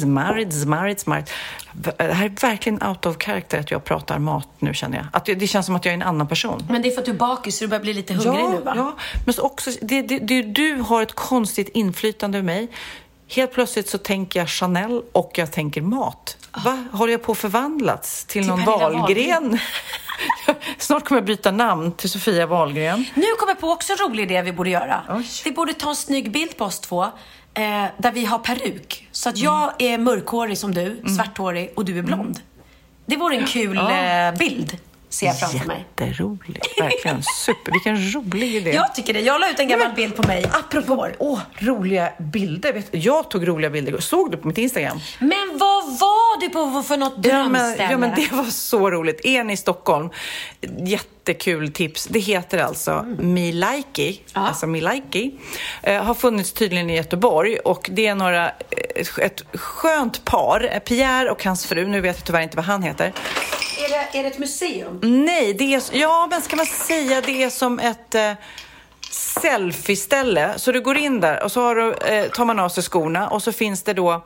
Smarrigt, 0.00 0.52
smarrigt, 0.62 1.00
smarrigt. 1.00 1.30
V- 1.72 1.90
Det 1.98 2.12
här 2.12 2.24
är 2.24 2.40
verkligen 2.40 2.82
out 2.82 3.06
of 3.06 3.16
character 3.18 3.58
att 3.60 3.70
jag 3.70 3.84
pratar 3.84 4.18
mat 4.18 4.48
nu 4.58 4.74
känner 4.74 4.96
jag. 4.96 5.06
Att 5.12 5.24
det, 5.24 5.46
känns 5.46 5.66
som 5.66 5.76
att 5.76 5.84
jag 5.84 5.92
är 5.92 5.96
en 5.96 6.02
annan 6.02 6.28
person. 6.28 6.66
Men 6.70 6.82
det 6.82 6.88
är 6.88 6.92
för 6.92 6.98
att 7.00 7.04
du 7.06 7.10
är 7.12 7.16
bakis 7.16 7.58
så 7.58 7.64
du 7.64 7.68
börjar 7.68 7.82
bli 7.82 7.92
lite 7.94 8.14
hungrig 8.14 8.48
nu 8.50 8.60
va? 8.60 8.72
Ja, 8.76 8.96
men 9.24 9.34
så 9.34 9.42
också, 9.42 9.70
det, 9.82 10.02
det, 10.02 10.18
det, 10.18 10.42
du 10.42 10.74
har 10.74 11.02
ett 11.02 11.14
konstigt 11.14 11.68
inflytande 11.68 12.38
över 12.38 12.46
mig. 12.46 12.68
Helt 13.28 13.52
plötsligt 13.52 13.88
så 13.88 13.98
tänker 13.98 14.38
jag 14.40 14.48
Chanel 14.48 15.02
och 15.12 15.30
jag 15.34 15.52
tänker 15.52 15.80
mat. 15.82 16.36
Va? 16.64 16.84
Håller 16.92 17.12
jag 17.12 17.22
på 17.22 17.32
att 17.32 17.38
förvandlats 17.38 18.24
till, 18.24 18.42
Till 18.42 18.48
någon 18.50 18.64
Wahlgren? 18.64 19.58
Snart 20.78 21.04
kommer 21.04 21.20
jag 21.20 21.26
byta 21.26 21.50
namn 21.50 21.92
till 21.92 22.10
Sofia 22.10 22.46
Wahlgren. 22.46 23.04
Nu 23.14 23.22
kommer 23.38 23.52
jag 23.52 23.60
på 23.60 23.70
också 23.70 23.92
en 23.92 23.98
rolig 24.08 24.22
idé 24.22 24.42
vi 24.42 24.52
borde 24.52 24.70
göra. 24.70 25.02
Oj. 25.10 25.26
Vi 25.44 25.52
borde 25.52 25.74
ta 25.74 25.88
en 25.88 25.96
snygg 25.96 26.32
bild 26.32 26.56
på 26.56 26.64
oss 26.64 26.80
två. 26.80 27.06
Eh, 27.54 27.84
där 27.98 28.12
vi 28.12 28.24
har 28.24 28.38
peruk. 28.38 29.08
Så 29.12 29.28
att 29.28 29.38
jag 29.38 29.62
Mm. 29.62 29.74
är 29.78 29.98
mörkhårig 30.04 30.58
som 30.58 30.74
du, 30.74 31.02
svarthårig 31.16 31.72
och 31.76 31.84
du 31.84 31.98
är 31.98 32.02
blond. 32.02 32.40
Det 33.06 33.16
vore 33.16 33.36
en 33.36 33.46
kul 33.46 33.76
Ja. 33.76 34.28
eh, 34.28 34.34
bild, 34.38 34.78
ser 35.14 35.26
jag 35.26 35.38
framför 35.38 35.66
mig. 35.66 35.84
Jätteroligt. 35.98 36.80
Verkligen 36.80 37.22
super. 37.22 37.72
Vilken 37.72 38.12
rolig 38.14 38.54
idé. 38.54 38.70
Jag 38.70 38.94
tycker 38.94 39.12
det. 39.12 39.20
Jag 39.20 39.40
la 39.40 39.50
ut 39.50 39.58
en 39.60 39.68
gammal 39.68 39.92
bild 39.96 40.16
på 40.16 40.26
mig 40.26 40.44
Apropå 40.52 41.08
åh, 41.18 41.40
roliga 41.58 42.12
bilder. 42.18 42.82
Jag 42.90 43.30
tog 43.30 43.48
roliga 43.48 43.70
bilder. 43.70 43.98
Såg 44.00 44.30
du 44.30 44.36
på 44.36 44.48
mitt 44.48 44.58
Instagram? 44.58 45.00
Men 45.18 45.58
vad 45.58 45.84
var 45.84 46.40
du 46.40 46.48
på 46.48 46.82
för 46.82 46.96
något 46.96 47.12
men, 47.16 47.22
drömställe? 47.22 47.90
ja, 47.90 47.98
men 47.98 48.14
det 48.16 48.32
var 48.32 48.44
så 48.44 48.90
roligt. 48.90 49.20
Är 49.24 49.44
ni 49.44 49.52
i 49.52 49.56
Stockholm? 49.56 50.10
Jättekul 50.86 51.72
tips. 51.72 52.04
Det 52.10 52.18
heter 52.18 52.58
alltså 52.58 52.90
Mm. 52.94 53.34
Milaiki, 53.34 54.20
alltså 54.32 54.66
Milaiki. 54.66 55.34
Eh, 55.82 56.02
har 56.04 56.14
funnits 56.14 56.52
tydligen 56.52 56.90
i 56.90 56.96
Göteborg 56.96 57.56
och 57.58 57.90
det 57.92 58.06
är 58.06 58.14
några, 58.14 58.46
eh, 58.46 59.24
ett 59.24 59.42
skönt 59.54 60.24
par, 60.24 60.68
eh, 60.72 60.78
Pierre 60.78 61.30
och 61.30 61.44
hans 61.44 61.66
fru, 61.66 61.86
nu 61.86 62.00
vet 62.00 62.16
jag 62.16 62.24
tyvärr 62.26 62.40
inte 62.40 62.56
vad 62.56 62.66
han 62.66 62.82
heter. 62.82 63.12
Är 63.84 63.88
det, 63.88 64.18
är 64.18 64.22
det 64.22 64.28
ett 64.28 64.38
museum? 64.38 65.00
Nej, 65.02 65.54
det 65.54 65.74
är, 65.74 65.82
ja 65.92 66.28
men 66.30 66.42
ska 66.42 66.56
man 66.56 66.66
säga, 66.66 67.20
det 67.20 67.42
är 67.42 67.50
som 67.50 67.78
ett 67.78 68.14
eh, 68.14 68.32
selfie-ställe. 69.10 70.52
Så 70.56 70.72
du 70.72 70.80
går 70.80 70.96
in 70.96 71.20
där 71.20 71.42
och 71.42 71.52
så 71.52 71.60
har 71.60 71.76
du, 71.76 71.92
eh, 71.92 72.30
tar 72.30 72.44
man 72.44 72.58
av 72.60 72.68
sig 72.68 72.82
skorna 72.82 73.28
och 73.28 73.42
så 73.42 73.52
finns 73.52 73.82
det 73.82 73.92
då 73.92 74.24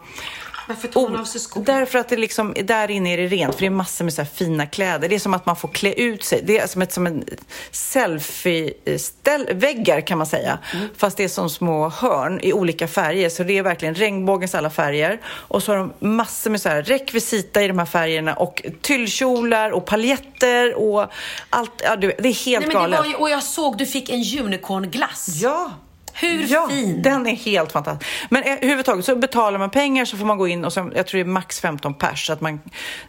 varför 0.68 0.88
tar 0.88 1.08
man 1.08 1.20
av 1.20 1.24
sig 1.24 1.40
skor? 1.40 1.64
Därför 1.64 1.98
att 1.98 2.08
det 2.08 2.16
liksom, 2.16 2.54
där 2.64 2.90
inne 2.90 3.12
är 3.12 3.16
det 3.16 3.26
rent, 3.26 3.54
för 3.54 3.60
det 3.60 3.66
är 3.66 3.70
massor 3.70 4.04
med 4.04 4.14
så 4.14 4.24
fina 4.24 4.66
kläder. 4.66 5.08
Det 5.08 5.14
är 5.14 5.18
som 5.18 5.34
att 5.34 5.46
man 5.46 5.56
får 5.56 5.68
klä 5.68 5.92
ut 5.92 6.24
sig. 6.24 6.42
Det 6.44 6.58
är 6.58 6.66
som, 6.66 6.82
ett, 6.82 6.92
som 6.92 7.06
en 7.06 7.24
selfie-väggar 7.70 10.00
kan 10.00 10.18
man 10.18 10.26
säga. 10.26 10.58
Mm. 10.74 10.88
Fast 10.96 11.16
det 11.16 11.24
är 11.24 11.28
som 11.28 11.50
små 11.50 11.88
hörn 11.88 12.40
i 12.42 12.52
olika 12.52 12.88
färger. 12.88 13.28
Så 13.28 13.42
det 13.42 13.58
är 13.58 13.62
verkligen 13.62 13.94
regnbågens 13.94 14.54
alla 14.54 14.70
färger. 14.70 15.20
Och 15.26 15.62
så 15.62 15.72
har 15.72 15.78
de 15.78 15.92
massor 16.08 16.50
med 16.50 16.60
så 16.60 16.68
här 16.68 16.82
rekvisita 16.82 17.62
i 17.62 17.68
de 17.68 17.78
här 17.78 17.86
färgerna 17.86 18.34
och 18.34 18.62
tyllkjolar 18.80 19.70
och 19.70 19.86
paljetter 19.86 20.74
och 20.74 21.06
allt. 21.50 21.82
Ja, 21.84 21.96
det 21.96 22.06
är 22.06 22.10
helt 22.44 22.66
Nej, 22.66 22.70
men 22.74 22.90
galet. 22.90 23.06
ju, 23.06 23.14
och 23.14 23.30
jag 23.30 23.42
såg 23.42 23.78
du 23.78 23.86
fick 23.86 24.10
en 24.10 24.24
unicornglass. 24.44 25.28
Ja. 25.28 25.72
Hur 26.20 26.52
ja, 26.52 26.68
fin? 26.68 27.02
Den 27.02 27.26
är 27.26 27.36
helt 27.36 27.72
fantastisk. 27.72 28.10
Men 28.28 28.42
eh, 28.42 28.52
överhuvudtaget 28.52 29.04
så 29.04 29.16
betalar 29.16 29.58
man 29.58 29.70
pengar 29.70 30.04
så 30.04 30.16
får 30.16 30.26
man 30.26 30.38
gå 30.38 30.48
in 30.48 30.64
och 30.64 30.72
så, 30.72 30.90
jag 30.94 31.06
tror 31.06 31.18
det 31.18 31.22
är 31.22 31.32
max 31.32 31.60
15 31.60 31.94
pers. 31.94 32.26
Så 32.26 32.32
att 32.32 32.40
man, 32.40 32.60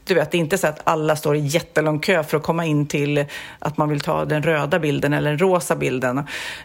du 0.04 0.14
vet, 0.14 0.32
det 0.32 0.38
är 0.38 0.40
inte 0.40 0.58
så 0.58 0.68
att 0.68 0.80
alla 0.84 1.16
står 1.16 1.36
i 1.36 1.40
jättelång 1.40 2.00
kö 2.00 2.24
för 2.24 2.38
att 2.38 2.44
komma 2.44 2.66
in 2.66 2.88
till 2.88 3.26
att 3.60 3.78
man 3.78 3.90
vill 3.90 4.00
ta 4.00 4.26
den 4.26 4.44
röda 4.44 4.80
bilden 4.80 5.14
eller 5.14 5.30
den 5.30 5.40
rosa 5.40 5.76
bilden. 5.76 6.18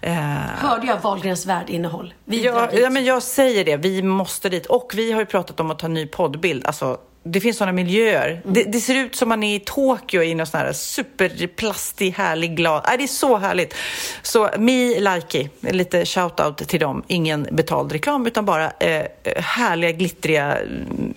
Eh, 0.02 0.14
Hörde 0.58 0.86
jag 0.86 1.00
Wahlgrens 1.00 1.46
värld-innehåll? 1.46 2.14
Ja, 2.24 2.68
ja, 2.72 2.90
men 2.90 3.04
jag 3.04 3.22
säger 3.22 3.64
det. 3.64 3.76
Vi 3.76 4.02
måste 4.02 4.48
dit. 4.48 4.66
Och 4.66 4.92
vi 4.94 5.12
har 5.12 5.20
ju 5.20 5.26
pratat 5.26 5.60
om 5.60 5.70
att 5.70 5.78
ta 5.78 5.88
ny 5.88 6.06
poddbild. 6.06 6.66
Alltså, 6.66 6.98
det 7.26 7.40
finns 7.40 7.56
sådana 7.56 7.72
miljöer. 7.72 8.42
Det, 8.44 8.64
det 8.64 8.80
ser 8.80 8.94
ut 8.94 9.16
som 9.16 9.28
man 9.28 9.42
är 9.42 9.56
i 9.56 9.60
Tokyo 9.60 10.22
i 10.22 10.34
någon 10.34 10.46
sån 10.46 10.60
här 10.60 10.72
superplastig, 10.72 12.10
härlig, 12.10 12.56
glad... 12.56 12.84
Nej, 12.86 12.98
det 12.98 13.04
är 13.04 13.08
så 13.08 13.36
härligt. 13.36 13.74
Så 14.22 14.50
Mi 14.58 15.00
Likey, 15.00 15.48
lite 15.60 16.04
shout-out 16.04 16.64
till 16.64 16.80
dem. 16.80 17.02
Ingen 17.06 17.48
betald 17.52 17.92
reklam, 17.92 18.26
utan 18.26 18.44
bara 18.44 18.70
eh, 18.70 19.06
härliga, 19.36 19.92
glittriga 19.92 20.58
mm, 20.58 21.14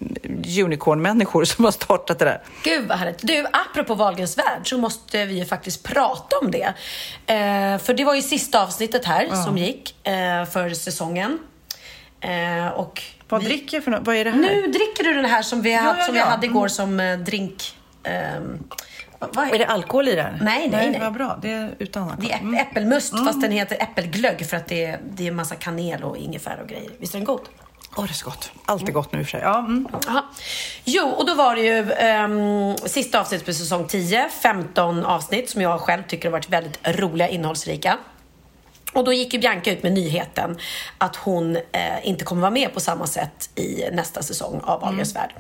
unicorn-människor 0.66 1.46
som 1.46 1.66
har 1.66 1.72
startat 1.72 2.20
det 2.20 2.26
där. 2.26 2.42
Gud 2.64 2.88
vad 2.88 2.98
härligt. 2.98 3.28
Du, 3.28 3.46
apropå 3.54 3.96
Wahlgrens 3.96 4.38
värld 4.38 4.62
så 4.64 4.78
måste 4.78 5.26
vi 5.26 5.40
ju 5.40 5.46
faktiskt 5.46 5.84
prata 5.84 6.38
om 6.38 6.52
det. 6.52 6.74
Eh, 7.28 7.78
för 7.78 7.94
det 7.94 8.04
var 8.04 8.16
ju 8.16 8.22
sista 8.22 8.64
avsnittet 8.64 9.06
här 9.06 9.44
som 9.46 9.58
gick 9.58 10.08
eh, 10.08 10.46
för 10.46 10.70
säsongen. 10.70 11.40
Eh, 12.22 12.68
och 12.68 13.04
Vad 13.30 13.42
vi- 13.42 13.48
dricker 13.48 13.78
jag 13.78 13.84
för 13.84 13.92
något? 13.92 14.08
Vad 14.08 14.16
är 14.16 14.24
det 14.26 14.32
här? 14.32 14.38
Nu 14.40 14.62
dricker 14.62 15.04
du 15.04 15.14
den 15.14 15.26
här 15.26 15.42
som 15.42 15.62
vi, 15.62 15.74
Ja, 15.74 15.80
haft, 15.80 16.00
ja, 16.00 16.06
som 16.06 16.16
ja. 16.16 16.24
vi 16.26 16.30
hade 16.32 16.46
igår 16.46 16.68
som 16.68 17.00
eh, 17.00 17.18
drink. 17.20 17.76
ehm, 18.04 18.64
vad- 19.20 19.36
vad 19.36 19.54
Är 19.54 19.58
det 19.60 19.66
alkohol 19.66 20.08
i 20.08 20.16
det 20.16 20.22
här? 20.22 20.40
Nej, 20.42 20.70
nej, 20.70 20.90
nej. 20.92 21.00
Vad 21.00 21.14
bra. 21.14 21.40
Det 21.42 21.52
är 21.52 21.76
utan 21.80 22.04
alkohol. 22.04 22.26
Det 22.28 22.34
är 22.34 22.38
äpp- 22.40 22.62
äppelmust 22.62 23.18
fast 23.26 23.42
den 23.42 23.52
heter 23.52 23.78
äppelglögg 23.82 24.46
för 24.50 24.58
att 24.58 24.68
det 24.68 24.86
är, 24.86 25.00
det 25.12 25.24
är 25.24 25.28
en 25.28 25.36
massa 25.36 25.56
kanel 25.56 26.04
och 26.04 26.18
ingefära 26.18 26.62
och 26.62 26.68
grejer. 26.70 26.92
Visst 27.00 27.14
är 27.14 27.18
den 27.20 27.26
god? 27.26 27.42
Åh, 27.96 28.04
det 28.06 28.12
är 28.12 28.14
så 28.14 28.26
gott. 28.26 28.52
Allt 28.66 28.88
är 28.90 28.92
gott 28.94 29.12
nu 29.14 29.20
i 29.20 29.24
och 29.24 29.26
för 29.28 29.32
sig. 29.32 29.42
Ja, 29.44 29.60
mm. 29.60 29.88
Jo, 30.86 31.08
och 31.08 31.26
då 31.26 31.34
var 31.36 31.56
det 31.56 31.62
ju 31.62 31.92
ehm, 31.92 32.78
sista 32.78 33.20
avsnittet 33.22 33.46
på 33.48 33.54
säsong 33.54 33.88
10, 33.88 34.30
15 34.30 35.06
avsnitt 35.06 35.50
som 35.50 35.62
jag 35.62 35.80
själv 35.80 36.04
tycker 36.08 36.28
har 36.30 36.32
varit 36.32 36.50
väldigt 36.50 36.80
roliga, 36.88 37.28
innehållsrika. 37.30 37.98
Och 38.98 39.04
då 39.04 39.14
gick 39.14 39.34
ju 39.34 39.40
Bianca 39.40 39.72
ut 39.72 39.84
med 39.84 39.92
nyheten 39.92 40.58
att 40.98 41.16
hon 41.16 41.56
eh, 41.56 42.08
inte 42.08 42.26
kommer 42.26 42.42
vara 42.42 42.52
med 42.52 42.74
på 42.74 42.80
samma 42.80 43.08
sätt 43.08 43.50
i 43.56 43.84
nästa 43.92 44.24
säsong 44.24 44.62
av 44.64 44.82
Wahlgrens 44.82 45.16
värld. 45.16 45.34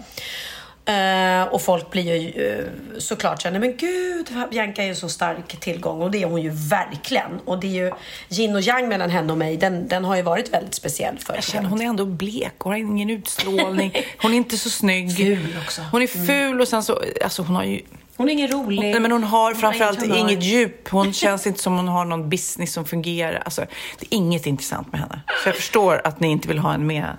Eh, 0.85 1.53
och 1.53 1.61
folk 1.61 1.91
blir 1.91 2.15
ju 2.15 2.49
eh, 2.49 2.65
såklart 2.99 3.43
nej 3.43 3.59
men 3.59 3.77
gud, 3.77 4.29
Bianca 4.51 4.83
är 4.83 4.87
ju 4.87 4.95
så 4.95 5.09
stark 5.09 5.59
tillgång 5.59 6.01
och 6.01 6.11
det 6.11 6.23
är 6.23 6.27
hon 6.27 6.41
ju 6.41 6.49
verkligen. 6.49 7.39
Och 7.45 7.59
det 7.59 7.67
är 7.67 7.85
ju 7.85 7.91
yin 8.29 8.55
och 8.55 8.61
yang 8.61 8.87
mellan 8.87 9.09
henne 9.09 9.31
och 9.31 9.37
mig, 9.37 9.57
den, 9.57 9.87
den 9.87 10.05
har 10.05 10.15
ju 10.15 10.21
varit 10.21 10.53
väldigt 10.53 10.75
speciell 10.75 11.19
för 11.19 11.35
Jag 11.35 11.43
känner 11.43 11.69
hon 11.69 11.81
är 11.81 11.85
ändå 11.85 12.05
blek, 12.05 12.53
hon 12.57 12.71
har 12.71 12.79
ingen 12.79 13.09
utstrålning. 13.09 13.93
Hon 14.17 14.33
är 14.33 14.37
inte 14.37 14.57
så 14.57 14.69
snygg. 14.69 15.17
Ful 15.17 15.57
också. 15.65 15.81
Hon 15.91 16.01
är 16.01 16.07
ful 16.07 16.61
och 16.61 16.67
sen 16.67 16.83
så, 16.83 17.01
alltså 17.23 17.41
hon 17.41 17.55
har 17.55 17.63
ju... 17.63 17.81
Hon 18.17 18.29
är 18.29 18.33
ingen 18.33 18.51
rolig. 18.51 18.79
Nej, 18.79 18.99
men 18.99 19.11
hon 19.11 19.23
har 19.23 19.53
framförallt 19.53 20.03
ingen 20.03 20.17
humör. 20.17 20.31
inget 20.31 20.43
djup. 20.43 20.89
Hon 20.89 21.13
känns 21.23 21.47
inte 21.47 21.59
som 21.61 21.75
hon 21.77 21.87
har 21.87 22.05
någon 22.05 22.29
business 22.29 22.73
som 22.73 22.85
fungerar. 22.85 23.41
Alltså, 23.45 23.61
det 23.99 24.05
är 24.13 24.17
inget 24.17 24.45
intressant 24.45 24.91
med 24.91 25.01
henne. 25.01 25.21
Så 25.43 25.49
jag 25.49 25.55
förstår 25.55 26.01
att 26.03 26.19
ni 26.19 26.27
inte 26.27 26.47
vill 26.47 26.59
ha 26.59 26.73
en 26.73 26.87
med. 26.87 27.17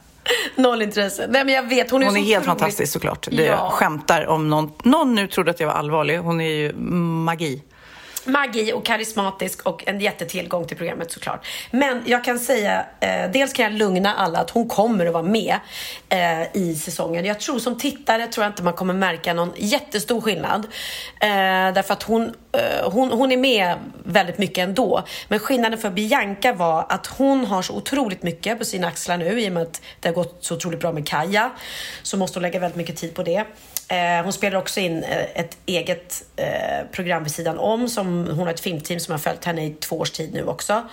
Noll 0.57 0.82
intresse. 0.82 1.26
Nej 1.30 1.44
men 1.44 1.55
jag 1.55 1.68
vet, 1.68 1.90
hon 1.90 2.03
är 2.03 2.07
Hon 2.07 2.16
är 2.16 2.20
helt 2.20 2.30
otroligt- 2.30 2.46
fantastisk 2.61 2.92
såklart. 2.92 3.28
Ja. 3.30 3.70
skämtar 3.70 4.26
om 4.26 4.51
någon, 4.51 4.72
någon 4.82 5.14
nu 5.14 5.26
trodde 5.28 5.51
att 5.51 5.61
jag 5.61 5.66
var 5.66 5.74
allvarlig. 5.74 6.18
Hon 6.18 6.40
är 6.40 6.49
ju 6.51 6.72
magi. 6.76 7.62
Magi 8.26 8.72
och 8.72 8.84
karismatisk 8.84 9.66
och 9.66 9.88
en 9.88 10.00
jättetillgång 10.00 10.66
till 10.66 10.76
programmet 10.76 11.12
såklart. 11.12 11.46
Men 11.70 12.02
jag 12.06 12.24
kan 12.24 12.38
säga, 12.38 12.86
eh, 13.00 13.30
dels 13.32 13.52
kan 13.52 13.64
jag 13.64 13.72
lugna 13.72 14.14
alla 14.14 14.38
att 14.38 14.50
hon 14.50 14.68
kommer 14.68 15.06
att 15.06 15.12
vara 15.12 15.22
med 15.22 15.58
eh, 16.08 16.56
i 16.56 16.74
säsongen. 16.74 17.24
Jag 17.24 17.40
tror 17.40 17.58
som 17.58 17.78
tittare 17.78 18.26
tror 18.26 18.44
jag 18.44 18.50
inte 18.50 18.62
man 18.62 18.72
kommer 18.72 18.94
märka 18.94 19.34
någon 19.34 19.52
jättestor 19.56 20.20
skillnad. 20.20 20.64
Eh, 21.20 21.28
därför 21.74 21.92
att 21.92 22.02
hon, 22.02 22.34
eh, 22.52 22.90
hon, 22.90 23.12
hon 23.12 23.32
är 23.32 23.36
med 23.36 23.76
väldigt 24.04 24.38
mycket 24.38 24.58
ändå. 24.58 25.02
Men 25.28 25.38
skillnaden 25.38 25.78
för 25.78 25.90
Bianca 25.90 26.52
var 26.52 26.86
att 26.88 27.06
hon 27.06 27.44
har 27.44 27.62
så 27.62 27.74
otroligt 27.74 28.22
mycket 28.22 28.58
på 28.58 28.64
sina 28.64 28.86
axlar 28.86 29.16
nu 29.16 29.40
i 29.40 29.48
och 29.48 29.52
med 29.52 29.62
att 29.62 29.82
det 30.00 30.08
har 30.08 30.14
gått 30.14 30.38
så 30.40 30.54
otroligt 30.54 30.80
bra 30.80 30.92
med 30.92 31.08
Kaja. 31.08 31.50
Så 32.02 32.16
måste 32.16 32.38
hon 32.38 32.42
lägga 32.42 32.60
väldigt 32.60 32.76
mycket 32.76 32.96
tid 32.96 33.14
på 33.14 33.22
det. 33.22 33.44
Eh, 33.89 34.24
hon 34.24 34.32
spelar 34.32 34.59
också 34.59 34.80
in 34.80 35.03
eh, 35.03 35.24
ett 35.34 35.59
eget 35.66 36.24
eh, 36.36 36.86
program 36.93 37.22
vid 37.22 37.32
sidan 37.32 37.59
om. 37.59 37.89
Som, 37.89 38.26
hon 38.26 38.39
har 38.39 38.51
ett 38.55 38.61
filmteam 38.61 39.01
som 39.01 39.12
har 39.12 39.18
följt 39.18 39.45
henne 39.45 39.66
i 39.66 39.70
två 39.70 39.99
års 39.99 40.11
tid 40.11 40.34
nu 40.34 40.45
också. 40.45 40.89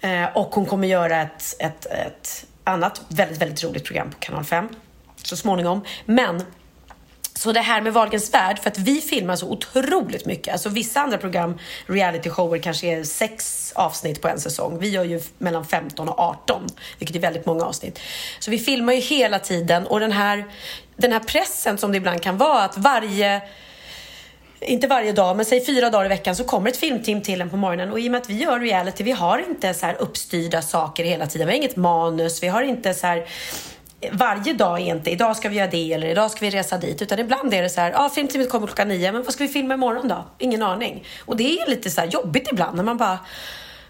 Eh, 0.00 0.24
och 0.34 0.54
hon 0.54 0.66
kommer 0.66 0.88
göra 0.88 1.22
ett, 1.22 1.56
ett, 1.58 1.86
ett 1.86 2.46
annat 2.64 3.00
väldigt, 3.08 3.42
väldigt 3.42 3.64
roligt 3.64 3.84
program 3.84 4.10
på 4.10 4.18
kanal 4.18 4.44
5 4.44 4.68
så 5.22 5.36
småningom. 5.36 5.84
Men 6.04 6.44
så 7.34 7.52
det 7.52 7.60
här 7.60 7.80
med 7.80 7.92
Wahlgrens 7.92 8.34
värld, 8.34 8.58
för 8.58 8.70
att 8.70 8.78
vi 8.78 9.00
filmar 9.00 9.36
så 9.36 9.48
otroligt 9.50 10.26
mycket. 10.26 10.52
Alltså 10.52 10.68
vissa 10.68 11.00
andra 11.00 11.18
program, 11.18 11.58
realityshower, 11.86 12.58
kanske 12.58 12.86
är 12.86 13.04
sex 13.04 13.72
avsnitt 13.76 14.22
på 14.22 14.28
en 14.28 14.40
säsong. 14.40 14.78
Vi 14.78 14.88
gör 14.88 15.04
ju 15.04 15.20
mellan 15.38 15.66
15 15.66 16.08
och 16.08 16.18
18, 16.18 16.66
vilket 16.98 17.16
är 17.16 17.20
väldigt 17.20 17.46
många 17.46 17.64
avsnitt. 17.64 17.98
Så 18.38 18.50
vi 18.50 18.58
filmar 18.58 18.92
ju 18.92 19.00
hela 19.00 19.38
tiden 19.38 19.86
och 19.86 20.00
den 20.00 20.12
här, 20.12 20.44
den 21.02 21.12
här 21.12 21.20
pressen 21.20 21.78
som 21.78 21.92
det 21.92 21.96
ibland 21.96 22.22
kan 22.22 22.38
vara 22.38 22.62
att 22.62 22.78
varje 22.78 23.42
inte 24.60 24.86
varje 24.86 25.12
dag, 25.12 25.36
men 25.36 25.46
säg 25.46 25.66
fyra 25.66 25.90
dagar 25.90 26.04
i 26.04 26.08
veckan 26.08 26.36
så 26.36 26.44
kommer 26.44 26.70
ett 26.70 26.76
filmteam 26.76 27.22
till 27.22 27.40
en 27.40 27.50
på 27.50 27.56
morgonen 27.56 27.92
och 27.92 28.00
i 28.00 28.08
och 28.08 28.12
med 28.12 28.20
att 28.20 28.30
vi 28.30 28.34
gör 28.34 28.60
reality, 28.60 29.04
vi 29.04 29.10
har 29.10 29.38
inte 29.38 29.74
så 29.74 29.86
här 29.86 29.96
uppstyrda 29.98 30.62
saker 30.62 31.04
hela 31.04 31.26
tiden. 31.26 31.46
Vi 31.46 31.52
har 31.52 31.58
inget 31.58 31.76
manus, 31.76 32.42
vi 32.42 32.48
har 32.48 32.62
inte 32.62 32.94
så 32.94 33.06
här 33.06 33.26
varje 34.10 34.52
dag 34.52 34.80
är 34.80 34.84
inte, 34.84 35.10
idag 35.10 35.36
ska 35.36 35.48
vi 35.48 35.56
göra 35.56 35.70
det 35.70 35.92
eller 35.92 36.06
idag 36.06 36.30
ska 36.30 36.40
vi 36.40 36.50
resa 36.50 36.78
dit. 36.78 37.02
Utan 37.02 37.18
ibland 37.18 37.54
är 37.54 37.62
det 37.62 37.68
så 37.68 37.80
här, 37.80 37.90
ja 37.90 38.08
filmteamet 38.14 38.50
kommer 38.50 38.66
klockan 38.66 38.88
nio, 38.88 39.12
men 39.12 39.22
vad 39.22 39.32
ska 39.32 39.44
vi 39.44 39.52
filma 39.52 39.74
imorgon 39.74 40.08
då? 40.08 40.24
Ingen 40.38 40.62
aning. 40.62 41.04
Och 41.24 41.36
det 41.36 41.58
är 41.58 41.70
lite 41.70 41.90
så 41.90 42.00
här 42.00 42.08
jobbigt 42.08 42.48
ibland 42.52 42.76
när 42.76 42.84
man 42.84 42.96
bara 42.96 43.18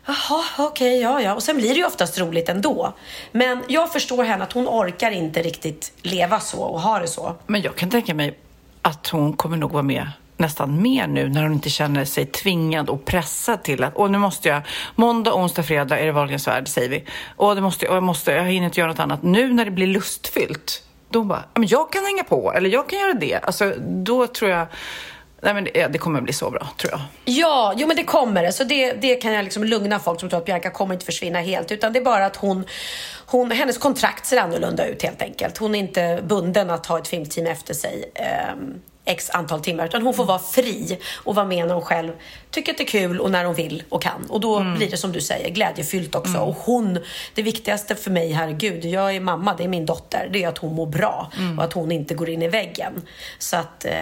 Jaha, 0.06 0.44
okej, 0.58 1.00
ja, 1.00 1.20
ja. 1.20 1.34
Och 1.34 1.42
sen 1.42 1.56
blir 1.56 1.68
det 1.68 1.74
ju 1.74 1.84
oftast 1.86 2.18
roligt 2.18 2.48
ändå. 2.48 2.92
Men 3.32 3.62
jag 3.68 3.92
förstår 3.92 4.24
henne 4.24 4.44
att 4.44 4.52
hon 4.52 4.68
orkar 4.68 5.10
inte 5.10 5.42
riktigt 5.42 5.92
leva 6.02 6.40
så 6.40 6.62
och 6.62 6.80
ha 6.80 6.98
det 6.98 7.08
så. 7.08 7.36
Men 7.46 7.62
jag 7.62 7.76
kan 7.76 7.90
tänka 7.90 8.14
mig 8.14 8.38
att 8.82 9.08
hon 9.08 9.32
kommer 9.32 9.56
nog 9.56 9.72
vara 9.72 9.82
med 9.82 10.08
nästan 10.36 10.82
mer 10.82 11.06
nu 11.06 11.28
när 11.28 11.42
hon 11.42 11.52
inte 11.52 11.70
känner 11.70 12.04
sig 12.04 12.26
tvingad 12.26 12.90
och 12.90 13.04
pressad 13.04 13.62
till 13.62 13.84
att 13.84 13.92
åh, 13.96 14.10
nu 14.10 14.18
måste 14.18 14.48
jag, 14.48 14.62
måndag, 14.94 15.34
onsdag, 15.34 15.62
fredag 15.62 15.98
är 15.98 16.06
det 16.06 16.12
Wahlgrens 16.12 16.48
värld, 16.48 16.68
säger 16.68 16.88
vi. 16.88 17.04
Åh, 17.36 17.54
det 17.54 17.60
måste, 17.60 17.88
åh, 17.88 17.94
jag, 17.94 18.02
måste, 18.02 18.32
jag 18.32 18.44
hinner 18.44 18.66
inte 18.66 18.80
göra 18.80 18.90
något 18.90 18.98
annat. 19.00 19.22
Nu 19.22 19.52
när 19.52 19.64
det 19.64 19.70
blir 19.70 19.86
lustfyllt, 19.86 20.82
Då 21.08 21.18
hon 21.18 21.28
bara, 21.28 21.44
"Ja, 21.54 21.60
men 21.60 21.68
jag 21.68 21.92
kan 21.92 22.04
hänga 22.04 22.24
på, 22.24 22.52
eller 22.52 22.70
jag 22.70 22.88
kan 22.88 22.98
göra 22.98 23.12
det. 23.14 23.34
Alltså, 23.42 23.72
då 23.80 24.26
tror 24.26 24.50
jag, 24.50 24.66
nej 25.42 25.54
men 25.54 25.64
det, 25.64 25.86
det 25.86 25.98
kommer 25.98 26.20
bli 26.20 26.32
så 26.32 26.50
bra, 26.50 26.68
tror 26.76 26.92
jag. 26.92 27.00
Ja, 27.24 27.74
jo 27.76 27.86
men 27.86 27.96
det 27.96 28.04
kommer 28.04 28.42
det. 28.42 28.52
Så 28.52 28.64
det, 28.64 28.92
det 28.92 29.14
kan 29.16 29.32
jag 29.32 29.44
liksom 29.44 29.64
lugna 29.64 29.98
folk 29.98 30.20
som 30.20 30.28
tror 30.28 30.40
att 30.40 30.46
Bianca 30.46 30.70
kommer 30.70 30.94
inte 30.94 31.06
försvinna 31.06 31.40
helt. 31.40 31.72
Utan 31.72 31.92
det 31.92 31.98
är 31.98 32.04
bara 32.04 32.26
att 32.26 32.36
hon, 32.36 32.64
hon, 33.26 33.50
hennes 33.50 33.78
kontrakt 33.78 34.26
ser 34.26 34.36
annorlunda 34.38 34.86
ut 34.86 35.02
helt 35.02 35.22
enkelt. 35.22 35.58
Hon 35.58 35.74
är 35.74 35.78
inte 35.78 36.22
bunden 36.26 36.70
att 36.70 36.86
ha 36.86 36.98
ett 36.98 37.08
filmteam 37.08 37.46
efter 37.46 37.74
sig. 37.74 38.12
ehm, 38.14 38.80
x 39.04 39.30
antal 39.30 39.60
timmar. 39.60 39.84
Utan 39.84 40.02
hon 40.02 40.14
får 40.14 40.24
vara 40.24 40.38
fri 40.38 40.98
och 41.14 41.34
vara 41.34 41.46
med 41.46 41.66
när 41.66 41.74
hon 41.74 41.82
själv 41.82 42.12
tycker 42.50 42.72
att 42.72 42.78
det 42.78 42.84
är 42.84 42.86
kul 42.86 43.20
och 43.20 43.30
när 43.30 43.44
hon 43.44 43.54
vill 43.54 43.82
och 43.88 44.02
kan. 44.02 44.26
Och 44.28 44.40
då 44.40 44.64
blir 44.76 44.90
det 44.90 44.96
som 44.96 45.12
du 45.12 45.20
säger 45.20 45.50
glädjefyllt 45.50 46.14
också. 46.14 46.38
Och 46.38 46.54
hon, 46.54 46.98
det 47.34 47.42
viktigaste 47.42 47.94
för 47.94 48.10
mig, 48.10 48.32
herregud, 48.32 48.84
jag 48.84 49.16
är 49.16 49.20
mamma, 49.20 49.54
det 49.54 49.64
är 49.64 49.68
min 49.68 49.86
dotter. 49.86 50.28
Det 50.32 50.44
är 50.44 50.48
att 50.48 50.58
hon 50.58 50.74
mår 50.74 50.86
bra 50.86 51.32
och 51.58 51.64
att 51.64 51.72
hon 51.72 51.92
inte 51.92 52.14
går 52.14 52.28
in 52.28 52.42
i 52.42 52.48
väggen. 52.48 52.92
Så 53.38 53.56
att 53.56 53.84
eh, 53.84 53.92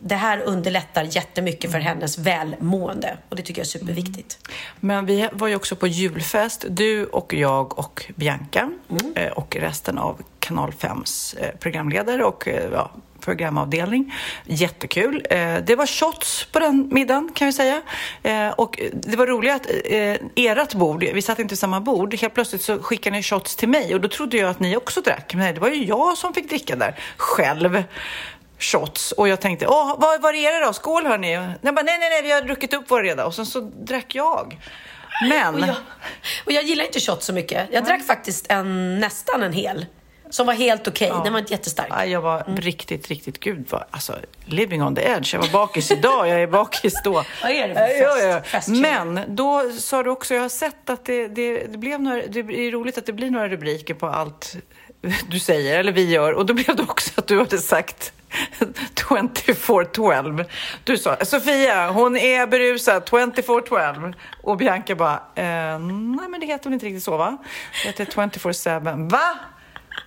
det 0.00 0.14
här 0.14 0.40
underlättar 0.40 1.04
jättemycket 1.04 1.72
för 1.72 1.78
hennes 1.78 2.18
välmående. 2.18 3.16
Och 3.28 3.36
det 3.36 3.42
tycker 3.42 3.60
jag 3.60 3.66
är 3.66 3.68
superviktigt. 3.68 4.38
Men 4.80 5.06
vi 5.06 5.28
var 5.32 5.48
ju 5.48 5.56
också 5.56 5.76
på 5.76 5.86
julfest, 5.86 6.64
du 6.68 7.06
och 7.06 7.34
jag 7.34 7.78
och 7.78 8.04
Bianca 8.14 8.70
eh, 9.14 9.32
och 9.32 9.56
resten 9.56 9.98
av 9.98 10.22
Kanal 10.38 10.70
5s 10.70 11.36
eh, 11.40 11.58
programledare 11.58 12.24
och 12.24 12.48
eh, 12.48 12.70
ja, 12.72 12.90
programavdelning. 13.24 14.14
Jättekul. 14.44 15.26
Eh, 15.30 15.56
Det 15.64 15.76
var 15.76 15.86
shots 15.86 16.44
på 16.52 16.58
den 16.58 16.88
middagen 16.92 17.30
kan 17.34 17.46
vi 17.46 17.52
säga. 17.52 17.82
Eh, 18.22 18.48
Och 18.48 18.80
det 18.92 19.16
var 19.16 19.26
roligt 19.26 19.52
att 19.54 19.66
eh, 19.84 20.16
ert 20.36 20.74
bord, 20.74 21.04
vi 21.14 21.22
satt 21.22 21.38
inte 21.38 21.52
vid 21.52 21.58
samma 21.58 21.80
bord, 21.80 22.14
helt 22.14 22.34
plötsligt 22.34 22.62
så 22.62 22.78
skickade 22.82 23.16
ni 23.16 23.22
shots 23.22 23.56
till 23.56 23.68
mig 23.68 23.94
och 23.94 24.00
då 24.00 24.08
trodde 24.08 24.36
jag 24.36 24.50
att 24.50 24.60
ni 24.60 24.76
också 24.76 25.00
drack. 25.00 25.34
Men 25.34 25.42
nej, 25.42 25.52
det 25.52 25.60
var 25.60 25.68
ju 25.68 25.84
jag 25.84 26.18
som 26.18 26.34
fick 26.34 26.48
dricka 26.48 26.76
där 26.76 26.98
själv 27.16 27.82
shots 28.58 29.12
och 29.12 29.28
jag 29.28 29.40
tänkte, 29.40 29.66
åh, 29.66 29.94
vad 29.98 30.22
var 30.22 30.32
är 30.34 30.60
det 30.60 30.66
då? 30.66 30.72
Skål 30.72 31.06
hörni! 31.06 31.32
Jag 31.60 31.74
bara, 31.74 31.82
nej, 31.82 31.98
nej, 31.98 32.10
nej, 32.10 32.22
vi 32.22 32.32
har 32.32 32.42
druckit 32.42 32.74
upp 32.74 32.90
våra 32.90 33.02
redan 33.02 33.26
och 33.26 33.34
sen 33.34 33.46
så 33.46 33.60
drack 33.60 34.14
jag. 34.14 34.58
Men, 35.28 35.54
Och 35.54 35.60
jag, 35.60 35.76
och 36.46 36.52
jag 36.52 36.64
gillar 36.64 36.84
inte 36.84 37.00
shot 37.00 37.22
så 37.22 37.32
mycket. 37.32 37.68
Jag 37.72 37.84
drack 37.84 38.06
faktiskt 38.06 38.46
en, 38.48 38.98
nästan 39.00 39.42
en 39.42 39.52
hel. 39.52 39.86
Som 40.32 40.46
var 40.46 40.54
helt 40.54 40.88
okej. 40.88 41.12
Den 41.24 41.32
var 41.32 41.40
inte 41.40 41.52
jättestark. 41.52 41.86
ja, 41.90 42.04
jag 42.04 42.20
var 42.20 42.44
riktigt, 42.56 43.08
riktigt, 43.08 43.40
gud 43.40 43.66
vad, 43.70 43.84
alltså, 43.90 44.16
living 44.44 44.82
on 44.82 44.94
the 44.96 45.02
edge. 45.02 45.34
Jag 45.34 45.40
var 45.40 45.48
bakis 45.48 45.90
idag, 45.90 46.28
jag 46.28 46.40
är 46.42 46.46
bakis 46.46 46.94
då. 47.04 47.12
Vad 47.42 47.50
är 47.50 47.68
det 47.68 47.74
för 47.74 47.80
Ja, 47.80 48.18
ja, 48.18 48.40
fest? 48.40 48.44
ja. 48.44 48.58
Festtjej? 48.60 48.80
Men 48.80 49.20
då 49.36 49.70
sa 49.70 50.02
du 50.02 50.10
också, 50.10 50.34
jag 50.34 50.42
har 50.42 50.48
sett 50.48 50.90
att 50.90 51.04
det, 51.04 51.28
det, 51.28 51.66
det 51.66 51.78
blev 51.78 52.00
några, 52.02 52.22
det 52.26 52.38
är 52.40 52.70
roligt 52.70 52.98
att 52.98 53.06
det 53.06 53.12
blir 53.12 53.30
några 53.30 53.48
rubriker 53.48 53.94
på 53.94 54.06
allt 54.06 54.56
du 55.28 55.38
säger, 55.40 55.78
eller 55.78 55.92
vi 55.92 56.10
gör. 56.10 56.32
Och 56.32 56.46
då 56.46 56.54
blev 56.54 56.76
det 56.76 56.82
också 56.82 57.10
att 57.16 57.26
du 57.26 57.38
hade 57.38 57.58
sagt 57.58 58.12
2412. 58.94 60.44
Du 60.84 60.98
sa, 60.98 61.16
Sofia, 61.24 61.90
hon 61.90 62.16
är 62.16 62.46
berusad 62.46 63.04
2412. 63.04 64.12
Och 64.42 64.56
Bianca 64.56 64.94
bara, 64.94 65.14
eh, 65.34 65.78
nej 65.78 66.28
men 66.28 66.40
det 66.40 66.46
heter 66.46 66.64
väl 66.64 66.72
inte 66.74 66.86
riktigt 66.86 67.02
så 67.04 67.16
va? 67.16 67.36
Det 67.82 67.88
heter 67.88 68.04
24-7. 68.04 69.10
Va? 69.10 69.38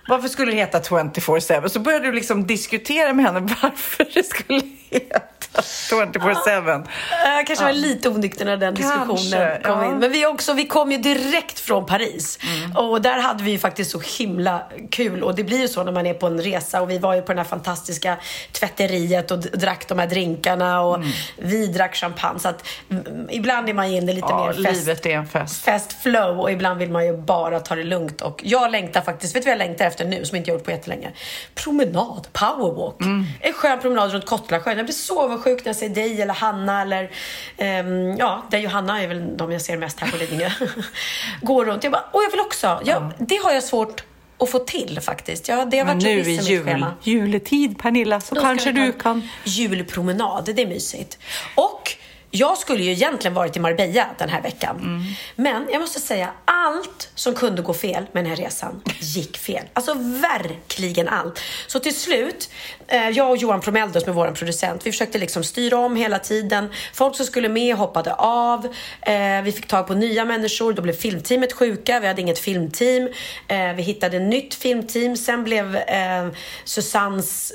Varför 0.08 0.28
skulle 0.28 0.50
det 0.52 0.56
heta 0.56 0.80
24-7? 0.80 1.68
Så 1.68 1.80
började 1.80 2.06
du 2.06 2.12
liksom 2.12 2.46
diskutera 2.46 3.12
med 3.12 3.24
henne 3.24 3.40
varför 3.62 4.06
det 4.14 4.26
skulle 4.26 4.62
heta 4.90 5.20
24-7. 5.54 6.86
Jag 7.24 7.46
kanske 7.46 7.64
var 7.64 7.72
lite 7.72 8.08
onykter 8.08 8.44
när 8.44 8.56
den 8.56 8.74
diskussionen 8.74 9.06
Kanske, 9.16 9.60
kom 9.62 9.78
ja. 9.78 9.86
in. 9.86 9.98
Men 9.98 10.12
vi, 10.12 10.26
också, 10.26 10.52
vi 10.52 10.66
kom 10.66 10.92
ju 10.92 10.98
direkt 10.98 11.58
från 11.60 11.86
Paris. 11.86 12.38
Och 12.76 13.02
där 13.02 13.18
hade 13.20 13.44
vi 13.44 13.50
ju 13.50 13.58
faktiskt 13.58 13.90
så 13.90 14.00
himla 14.18 14.62
kul. 14.90 15.22
Och 15.22 15.34
det 15.34 15.44
blir 15.44 15.58
ju 15.60 15.68
så 15.68 15.84
när 15.84 15.92
man 15.92 16.06
är 16.06 16.14
på 16.14 16.26
en 16.26 16.40
resa. 16.40 16.80
Och 16.82 16.90
vi 16.90 16.98
var 16.98 17.14
ju 17.14 17.22
på 17.22 17.32
det 17.32 17.40
här 17.40 17.44
fantastiska 17.48 18.16
tvätteriet 18.52 19.30
och 19.30 19.38
drack 19.38 19.88
de 19.88 19.98
här 19.98 20.06
drinkarna. 20.06 20.80
Och 20.80 21.02
vi 21.36 21.66
drack 21.66 21.94
champagne. 21.94 22.38
Så 22.38 22.48
att 22.48 22.66
mm, 22.90 23.28
ibland 23.30 23.68
är 23.68 23.74
man 23.74 23.90
ju 23.90 23.96
inne 23.96 24.12
lite 24.12 24.26
Ja, 24.30 24.46
mer 24.46 24.64
fest. 24.64 24.86
livet 24.86 25.06
är 25.06 25.10
en 25.10 25.26
fest. 25.26 25.64
Fest 25.64 26.02
flow 26.02 26.40
och 26.40 26.50
ibland 26.52 26.78
vill 26.78 26.90
man 26.90 27.06
ju 27.06 27.16
bara 27.16 27.60
ta 27.60 27.74
det 27.74 27.84
lugnt. 27.84 28.20
Och 28.20 28.40
jag 28.44 28.70
längtar 28.70 29.00
faktiskt, 29.00 29.36
vet 29.36 29.42
du 29.42 29.50
vad 29.50 29.52
jag 29.60 29.66
längtar 29.66 29.84
efter 29.86 30.04
nu 30.04 30.24
som 30.24 30.36
inte 30.36 30.50
jag 30.50 30.54
gjort 30.58 30.64
på 30.64 30.70
jättelänge? 30.70 31.12
Promenad, 31.54 32.26
powerwalk. 32.32 32.96
En 33.40 33.52
skön 33.52 33.80
promenad 33.80 34.12
runt 34.12 34.26
Kottlasjön. 34.26 34.76
Jag 34.76 34.86
blir 34.86 34.94
så 34.94 35.28
avundsjuk 35.36 35.64
när 35.64 35.68
jag 35.68 35.76
ser 35.76 35.88
dig 35.88 36.22
eller 36.22 36.34
Hanna 36.34 36.82
eller 36.82 37.10
ehm, 37.56 38.16
ja, 38.16 38.44
dig 38.50 38.66
och 38.66 38.72
Hanna 38.72 39.02
är 39.02 39.08
väl 39.08 39.36
de 39.36 39.52
jag 39.52 39.62
ser 39.62 39.76
mest 39.76 40.00
här 40.00 40.10
på 40.10 40.16
Lidingö. 40.16 40.50
Gå 41.42 41.64
runt. 41.64 41.84
Jag 41.84 41.92
bara, 41.92 42.04
åh 42.12 42.22
jag 42.22 42.30
vill 42.30 42.40
också. 42.40 42.80
Jag, 42.84 43.12
Det 43.18 43.36
har 43.36 43.52
jag 43.52 43.64
svårt 43.64 44.04
att 44.38 44.50
få 44.50 44.58
till 44.58 45.00
faktiskt. 45.00 45.48
Jag, 45.48 45.70
det 45.70 45.78
har 45.78 45.84
Men 45.84 45.98
varit 45.98 46.04
nu 46.04 46.30
i 46.30 46.36
jul, 46.36 46.86
juletid, 47.02 47.78
Pernilla, 47.78 48.20
så 48.20 48.34
Då 48.34 48.40
kanske 48.40 48.72
du 48.72 48.92
kan... 48.92 49.28
Julpromenad, 49.44 50.44
det 50.54 50.62
är 50.62 50.66
mysigt. 50.66 51.18
Och 51.54 51.96
jag 52.30 52.58
skulle 52.58 52.82
ju 52.82 52.90
egentligen 52.90 53.34
varit 53.34 53.56
i 53.56 53.60
Marbella 53.60 54.06
den 54.18 54.28
här 54.28 54.42
veckan. 54.42 54.76
Mm. 54.76 55.02
Men 55.36 55.68
jag 55.72 55.80
måste 55.80 56.00
säga, 56.00 56.28
allt 56.44 57.10
som 57.14 57.34
kunde 57.34 57.62
gå 57.62 57.74
fel 57.74 58.06
med 58.12 58.24
den 58.24 58.30
här 58.30 58.36
resan 58.36 58.82
gick 59.00 59.38
fel. 59.38 59.64
Alltså 59.72 59.94
verkligen 60.22 61.08
allt. 61.08 61.40
Så 61.66 61.78
till 61.78 61.94
slut, 61.94 62.50
Eh, 62.88 63.10
jag 63.10 63.30
och 63.30 63.36
Johan 63.36 63.60
Promell 63.60 63.92
som 63.92 64.08
är 64.08 64.12
vår 64.12 64.30
producent, 64.30 64.86
vi 64.86 64.92
försökte 64.92 65.18
liksom 65.18 65.44
styra 65.44 65.78
om 65.78 65.96
hela 65.96 66.18
tiden. 66.18 66.68
Folk 66.92 67.16
som 67.16 67.26
skulle 67.26 67.48
med 67.48 67.76
hoppade 67.76 68.14
av. 68.14 68.64
Eh, 69.00 69.42
vi 69.44 69.52
fick 69.52 69.66
tag 69.66 69.86
på 69.86 69.94
nya 69.94 70.24
människor, 70.24 70.72
då 70.72 70.82
blev 70.82 70.92
filmteamet 70.92 71.52
sjuka. 71.52 72.00
Vi 72.00 72.06
hade 72.06 72.20
inget 72.20 72.38
filmteam. 72.38 73.08
Eh, 73.48 73.72
vi 73.72 73.82
hittade 73.82 74.16
ett 74.16 74.22
nytt 74.22 74.54
filmteam. 74.54 75.16
Sen 75.16 75.44
blev 75.44 75.76
eh, 75.76 76.28
Susannes 76.64 77.52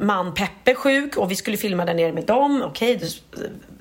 man 0.00 0.34
Peppe 0.34 0.74
sjuk 0.74 1.16
och 1.16 1.30
vi 1.30 1.36
skulle 1.36 1.56
filma 1.56 1.84
där 1.84 1.94
nere 1.94 2.12
med 2.12 2.24
dem. 2.24 2.62
Okej, 2.66 3.00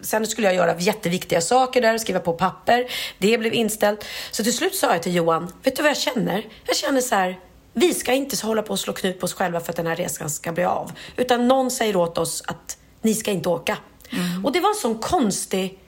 Sen 0.02 0.28
skulle 0.28 0.48
jag 0.48 0.56
göra 0.56 0.76
jätteviktiga 0.80 1.41
saker 1.41 1.82
där, 1.82 1.98
skriva 1.98 2.20
på 2.20 2.34
papper. 2.34 2.86
Det 3.18 3.38
blev 3.38 3.54
inställt. 3.54 4.06
Så 4.32 4.43
till 4.43 4.54
slut 4.54 4.76
sa 4.76 4.93
jag 4.93 5.04
till 5.04 5.16
Johan, 5.16 5.52
vet 5.64 5.76
du 5.76 5.82
vad 5.82 5.89
jag 5.89 5.98
känner? 5.98 6.45
Jag 6.66 6.76
känner 6.76 7.02
så 7.02 7.16
här, 7.16 7.39
vi 7.78 7.93
ska 7.93 8.13
inte 8.13 8.45
hålla 8.45 8.61
på 8.61 8.69
och 8.69 8.80
slå 8.80 8.93
knut 8.93 9.19
på 9.19 9.23
oss 9.23 9.34
själva 9.34 9.59
för 9.59 9.69
att 9.69 9.75
den 9.75 9.88
här 9.88 9.95
resan 9.95 10.30
ska 10.30 10.51
bli 10.51 10.63
av. 10.63 10.91
Utan 11.17 11.47
någon 11.47 11.71
säger 11.71 11.95
åt 11.95 12.17
oss 12.17 12.43
att 12.47 12.78
ni 13.01 13.13
ska 13.13 13.32
inte 13.32 13.49
åka. 13.49 13.78
Och 14.43 14.51
det 14.51 14.59
var 14.59 14.69
en 14.69 14.75
sån 14.75 14.99
konstig 14.99 15.80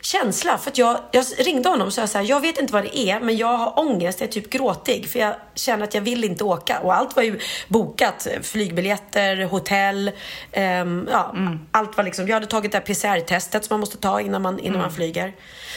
känsla. 0.00 0.58
För 0.58 0.70
att 0.70 0.78
jag, 0.78 1.00
jag 1.12 1.24
ringde 1.38 1.68
honom 1.68 1.86
och 1.86 1.92
sa 1.92 2.06
så 2.06 2.18
här, 2.18 2.24
jag 2.24 2.40
vet 2.40 2.58
inte 2.58 2.72
vad 2.72 2.84
det 2.84 2.98
är, 2.98 3.20
men 3.20 3.36
jag 3.36 3.56
har 3.56 3.78
ångest, 3.78 4.20
jag 4.20 4.28
är 4.28 4.32
typ 4.32 4.50
gråtig. 4.50 5.08
För 5.08 5.18
jag 5.18 5.34
känner 5.54 5.84
att 5.84 5.94
jag 5.94 6.00
vill 6.00 6.24
inte 6.24 6.44
åka. 6.44 6.80
Och 6.80 6.94
allt 6.94 7.16
var 7.16 7.22
ju 7.22 7.40
bokat. 7.68 8.26
Flygbiljetter, 8.42 9.44
hotell, 9.44 10.10
ehm, 10.52 11.08
ja, 11.10 11.34
allt 11.70 11.96
var 11.96 12.04
liksom. 12.04 12.28
Jag 12.28 12.34
hade 12.34 12.46
tagit 12.46 12.72
det 12.72 12.78
här 12.78 12.84
PCR-testet 12.84 13.64
som 13.64 13.74
man 13.74 13.80
måste 13.80 13.96
ta 13.96 14.20
innan 14.20 14.42
man, 14.42 14.58
innan 14.58 14.80
man 14.80 14.92
flyger. 14.92 15.34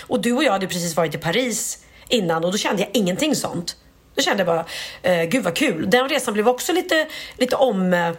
Och 0.08 0.22
du 0.22 0.34
och 0.34 0.44
jag 0.44 0.52
hade 0.52 0.68
precis 0.68 0.96
varit 0.96 1.16
i 1.16 1.18
Paris 1.18 1.86
innan 2.08 2.46
och 2.46 2.52
då 2.52 2.58
kände 2.58 2.82
jag 2.82 2.90
ingenting 2.94 3.36
sånt. 3.36 3.76
Då 4.16 4.22
kände 4.22 4.44
jag 4.44 4.48
bara, 4.48 4.66
eh, 5.02 5.24
gud 5.24 5.44
vad 5.44 5.56
kul. 5.56 5.90
Den 5.90 6.10
resan 6.10 6.34
blev 6.34 6.48
också 6.48 6.74
lite, 6.74 7.08
lite 7.38 7.56
om... 7.56 7.94
Eh, 7.94 8.12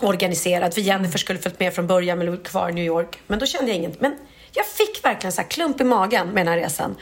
organiserad. 0.00 0.74
För 0.74 0.80
Jennifer 0.80 1.18
skulle 1.18 1.38
följt 1.38 1.60
med 1.60 1.74
från 1.74 1.86
början 1.86 2.18
men 2.18 2.26
låg 2.26 2.44
kvar 2.44 2.68
i 2.68 2.72
New 2.72 2.84
York. 2.84 3.18
Men 3.26 3.38
då 3.38 3.46
kände 3.46 3.70
jag 3.70 3.76
inget. 3.76 4.00
Men 4.00 4.16
jag 4.52 4.66
fick 4.66 5.04
verkligen 5.04 5.32
så 5.32 5.42
klump 5.42 5.80
i 5.80 5.84
magen 5.84 6.28
med 6.28 6.46
den 6.46 6.52
här 6.54 6.60
resan. 6.60 6.96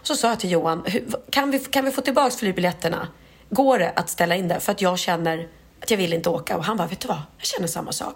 Och 0.00 0.06
så 0.06 0.16
sa 0.16 0.28
jag 0.28 0.40
till 0.40 0.50
Johan, 0.50 0.82
"Hur- 0.86 1.04
kan 1.30 1.50
vi, 1.50 1.58
kan 1.58 1.84
vi 1.84 1.90
få 1.90 2.00
tillbaka 2.00 2.36
flygbiljetterna? 2.36 3.08
Går 3.50 3.78
det 3.78 3.92
att 3.96 4.08
ställa 4.08 4.36
in 4.36 4.48
det? 4.48 4.60
För 4.60 4.72
att 4.72 4.80
jag 4.82 4.98
känner 4.98 5.48
att 5.82 5.90
jag 5.90 5.98
vill 5.98 6.12
inte 6.12 6.28
åka. 6.28 6.56
Och 6.56 6.64
han 6.64 6.76
bara, 6.76 6.88
vet 6.88 7.00
du 7.00 7.08
vad? 7.08 7.22
Jag 7.38 7.46
känner 7.46 7.68
samma 7.68 7.92
sak. 7.92 8.14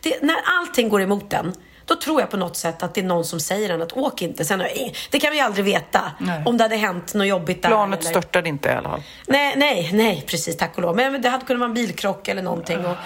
Det, 0.00 0.22
när 0.22 0.36
allting 0.60 0.88
går 0.88 1.02
emot 1.02 1.32
en, 1.32 1.52
då 1.88 1.94
tror 1.94 2.20
jag 2.20 2.30
på 2.30 2.36
något 2.36 2.56
sätt 2.56 2.82
att 2.82 2.94
det 2.94 3.00
är 3.00 3.04
någon 3.04 3.24
som 3.24 3.40
säger 3.40 3.70
en 3.70 3.82
att 3.82 3.92
åk 3.92 4.22
inte. 4.22 4.44
Sen, 4.44 4.62
det 5.10 5.20
kan 5.20 5.32
vi 5.32 5.40
aldrig 5.40 5.64
veta. 5.64 6.12
Nej. 6.20 6.42
Om 6.46 6.56
det 6.56 6.64
hade 6.64 6.76
hänt 6.76 7.14
något 7.14 7.26
jobbigt 7.26 7.62
där. 7.62 7.68
Planet 7.68 8.00
eller- 8.00 8.10
störtade 8.10 8.48
inte 8.48 8.68
i 8.68 8.72
alla 8.72 8.88
fall. 8.88 9.02
Nej, 9.26 9.54
nej, 9.56 9.90
nej, 9.92 10.24
precis, 10.26 10.56
tack 10.56 10.76
och 10.76 10.82
lov. 10.82 10.96
Men 10.96 11.22
det 11.22 11.28
hade 11.28 11.44
kunnat 11.44 11.60
vara 11.60 11.68
en 11.68 11.74
bilkrock 11.74 12.28
eller 12.28 12.42
någonting. 12.42 12.86
Och, 12.86 12.96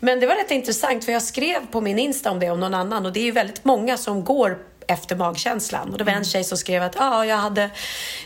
men 0.00 0.20
det 0.20 0.26
var 0.26 0.34
rätt 0.34 0.50
intressant 0.50 1.04
för 1.04 1.12
jag 1.12 1.22
skrev 1.22 1.66
på 1.66 1.80
min 1.80 1.98
Insta 1.98 2.30
om 2.30 2.40
det 2.40 2.50
om 2.50 2.60
någon 2.60 2.74
annan 2.74 3.06
och 3.06 3.12
det 3.12 3.20
är 3.20 3.24
ju 3.24 3.32
väldigt 3.32 3.64
många 3.64 3.96
som 3.96 4.24
går 4.24 4.58
efter 4.88 5.16
magkänslan. 5.16 5.92
Och 5.92 5.98
det 5.98 6.04
var 6.04 6.12
en 6.12 6.24
tjej 6.24 6.44
som 6.44 6.58
skrev 6.58 6.82
att 6.82 7.00
ah, 7.00 7.24
jag, 7.24 7.36
hade, 7.36 7.70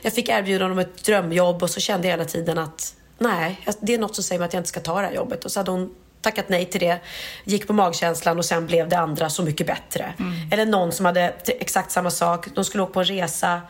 jag 0.03 0.13
fick 0.13 0.29
erbjudande 0.29 0.73
om 0.73 0.79
ett 0.79 1.05
drömjobb 1.05 1.63
och 1.63 1.71
så 1.71 1.81
kände 1.81 2.09
jag 2.09 2.13
hela 2.13 2.25
tiden 2.25 2.59
att 2.59 2.95
nej, 3.19 3.61
det 3.81 3.95
är 3.95 3.99
något 3.99 4.15
som 4.15 4.25
säger 4.25 4.39
mig 4.39 4.47
att 4.47 4.53
jag 4.53 4.61
inte 4.61 4.69
ska 4.69 4.81
ta 4.81 5.01
det 5.01 5.07
här 5.07 5.15
jobbet. 5.15 5.45
Och 5.45 5.53
så 5.53 5.61
hade 5.61 5.71
hon 5.71 5.95
tackat 6.21 6.49
nej 6.49 6.65
till 6.65 6.81
det, 6.81 6.99
gick 7.45 7.67
på 7.67 7.73
magkänslan 7.73 8.39
och 8.39 8.45
sen 8.45 8.67
blev 8.67 8.89
det 8.89 8.99
andra 8.99 9.31
så 9.31 9.43
mycket 9.43 9.67
bättre. 9.67 10.13
Eller 10.51 10.67
någon 10.67 10.93
som 10.93 11.07
hade 11.07 11.35
exakt 11.47 11.91
samma 11.91 12.11
sak, 12.11 12.47
de 12.55 12.65
skulle 12.65 12.83
åka 12.83 12.93
på 12.93 13.01
en 13.01 13.07
resa, 13.07 13.61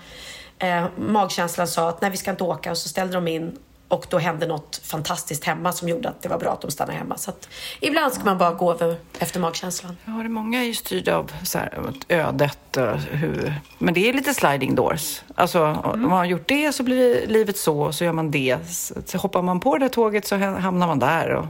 eh, 0.59 0.84
magkänslan 0.98 1.68
sa 1.68 1.88
att 1.88 2.01
nej 2.01 2.11
vi 2.11 2.16
ska 2.16 2.30
inte 2.30 2.44
åka 2.44 2.70
och 2.70 2.78
så 2.78 2.88
ställde 2.88 3.14
de 3.14 3.28
in 3.28 3.57
och 3.88 4.07
då 4.11 4.18
hände 4.18 4.46
något 4.46 4.80
fantastiskt 4.84 5.44
hemma 5.44 5.72
som 5.72 5.88
gjorde 5.88 6.09
att 6.09 6.22
det 6.22 6.28
var 6.28 6.38
bra 6.38 6.53
att 6.53 6.61
de 6.61 6.70
stannade 6.70 6.98
hemma. 6.98 7.16
Så 7.18 7.30
att 7.30 7.48
ibland 7.80 8.12
ska 8.12 8.24
man 8.24 8.38
bara 8.38 8.53
gå 8.53 8.72
över 8.72 8.96
efter 9.18 9.40
magkänslan. 9.40 9.96
Ja, 10.05 10.12
det 10.12 10.18
är 10.20 10.28
många 10.28 10.61
är 10.61 10.64
ju 10.64 10.74
styrda 10.74 11.16
av 11.16 11.32
så 11.44 11.59
här, 11.59 11.78
ödet. 12.09 12.76
eh, 12.76 12.94
Hur... 12.94 13.55
Men 13.78 13.94
det 13.94 14.09
är 14.09 14.12
lite 14.12 14.34
sliding 14.34 14.74
doors. 14.74 15.22
Alltså, 15.34 15.64
om 15.84 16.01
man 16.03 16.11
har 16.12 16.24
gjort 16.24 16.48
det 16.48 16.72
så 16.72 16.82
blir 16.82 17.26
livet 17.26 17.57
så, 17.59 17.92
så 17.92 18.05
gör 18.05 18.12
man 18.12 18.30
det. 18.30 18.59
Så, 19.07 19.18
hoppar 19.18 19.42
man 19.42 19.61
på 19.61 19.78
det 19.78 19.84
där 19.84 19.88
tåget 19.88 20.26
så 20.26 20.36
ha- 20.36 20.59
hamnar 20.59 20.86
man 20.86 20.98
där. 20.98 21.28
Och 21.30 21.46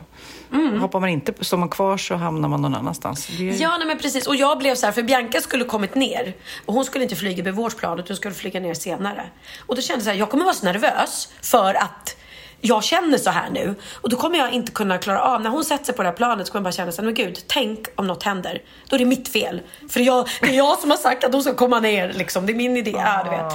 Hoppar 0.80 1.00
man 1.00 1.08
inte, 1.08 1.44
står 1.44 1.56
man 1.56 1.68
kvar 1.68 1.96
så 1.96 2.14
hamnar 2.14 2.48
man 2.48 2.62
någon 2.62 2.74
annanstans. 2.74 3.26
Det. 3.26 3.44
Ja, 3.44 3.76
nej, 3.78 3.86
men 3.86 3.98
precis. 3.98 4.26
Och 4.26 4.36
jag 4.36 4.58
blev 4.58 4.74
så 4.74 4.86
här, 4.86 4.92
för 4.92 5.02
Bianca 5.02 5.40
skulle 5.40 5.64
kommit 5.64 5.94
ner 5.94 6.34
och 6.66 6.74
hon 6.74 6.84
skulle 6.84 7.04
inte 7.04 7.16
flyga 7.16 7.44
med 7.44 7.54
vårt 7.54 7.76
plan 7.76 7.98
utan 7.98 8.06
hon 8.08 8.16
skulle 8.16 8.34
flyga 8.34 8.60
ner 8.60 8.74
senare. 8.74 9.24
Och 9.66 9.76
då 9.76 9.82
kände 9.82 9.98
jag 9.98 10.04
så 10.04 10.10
här, 10.10 10.16
jag 10.16 10.30
kommer 10.30 10.44
vara 10.44 10.54
så 10.54 10.64
nervös 10.64 11.32
för 11.42 11.74
att 11.74 12.16
jag 12.60 12.84
känner 12.84 13.18
så 13.18 13.30
här 13.30 13.50
nu 13.50 13.74
och 13.94 14.08
då 14.08 14.16
kommer 14.16 14.38
jag 14.38 14.52
inte 14.52 14.72
kunna 14.72 14.98
klara 14.98 15.22
av, 15.22 15.42
när 15.42 15.50
hon 15.50 15.64
sätter 15.64 15.84
sig 15.84 15.94
på 15.94 16.02
det 16.02 16.08
här 16.08 16.16
planet 16.16 16.46
så 16.46 16.52
kommer 16.52 16.60
jag 16.60 16.64
bara 16.64 16.76
känna 16.76 16.92
så 16.92 17.02
här, 17.02 17.06
men 17.06 17.14
gud, 17.14 17.38
tänk 17.46 17.86
om 17.96 18.06
något 18.06 18.22
händer. 18.22 18.62
Då 18.88 18.96
är 18.96 18.98
det 18.98 19.04
mitt 19.04 19.28
fel. 19.28 19.60
För 19.88 20.00
jag, 20.00 20.28
det 20.40 20.48
är 20.48 20.52
jag 20.52 20.78
som 20.78 20.90
har 20.90 20.96
sagt 20.96 21.24
att 21.24 21.32
hon 21.32 21.42
ska 21.42 21.54
komma 21.54 21.80
ner 21.80 22.12
liksom. 22.12 22.46
Det 22.46 22.52
är 22.52 22.54
min 22.54 22.76
idé. 22.76 22.94
Ja, 22.96 23.24
du 23.24 23.30
vet. 23.30 23.52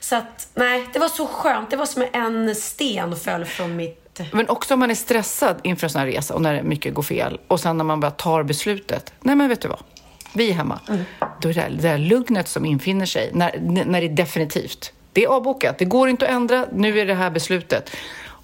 Så 0.00 0.16
att, 0.16 0.48
nej, 0.54 0.88
det 0.92 0.98
var 0.98 1.08
så 1.08 1.26
skönt. 1.26 1.70
Det 1.70 1.76
var 1.76 1.86
som 1.86 2.04
en 2.12 2.54
sten 2.54 3.16
föll 3.16 3.44
från 3.44 3.76
mitt 3.76 4.03
Men 4.32 4.48
också 4.48 4.74
om 4.74 4.80
man 4.80 4.90
är 4.90 4.94
stressad 4.94 5.56
inför 5.62 5.86
en 5.86 5.90
sån 5.90 6.00
här 6.00 6.06
resa 6.06 6.34
och 6.34 6.42
när 6.42 6.62
mycket 6.62 6.94
går 6.94 7.02
fel 7.02 7.40
och 7.48 7.60
sen 7.60 7.76
när 7.76 7.84
man 7.84 8.00
bara 8.00 8.10
tar 8.10 8.42
beslutet. 8.42 9.12
Nej, 9.20 9.36
men 9.36 9.48
vet 9.48 9.60
du 9.60 9.68
vad? 9.68 9.80
Vi 10.32 10.50
är 10.50 10.54
hemma. 10.54 10.80
Då 11.40 11.48
är 11.48 11.54
det, 11.54 11.68
det 11.70 11.82
där 11.82 11.98
lugnet 11.98 12.48
som 12.48 12.64
infinner 12.64 13.06
sig 13.06 13.30
när, 13.32 13.58
när 13.86 14.00
det 14.00 14.06
är 14.06 14.16
definitivt. 14.16 14.92
Det 15.12 15.24
är 15.24 15.28
avbokat. 15.28 15.78
Det 15.78 15.84
går 15.84 16.08
inte 16.08 16.26
att 16.26 16.32
ändra. 16.32 16.66
Nu 16.72 17.00
är 17.00 17.06
det 17.06 17.14
här 17.14 17.30
beslutet. 17.30 17.90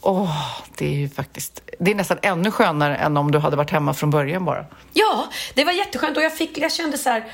Åh, 0.01 0.37
det 0.77 0.87
är 0.87 0.95
ju 0.95 1.09
faktiskt... 1.09 1.63
Det 1.79 1.91
är 1.91 1.95
nästan 1.95 2.19
ännu 2.23 2.51
skönare 2.51 2.97
än 2.97 3.17
om 3.17 3.31
du 3.31 3.39
hade 3.39 3.57
varit 3.57 3.71
hemma 3.71 3.95
från 3.95 4.11
början 4.11 4.45
bara. 4.45 4.67
Ja, 4.93 5.29
det 5.55 5.65
var 5.65 5.73
jätteskönt 5.73 6.17
och 6.17 6.23
jag, 6.23 6.37
fick, 6.37 6.59
jag 6.59 6.73
kände 6.73 6.99
så 6.99 7.11
här, 7.11 7.25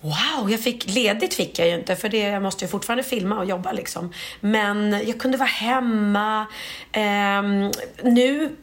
wow, 0.00 0.50
jag 0.50 0.60
fick, 0.60 0.94
ledigt 0.94 1.34
fick 1.34 1.58
jag 1.58 1.68
ju 1.68 1.74
inte 1.74 1.96
för 1.96 2.08
det, 2.08 2.18
jag 2.18 2.42
måste 2.42 2.64
ju 2.64 2.68
fortfarande 2.68 3.02
filma 3.02 3.38
och 3.38 3.44
jobba 3.44 3.72
liksom. 3.72 4.12
Men 4.40 4.92
jag 5.06 5.20
kunde 5.20 5.38
vara 5.38 5.48
hemma. 5.48 6.46
Ehm, 6.92 7.70
nu, 8.02 8.56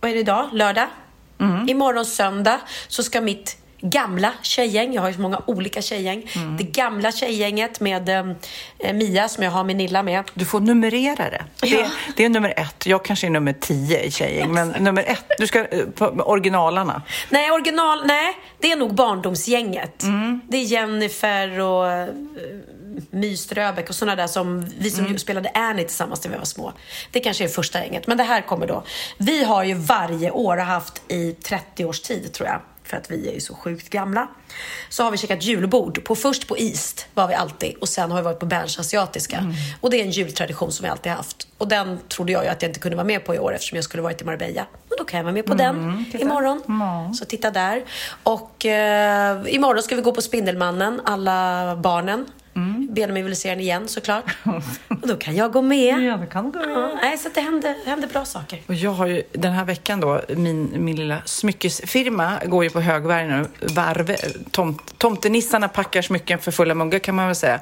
vad 0.00 0.10
är 0.10 0.14
det 0.14 0.20
idag? 0.20 0.48
Lördag? 0.52 0.86
Imorgon 1.68 2.06
söndag 2.06 2.60
så 2.88 3.02
ska 3.02 3.20
mitt 3.20 3.56
gamla 3.90 4.32
tjejgäng, 4.42 4.94
jag 4.94 5.02
har 5.02 5.08
ju 5.08 5.14
så 5.14 5.20
många 5.20 5.40
olika 5.46 5.82
tjejgäng. 5.82 6.30
Det 6.58 6.64
gamla 6.64 7.12
tjejgänget 7.12 7.80
med 7.80 8.08
eh, 8.08 8.92
Mia 8.94 9.28
som 9.28 9.44
jag 9.44 9.50
har 9.50 9.64
min 9.64 9.76
Nilla 9.76 10.02
med. 10.02 10.24
Du 10.34 10.44
får 10.44 10.60
numrera 10.60 11.30
det. 11.30 11.44
Det, 11.60 11.66
Ja. 11.68 11.86
det 12.16 12.24
är 12.24 12.28
nummer 12.28 12.54
ett. 12.56 12.86
Jag 12.86 13.04
kanske 13.04 13.26
är 13.26 13.30
nummer 13.30 13.52
tio 13.52 14.00
i 14.02 14.10
tjejgäng, 14.10 14.52
men 14.52 14.68
nummer 14.68 15.02
ett. 15.06 15.24
Du 15.38 15.46
ska 15.46 15.58
eh, 15.68 15.84
originalerna. 16.18 17.02
Nej, 17.30 17.50
original, 17.50 18.06
nej, 18.06 18.34
det 18.60 18.72
är 18.72 18.76
nog 18.76 18.94
barndomsgänget. 18.94 20.04
Det 20.48 20.56
är 20.56 20.62
Jennifer 20.64 21.60
och 21.60 22.08
uh, 22.08 22.14
My 23.10 23.36
Ströbeck 23.36 23.88
och 23.88 23.94
sådana 23.94 24.16
där 24.16 24.26
som 24.26 24.66
vi 24.78 24.90
som 24.90 25.18
spelade 25.18 25.50
Annie 25.54 25.84
tillsammans 25.84 26.24
när 26.24 26.30
vi 26.32 26.38
var 26.38 26.44
små. 26.44 26.72
Det 27.10 27.20
kanske 27.20 27.44
är 27.44 27.48
första 27.48 27.78
gänget, 27.84 28.06
men 28.06 28.16
det 28.16 28.24
här 28.24 28.40
kommer 28.40 28.66
då. 28.66 28.82
Vi 29.18 29.44
har 29.44 29.64
ju 29.64 29.74
varje 29.74 30.30
år 30.30 30.56
haft 30.56 31.02
i 31.08 31.32
30 31.32 31.84
års 31.84 32.00
tid 32.00 32.32
tror 32.32 32.48
jag, 32.48 32.60
för 32.86 32.96
att 32.96 33.10
vi 33.10 33.28
är 33.28 33.32
ju 33.32 33.40
så 33.40 33.54
sjukt 33.54 33.90
gamla. 33.90 34.28
Så 34.88 35.02
har 35.02 35.10
vi 35.10 35.16
käkat 35.16 35.42
julbord. 35.42 36.04
På, 36.04 36.14
först 36.14 36.48
på 36.48 36.58
East 36.58 37.06
var 37.14 37.28
vi 37.28 37.34
alltid 37.34 37.74
och 37.76 37.88
sen 37.88 38.10
har 38.10 38.18
vi 38.18 38.24
varit 38.24 38.38
på 38.38 38.46
Berns 38.46 38.78
Asiatiska. 38.78 39.52
Och 39.80 39.90
det 39.90 40.00
är 40.00 40.04
en 40.04 40.10
jultradition 40.10 40.72
som 40.72 40.84
vi 40.84 40.88
alltid 40.90 41.12
haft. 41.12 41.48
Och 41.58 41.68
den 41.68 41.98
trodde 42.08 42.32
jag 42.32 42.44
ju 42.44 42.50
att 42.50 42.62
jag 42.62 42.68
inte 42.68 42.80
kunde 42.80 42.96
vara 42.96 43.06
med 43.06 43.24
på 43.24 43.34
i 43.34 43.38
år 43.38 43.54
eftersom 43.54 43.76
jag 43.76 43.84
skulle 43.84 44.02
varit 44.02 44.22
i 44.22 44.24
Marbella. 44.24 44.66
Men 44.88 44.98
då 44.98 45.04
kan 45.04 45.18
jag 45.18 45.24
vara 45.24 45.34
med 45.34 45.46
på 45.46 45.54
den 45.54 46.04
imorgon. 46.18 46.62
Så 47.14 47.24
titta 47.24 47.50
där. 47.50 47.84
Och 48.22 48.66
eh, 48.66 49.54
imorgon 49.54 49.82
ska 49.82 49.96
vi 49.96 50.02
gå 50.02 50.12
på 50.12 50.22
Spindelmannen, 50.22 51.00
alla 51.04 51.76
barnen. 51.76 52.26
Benjamin 52.90 53.24
vill 53.24 53.36
se 53.36 53.50
den 53.50 53.60
igen 53.60 53.88
såklart. 53.88 54.36
Och 54.88 55.08
då 55.08 55.16
kan 55.16 55.36
jag 55.36 55.52
gå 55.52 55.62
med. 55.62 56.02
Ja, 56.02 56.16
det 56.16 56.26
kan 56.26 56.52
gå 56.52 56.58
med. 56.58 56.68
Ja, 56.68 56.98
nej, 57.02 57.18
så 57.18 57.28
det 57.34 57.40
händer, 57.40 57.76
det 57.84 57.90
händer 57.90 58.08
bra 58.08 58.24
saker. 58.24 58.58
Och 58.66 58.74
jag 58.74 58.90
har 58.90 59.06
ju 59.06 59.22
den 59.32 59.52
här 59.52 59.64
veckan 59.64 60.00
då, 60.00 60.20
min, 60.28 60.84
min 60.84 60.96
lilla 60.96 61.22
smyckesfirma 61.24 62.38
går 62.46 62.64
ju 62.64 62.70
på 62.70 62.80
högvarv 62.80 63.28
nu. 63.28 63.46
Varv, 63.74 64.16
tomt, 64.50 64.98
tomtenissarna 64.98 65.68
packar 65.68 66.02
smycken 66.02 66.38
för 66.38 66.50
fulla 66.50 66.74
muggar 66.74 66.98
kan 66.98 67.14
man 67.14 67.26
väl 67.26 67.34
säga. 67.34 67.60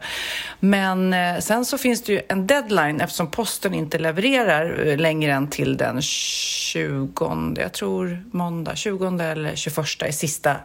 Men 0.60 1.12
eh, 1.12 1.38
sen 1.38 1.64
så 1.64 1.78
finns 1.78 2.02
det 2.02 2.12
ju 2.12 2.20
en 2.28 2.46
deadline 2.46 3.00
eftersom 3.00 3.30
posten 3.30 3.74
inte 3.74 3.98
levererar 3.98 4.86
eh, 4.86 4.96
längre 4.96 5.32
än 5.32 5.50
till 5.50 5.76
den 5.76 6.02
20, 6.02 7.54
jag 7.56 7.72
tror 7.72 8.24
måndag, 8.30 8.76
20 8.76 9.06
eller 9.22 9.56
21 9.56 10.02
är 10.02 10.12
sista 10.12 10.56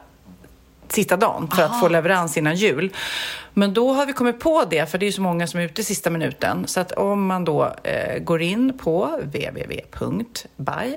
sista 0.92 1.18
dagen 1.18 1.48
för 1.56 1.64
att 1.64 1.80
få 1.80 1.88
leverans 1.88 2.38
innan 2.38 2.56
jul. 2.56 2.94
Men 3.54 3.74
då 3.74 3.94
har 3.94 4.06
vi 4.06 4.14
kommit 4.14 4.40
på 4.40 4.66
det, 4.70 4.92
för 4.92 4.98
det 4.98 5.08
är 5.08 5.12
så 5.12 5.22
många 5.22 5.48
som 5.48 5.60
är 5.60 5.64
ute 5.64 5.84
sista 5.84 6.10
minuten. 6.10 6.68
Så 6.68 6.80
att 6.80 6.92
om 6.92 7.26
man 7.26 7.46
då 7.46 7.76
eh, 7.84 8.20
går 8.20 8.42
in 8.42 8.78
på 8.78 9.20
www.by 9.24 10.96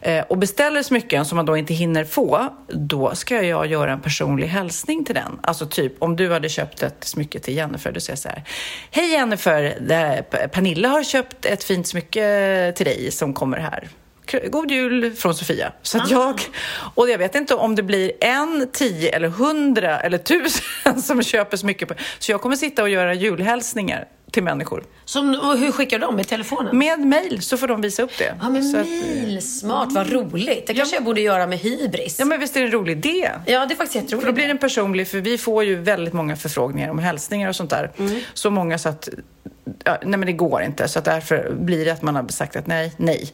eh, 0.00 0.24
och 0.28 0.38
beställer 0.38 0.82
smycken 0.82 1.24
som 1.24 1.36
man 1.36 1.46
då 1.46 1.56
inte 1.56 1.74
hinner 1.74 2.04
få, 2.04 2.48
då 2.68 3.14
ska 3.14 3.42
jag 3.42 3.66
göra 3.66 3.92
en 3.92 4.00
personlig 4.00 4.46
hälsning 4.46 5.04
till 5.04 5.14
den. 5.14 5.38
Alltså 5.42 5.66
typ 5.66 6.02
om 6.02 6.16
du 6.16 6.32
hade 6.32 6.48
köpt 6.48 6.82
ett 6.82 7.04
smycke 7.04 7.38
till 7.38 7.56
Jennifer, 7.56 7.92
då 7.92 8.00
säger 8.00 8.12
jag 8.12 8.18
så 8.18 8.28
här. 8.28 8.44
Hej 8.90 9.12
Jennifer, 9.12 9.78
här, 9.88 10.22
Pernilla 10.48 10.88
har 10.88 11.02
köpt 11.02 11.44
ett 11.44 11.64
fint 11.64 11.86
smycke 11.86 12.72
till 12.76 12.86
dig 12.86 13.10
som 13.10 13.34
kommer 13.34 13.58
här. 13.58 13.88
God 14.50 14.70
jul 14.70 15.12
från 15.14 15.34
Sofia. 15.34 15.72
Så 15.82 15.98
att 15.98 16.10
jag, 16.10 16.40
och 16.94 17.10
jag 17.10 17.18
vet 17.18 17.34
inte 17.34 17.54
om 17.54 17.74
det 17.74 17.82
blir 17.82 18.12
en, 18.20 18.68
tio 18.72 19.16
eller 19.16 19.28
hundra 19.28 20.00
eller 20.00 20.18
tusen 20.18 21.02
som 21.02 21.22
köper 21.22 21.56
smycken. 21.56 21.88
På, 21.88 21.94
så 22.18 22.32
jag 22.32 22.40
kommer 22.40 22.56
sitta 22.56 22.82
och 22.82 22.88
göra 22.88 23.14
julhälsningar 23.14 24.08
till 24.30 24.42
människor. 24.42 24.84
Som, 25.04 25.56
hur 25.58 25.72
skickar 25.72 25.98
de? 25.98 26.16
Med 26.16 26.28
telefonen? 26.28 26.78
Med 26.78 27.00
mail 27.00 27.42
så 27.42 27.56
får 27.56 27.68
de 27.68 27.80
visa 27.80 28.02
upp 28.02 28.18
det. 28.18 28.34
Ja, 28.40 28.48
med 28.48 28.64
så 28.64 28.76
att, 28.78 28.86
mail. 28.86 29.42
Smart, 29.42 29.92
vad 29.92 30.12
roligt. 30.12 30.66
Det 30.66 30.74
kanske 30.74 30.96
jag 30.96 31.04
borde 31.04 31.20
göra 31.20 31.46
med 31.46 31.58
hybris. 31.58 32.16
ja, 32.18 32.24
men 32.24 32.40
visst 32.40 32.56
är 32.56 32.60
det 32.60 32.66
en 32.66 32.72
rolig 32.72 32.92
idé? 32.92 33.30
Ja, 33.46 33.66
det 33.66 33.74
är 33.74 33.76
faktiskt 33.76 33.94
jätteroligt. 33.94 34.20
För 34.20 34.32
då 34.32 34.32
blir 34.32 34.48
den 34.48 34.58
personlig, 34.58 35.08
för 35.08 35.18
vi 35.18 35.38
får 35.38 35.64
ju 35.64 35.76
väldigt 35.76 36.14
många 36.14 36.36
förfrågningar 36.36 36.90
om 36.90 36.98
hälsningar 36.98 37.48
och 37.48 37.56
sånt 37.56 37.70
där. 37.70 37.92
Mm. 37.98 38.20
Så 38.34 38.50
många 38.50 38.78
så 38.78 38.88
att, 38.88 39.08
ja, 39.84 39.98
nej 40.02 40.18
men 40.18 40.26
det 40.26 40.32
går 40.32 40.62
inte. 40.62 40.88
Så 40.88 40.98
att 40.98 41.04
därför 41.04 41.52
blir 41.60 41.84
det 41.84 41.90
att 41.90 42.02
man 42.02 42.16
har 42.16 42.28
sagt 42.28 42.56
att 42.56 42.66
nej, 42.66 42.92
nej. 42.96 43.32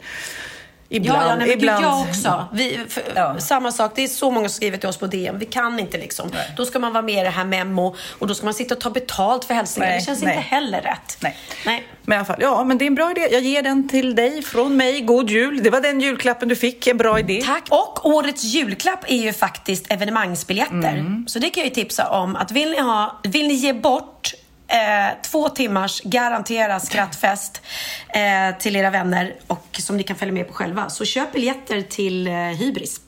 Ibland, 0.94 1.22
ja, 1.22 1.28
ja 1.28 1.36
nej, 1.36 1.48
men 1.48 1.58
ibland. 1.58 1.84
jag 1.84 2.00
också. 2.00 2.48
Vi, 2.52 2.80
för, 2.88 3.38
Samma 3.38 3.72
sak, 3.72 3.92
det 3.94 4.04
är 4.04 4.08
så 4.08 4.30
många 4.30 4.48
som 4.48 4.56
skriver 4.56 4.78
till 4.78 4.88
oss 4.88 4.96
på 4.96 5.06
DM. 5.06 5.38
Vi 5.38 5.46
kan 5.46 5.78
inte 5.78 5.98
liksom. 5.98 6.30
Då 6.56 6.64
ska 6.64 6.78
man 6.78 6.92
vara 6.92 7.02
med 7.02 7.20
i 7.20 7.24
det 7.24 7.30
här 7.30 7.44
memo 7.44 7.96
och 8.18 8.26
då 8.26 8.34
ska 8.34 8.44
man 8.44 8.54
sitta 8.54 8.74
och 8.74 8.80
ta 8.80 8.90
betalt 8.90 9.44
för 9.44 9.54
hälsningar. 9.54 9.88
Nej, 9.88 9.98
det 9.98 10.04
känns 10.04 10.22
nej. 10.22 10.36
inte 10.36 10.48
heller 10.48 10.80
rätt. 10.80 11.16
Nej. 11.20 11.36
nej. 11.66 11.86
Men 12.02 12.16
i 12.16 12.18
alla 12.18 12.24
fall, 12.24 12.36
ja, 12.40 12.64
men 12.64 12.78
det 12.78 12.84
är 12.84 12.86
en 12.86 12.94
bra 12.94 13.10
idé. 13.10 13.28
Jag 13.32 13.42
ger 13.42 13.62
den 13.62 13.88
till 13.88 14.14
dig 14.14 14.42
från 14.42 14.76
mig. 14.76 15.00
God 15.00 15.30
jul. 15.30 15.62
Det 15.62 15.70
var 15.70 15.80
den 15.80 16.00
julklappen 16.00 16.48
du 16.48 16.56
fick. 16.56 16.86
En 16.86 16.96
bra 16.96 17.18
idé. 17.18 17.42
Tack. 17.46 17.64
Och 17.70 18.06
årets 18.06 18.44
julklapp 18.44 19.04
är 19.08 19.22
ju 19.22 19.32
faktiskt 19.32 19.92
evenemangsbiljetter. 19.92 21.24
Så 21.26 21.38
det 21.38 21.50
kan 21.50 21.60
jag 21.60 21.68
ju 21.68 21.74
tipsa 21.74 22.08
om 22.08 22.36
att 22.36 22.50
vill 22.50 22.70
ni, 22.70 22.80
ha, 22.80 23.20
vill 23.22 23.48
ni 23.48 23.54
ge 23.54 23.72
bort 23.72 24.34
eh, 24.72 25.22
två 25.22 25.48
timmars 25.48 26.00
garanterad 26.00 26.82
skrattfest 26.82 27.62
eh, 28.08 28.58
till 28.58 28.76
era 28.76 28.90
vänner 28.90 29.34
och 29.46 29.66
som 29.78 29.96
ni 29.96 30.02
kan 30.02 30.16
följa 30.16 30.34
med 30.34 30.48
på 30.48 30.54
själva. 30.54 30.90
Så 30.90 31.04
köp 31.04 31.32
biljetter 31.32 31.82
till 31.82 32.26
eh, 32.26 32.34
Hybris. 32.34 33.00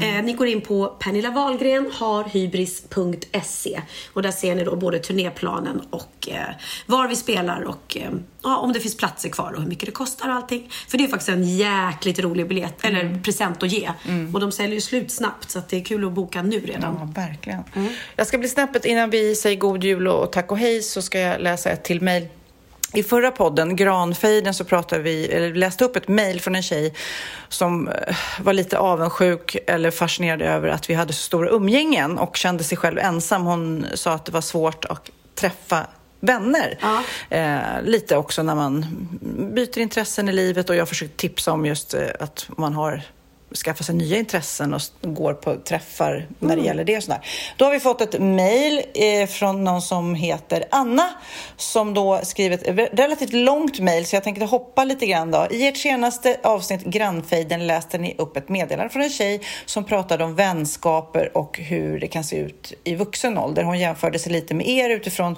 Eh, 0.00 0.24
ni 0.24 0.32
går 0.32 0.46
in 0.46 0.60
på 0.60 0.86
Pernilla 0.86 1.30
Wahlgren 1.30 1.90
har 1.92 2.24
hybris.se 2.24 3.80
och 4.12 4.22
där 4.22 4.30
ser 4.30 4.54
ni 4.54 4.64
då 4.64 4.76
både 4.76 4.98
turnéplanen 4.98 5.82
och 5.90 6.28
eh, 6.28 6.54
var 6.86 7.08
vi 7.08 7.16
spelar 7.16 7.62
och 7.62 7.96
eh, 7.96 8.10
ja, 8.42 8.56
om 8.56 8.72
det 8.72 8.80
finns 8.80 8.96
platser 8.96 9.28
kvar 9.28 9.52
och 9.52 9.62
hur 9.62 9.68
mycket 9.68 9.86
det 9.86 9.92
kostar 9.92 10.28
och 10.28 10.34
allting. 10.34 10.70
För 10.88 10.98
det 10.98 11.04
är 11.04 11.08
faktiskt 11.08 11.28
en 11.28 11.56
jäkligt 11.56 12.18
rolig 12.18 12.48
biljett, 12.48 12.84
eller 12.84 13.22
present 13.22 13.62
att 13.62 13.72
ge. 13.72 13.90
Och 14.34 14.40
de 14.40 14.52
säljer 14.52 14.74
ju 14.74 14.80
slut 14.80 15.10
snabbt 15.10 15.50
så 15.50 15.58
att 15.58 15.68
det 15.68 15.76
är 15.76 15.84
kul 15.84 16.06
att 16.06 16.12
boka 16.12 16.42
nu 16.42 16.60
redan. 16.60 16.96
Ja, 17.00 17.22
verkligen. 17.22 17.64
Jag 18.16 18.26
ska 18.26 18.38
bli 18.38 18.48
snäppet 18.48 18.84
innan 18.84 19.10
vi 19.10 19.34
säger 19.34 19.56
god 19.56 19.84
jul 19.84 20.08
och 20.08 20.32
tack 20.32 20.52
och 20.52 20.58
hej 20.58 20.82
så 20.82 21.02
ska 21.02 21.18
jag 21.18 21.40
läsa 21.40 21.70
ett 21.70 21.84
till 21.84 22.00
mejl. 22.00 22.28
I 22.94 23.02
förra 23.02 23.30
podden, 23.30 23.76
Granfejden, 23.76 24.54
så 24.54 24.64
pratade 24.64 25.02
vi, 25.02 25.26
eller 25.26 25.54
läste 25.54 25.84
upp 25.84 25.96
ett 25.96 26.08
mejl 26.08 26.40
från 26.40 26.54
en 26.54 26.62
tjej 26.62 26.94
som 27.48 27.88
eh, 27.88 28.16
var 28.40 28.52
lite 28.52 28.78
avundsjuk 28.78 29.56
eller 29.66 29.90
fascinerad 29.90 30.42
över 30.42 30.68
att 30.68 30.90
vi 30.90 30.94
hade 30.94 31.12
så 31.12 31.22
stora 31.22 31.50
umgängen 31.50 32.18
och 32.18 32.36
kände 32.36 32.64
sig 32.64 32.78
själv 32.78 32.98
ensam. 32.98 33.42
Hon 33.42 33.86
sa 33.94 34.12
att 34.12 34.24
det 34.24 34.32
var 34.32 34.40
svårt 34.40 34.84
att 34.84 35.10
träffa 35.34 35.86
vänner. 36.20 36.78
Eh, 37.28 37.82
lite 37.82 38.16
också 38.16 38.42
när 38.42 38.54
man 38.54 38.86
byter 39.54 39.78
intressen 39.78 40.28
i 40.28 40.32
livet 40.32 40.70
och 40.70 40.76
jag 40.76 40.88
försökte 40.88 41.16
tipsa 41.16 41.52
om 41.52 41.66
just 41.66 41.94
eh, 41.94 42.02
att 42.20 42.48
man 42.56 42.74
har 42.74 43.02
skaffar 43.54 43.84
sig 43.84 43.94
nya 43.94 44.18
intressen 44.18 44.74
och 44.74 44.80
går 45.02 45.34
på 45.34 45.56
träffar 45.56 46.26
när 46.38 46.48
Mm. 46.48 46.58
det 46.60 46.66
gäller 46.66 46.84
det 46.84 46.96
och 46.96 47.02
sådär. 47.02 47.20
Då 47.56 47.64
har 47.64 47.72
vi 47.72 47.80
fått 47.80 48.00
ett 48.00 48.20
mejl 48.20 48.82
eh, 48.94 49.26
från 49.28 49.64
någon 49.64 49.82
som 49.82 50.14
heter 50.14 50.64
Anna 50.70 51.10
som 51.56 51.94
då 51.94 52.20
skrivit 52.22 52.62
ett 52.62 52.90
relativt 52.92 53.32
långt 53.32 53.80
mejl 53.80 54.06
så 54.06 54.16
jag 54.16 54.24
tänkte 54.24 54.44
hoppa 54.44 54.84
lite 54.84 55.06
grann 55.06 55.30
då. 55.30 55.46
I 55.50 55.66
ert 55.68 55.76
senaste 55.76 56.36
avsnitt 56.42 56.84
Grannfejden 56.84 57.66
läste 57.66 57.98
ni 57.98 58.14
upp 58.18 58.36
ett 58.36 58.48
meddelande 58.48 58.92
från 58.92 59.02
en 59.02 59.10
tjej 59.10 59.40
som 59.66 59.84
pratade 59.84 60.24
om 60.24 60.34
vänskaper 60.34 61.36
och 61.36 61.58
hur 61.58 62.00
det 62.00 62.06
kan 62.06 62.24
se 62.24 62.36
ut 62.36 62.72
i 62.84 62.94
vuxen 62.94 63.38
ålder. 63.38 63.62
Hon 63.62 63.78
jämförde 63.78 64.18
sig 64.18 64.32
lite 64.32 64.54
med 64.54 64.68
er 64.68 64.90
utifrån 64.90 65.36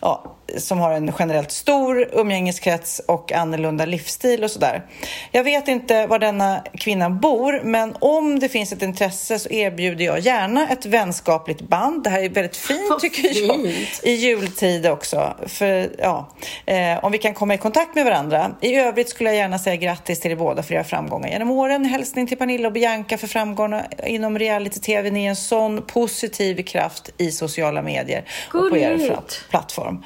ja, 0.00 0.36
som 0.58 0.78
har 0.78 0.92
en 0.92 1.12
generellt 1.18 1.50
stor 1.52 2.08
umgängeskrets 2.12 3.00
och 3.08 3.32
annorlunda 3.32 3.84
livsstil 3.84 4.44
och 4.44 4.50
sådär. 4.50 4.86
Jag 5.32 5.44
vet 5.44 5.68
inte 5.68 6.06
var 6.06 6.18
denna 6.18 6.64
kvinna 6.78 7.10
bor, 7.10 7.49
men 7.64 7.96
om 7.98 8.38
det 8.38 8.48
finns 8.48 8.72
ett 8.72 8.82
intresse 8.82 9.38
så 9.38 9.50
erbjuder 9.50 10.04
jag 10.04 10.20
gärna 10.20 10.68
ett 10.68 10.86
vänskapligt 10.86 11.60
band. 11.60 12.04
Det 12.04 12.10
här 12.10 12.22
är 12.22 12.28
väldigt 12.28 12.56
fint 12.56 13.00
tycker 13.00 13.46
jag. 13.46 13.62
fint. 13.62 14.00
I 14.02 14.10
jultid 14.12 14.86
också. 14.86 15.36
För, 15.46 15.90
ja, 15.98 16.28
eh, 16.66 17.04
om 17.04 17.12
vi 17.12 17.18
kan 17.18 17.34
komma 17.34 17.54
i 17.54 17.58
kontakt 17.58 17.94
med 17.94 18.04
varandra. 18.04 18.50
I 18.60 18.74
övrigt 18.74 19.08
skulle 19.08 19.30
jag 19.30 19.36
gärna 19.36 19.58
säga 19.58 19.76
grattis 19.76 20.20
till 20.20 20.30
er 20.30 20.36
båda 20.36 20.62
för 20.62 20.74
era 20.74 20.84
framgångar 20.84 21.28
genom 21.28 21.50
åren. 21.50 21.84
Hälsning 21.84 22.26
till 22.26 22.38
Pernilla 22.38 22.68
och 22.68 22.72
Bianca 22.72 23.18
för 23.18 23.26
framgångarna 23.26 23.84
inom 24.06 24.38
reality-tv. 24.38 25.10
Ni 25.10 25.24
är 25.24 25.28
en 25.28 25.36
sån 25.36 25.82
positiv 25.82 26.62
kraft 26.62 27.10
i 27.18 27.30
sociala 27.30 27.82
medier 27.82 28.24
och 28.54 28.70
på 28.70 28.76
er 28.76 28.96
Gulligt. 28.96 29.44
plattform. 29.50 30.04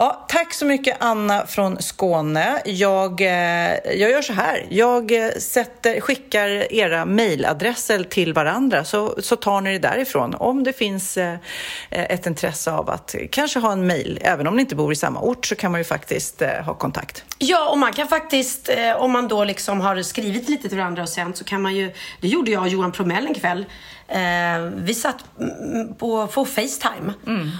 Ja, 0.00 0.24
tack 0.28 0.54
så 0.54 0.64
mycket 0.64 0.96
Anna 1.00 1.46
från 1.46 1.82
Skåne. 1.82 2.62
Jag, 2.64 3.20
eh, 3.20 3.74
jag 3.84 4.10
gör 4.10 4.22
så 4.22 4.32
här. 4.32 4.66
Jag 4.68 5.12
eh, 5.12 5.30
sätter, 5.30 6.00
skickar 6.00 6.72
era 6.72 7.04
mejladresser 7.04 8.04
till 8.04 8.32
varandra 8.32 8.84
så, 8.84 9.14
så 9.22 9.36
tar 9.36 9.60
ni 9.60 9.72
det 9.72 9.78
därifrån. 9.78 10.34
Om 10.34 10.64
det 10.64 10.72
finns 10.72 11.16
eh, 11.16 11.38
ett 11.90 12.26
intresse 12.26 12.72
av 12.72 12.90
att 12.90 13.14
kanske 13.30 13.58
ha 13.58 13.72
en 13.72 13.86
mejl, 13.86 14.18
även 14.22 14.46
om 14.46 14.56
ni 14.56 14.62
inte 14.62 14.76
bor 14.76 14.92
i 14.92 14.96
samma 14.96 15.20
ort 15.20 15.46
så 15.46 15.54
kan 15.54 15.72
man 15.72 15.80
ju 15.80 15.84
faktiskt 15.84 16.42
ha 16.64 16.74
kontakt. 16.74 17.24
Ja, 17.38 17.70
och 17.70 17.78
man 17.78 17.92
kan 17.92 18.08
faktiskt, 18.08 18.70
om 18.98 19.12
man 19.12 19.28
då 19.28 19.44
liksom 19.44 19.80
har 19.80 20.02
skrivit 20.02 20.48
lite 20.48 20.68
till 20.68 20.78
varandra 20.78 21.02
och 21.02 21.08
sänt 21.08 21.36
så 21.36 21.44
kan 21.44 21.62
man 21.62 21.74
ju, 21.74 21.92
det 22.20 22.28
gjorde 22.28 22.50
jag 22.50 22.62
och 22.62 22.68
Johan 22.68 22.92
Promell 22.92 23.26
en 23.26 23.34
kväll. 23.34 23.66
Eh, 24.10 24.60
vi 24.74 24.94
satt 24.94 25.24
mm, 25.40 25.94
på, 25.94 26.26
på 26.26 26.44
Facetime 26.44 27.12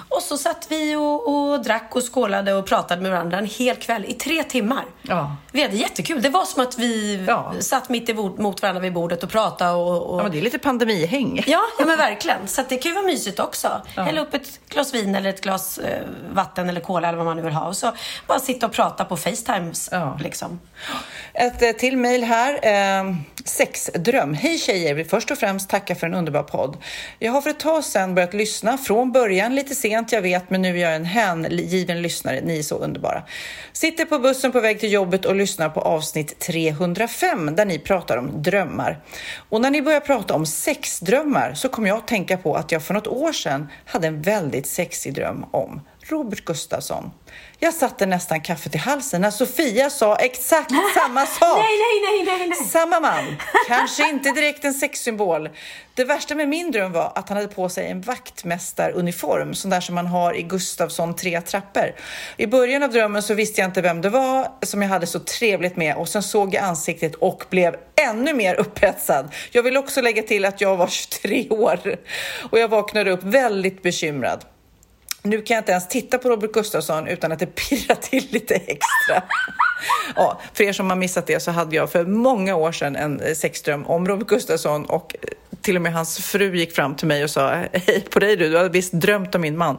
och 0.09 0.23
så 0.23 0.37
satt 0.39 0.67
vi 0.71 0.97
och, 0.97 1.29
och 1.53 1.63
drack 1.65 1.91
och 1.97 2.13
skålade 2.15 2.55
och 2.55 2.67
pratade 2.67 3.03
med 3.03 3.11
varandra 3.11 3.39
en 3.39 3.47
hel 3.47 3.77
kväll 3.77 4.05
i 4.09 4.13
tre 4.15 4.43
timmar. 4.43 4.85
Ja. 5.03 5.37
Vi 5.53 5.63
hade 5.63 5.77
jättekul. 5.77 6.23
Det 6.23 6.29
var 6.29 6.45
som 6.45 6.63
att 6.63 6.79
vi 6.79 7.25
Ja. 7.29 7.53
satt 7.61 7.89
mitt 7.89 8.09
emot 8.09 8.63
varandra 8.63 8.81
vid 8.83 8.93
bordet 8.93 9.23
och 9.23 9.31
pratade 9.31 9.71
och, 9.73 10.03
och 10.15 10.19
Ja, 10.19 10.23
men 10.23 10.33
det 10.33 10.39
är 10.39 10.43
lite 10.43 10.59
pandemihäng. 10.59 11.45
Ja, 11.47 11.61
ja 11.79 11.87
men 11.87 11.99
verkligen. 11.99 12.49
Så 12.49 12.63
det 12.69 12.77
kan 12.77 12.91
ju 12.91 12.95
vara 12.95 13.07
mysigt 13.07 13.41
också. 13.41 13.69
Hälla 13.97 14.21
upp 14.21 14.35
ett 14.35 14.61
glas 14.69 14.95
vin 14.95 15.15
eller 15.15 15.31
ett 15.31 15.41
glas 15.41 15.79
eh, 15.79 16.03
vatten 16.33 16.69
eller 16.69 16.81
cola 16.81 17.09
eller 17.09 17.17
vad 17.19 17.27
man 17.27 17.37
nu 17.37 17.43
vill 17.43 17.53
ha. 17.55 17.67
Och 17.69 17.77
så 17.77 17.93
bara 18.27 18.39
sitta 18.39 18.67
och 18.67 18.73
prata 18.73 19.05
på 19.05 19.17
Facetime. 19.17 19.73
Ja. 19.91 20.19
Liksom. 20.23 20.61
Ett 21.39 21.63
eh, 21.63 21.73
till 21.73 21.97
mejl 21.97 22.25
här. 22.25 22.59
Eh, 22.63 23.15
sexdröm. 23.45 24.35
Hej 24.35 24.59
tjejer! 24.59 24.95
Vill 24.95 25.07
först 25.07 25.31
och 25.31 25.39
främst 25.39 25.71
tacka 25.71 25.95
för 25.95 26.07
en 26.07 26.15
underbar 26.15 26.43
podd. 26.43 26.77
Jag 27.19 27.33
har 27.33 27.41
för 27.41 27.51
ett 27.51 27.61
tag 27.61 27.85
sedan 27.85 28.15
börjat 28.15 28.35
lyssna. 28.35 28.79
Från 28.79 29.13
början 29.13 29.55
lite 29.55 29.75
sent, 29.75 30.13
jag 30.13 30.23
vet, 30.23 30.51
men 30.51 30.63
nu 30.63 30.69
är 30.69 30.83
jag 30.83 30.97
en 30.97 31.05
hängiven 31.05 32.03
lyssnare. 32.03 32.41
Ni 32.41 32.59
är 32.59 32.63
så 32.63 32.79
underbara. 32.79 33.23
Sitter 33.73 34.05
på 34.05 34.19
bussen 34.19 34.53
på 34.53 34.61
väg 34.61 34.81
till 34.81 34.93
jobbet 34.93 35.25
och 35.25 35.35
lyssnar 35.35 35.69
på 35.69 35.81
avsnitt 35.81 36.39
305 36.39 37.57
där 37.57 37.65
ni 37.65 37.79
pratar 37.79 38.17
om 38.17 38.43
drömmar. 38.43 39.01
Och 39.49 39.61
när 39.61 39.71
ni 39.71 39.83
börjar 39.83 40.01
prata 40.01 40.35
om 40.35 40.47
sexdrömmar 40.47 41.55
så 41.55 41.69
kom 41.69 41.87
jag 41.87 41.97
att 41.97 42.09
tänka 42.09 42.37
på 42.37 42.55
att 42.55 42.73
jag 42.73 42.83
för 42.83 42.95
något 42.95 43.07
år 43.07 43.33
sedan 43.33 43.69
hade 43.85 44.07
en 44.07 44.23
väldigt 44.23 44.67
sexig 44.67 45.15
dröm 45.15 45.45
om 45.51 45.81
Robert 46.11 46.45
Gustafsson. 46.45 47.11
Jag 47.59 47.75
satte 47.75 48.07
nästan 48.07 48.41
kaffet 48.41 48.75
i 48.75 48.79
halsen 48.79 49.21
när 49.21 49.31
Sofia 49.31 49.91
sa 49.91 50.17
exakt 50.17 50.71
samma 50.95 51.27
sak. 51.27 51.59
Nej, 51.59 51.79
nej, 51.79 52.25
nej, 52.27 52.39
nej, 52.39 52.49
nej. 52.49 52.69
Samma 52.69 53.01
man, 53.01 53.37
kanske 53.69 54.09
inte 54.09 54.31
direkt 54.31 54.65
en 54.65 54.75
sexsymbol. 54.75 55.49
Det 55.95 56.05
värsta 56.05 56.35
med 56.35 56.49
min 56.49 56.71
dröm 56.71 56.93
var 56.93 57.13
att 57.15 57.29
han 57.29 57.37
hade 57.37 57.49
på 57.49 57.69
sig 57.69 57.87
en 57.91 58.01
vaktmästaruniform, 58.01 59.55
sån 59.55 59.71
där 59.71 59.81
som 59.81 59.95
man 59.95 60.07
har 60.07 60.37
i 60.37 60.43
Gustafsson 60.43 61.17
tre 61.17 61.41
trappor. 61.41 61.95
I 62.37 62.47
början 62.47 62.83
av 62.83 62.91
drömmen 62.91 63.23
så 63.23 63.35
visste 63.35 63.61
jag 63.61 63.69
inte 63.69 63.81
vem 63.83 64.01
det 64.01 64.09
var 64.09 64.49
som 64.63 64.83
jag 64.83 64.89
hade 64.89 65.07
så 65.07 65.19
trevligt 65.21 65.77
med 65.77 65.97
och 65.97 66.09
sen 66.09 66.23
såg 66.23 66.55
jag 66.55 66.65
ansiktet 66.65 67.15
och 67.15 67.45
blev 67.51 67.77
ännu 68.11 68.35
mer 68.35 68.55
upphetsad. 68.55 69.29
Jag 69.51 69.63
vill 69.63 69.77
också 69.77 70.01
lägga 70.01 70.23
till 70.23 70.45
att 70.45 70.61
jag 70.61 70.77
var 70.77 70.87
23 70.91 71.49
år 71.49 71.97
och 72.51 72.59
jag 72.59 72.69
vaknade 72.69 73.11
upp 73.11 73.23
väldigt 73.23 73.83
bekymrad. 73.83 74.45
Nu 75.29 75.43
kan 75.43 75.55
jag 75.55 75.61
inte 75.61 75.73
ens 75.73 75.89
titta 75.89 76.19
på 76.19 76.29
Robert 76.29 76.53
Gustafsson 76.53 77.09
utan 77.09 77.33
att 77.33 77.39
det 77.39 77.47
pirrar 77.47 77.95
till 77.95 78.27
lite 78.31 78.55
extra. 78.55 79.23
Ja, 80.17 80.41
för 80.55 80.65
er 80.65 80.73
som 80.73 80.91
har 80.91 80.97
missat 80.97 81.27
det 81.27 81.41
så 81.41 81.51
hade 81.51 81.77
jag 81.77 81.91
för 81.93 82.05
många 82.05 82.57
år 82.57 82.73
sedan 82.73 82.97
en 82.97 83.21
eh, 83.21 83.35
sexdröm 83.35 83.87
om 83.87 84.09
Robert 84.09 84.27
Gustafsson 84.29 84.85
och 84.85 85.15
eh, 85.23 85.29
till 85.63 85.77
och 85.77 85.83
med 85.83 85.93
hans 85.93 86.19
fru 86.19 86.57
gick 86.57 86.75
fram 86.75 86.97
till 86.97 87.07
mig 87.09 87.25
och 87.25 87.31
sa 87.31 87.51
Hej 87.73 88.05
på 88.11 88.19
dig 88.19 88.37
du, 88.37 88.51
du 88.51 88.57
har 88.57 88.69
visst 88.69 88.93
drömt 88.93 89.35
om 89.35 89.41
min 89.41 89.57
man. 89.59 89.79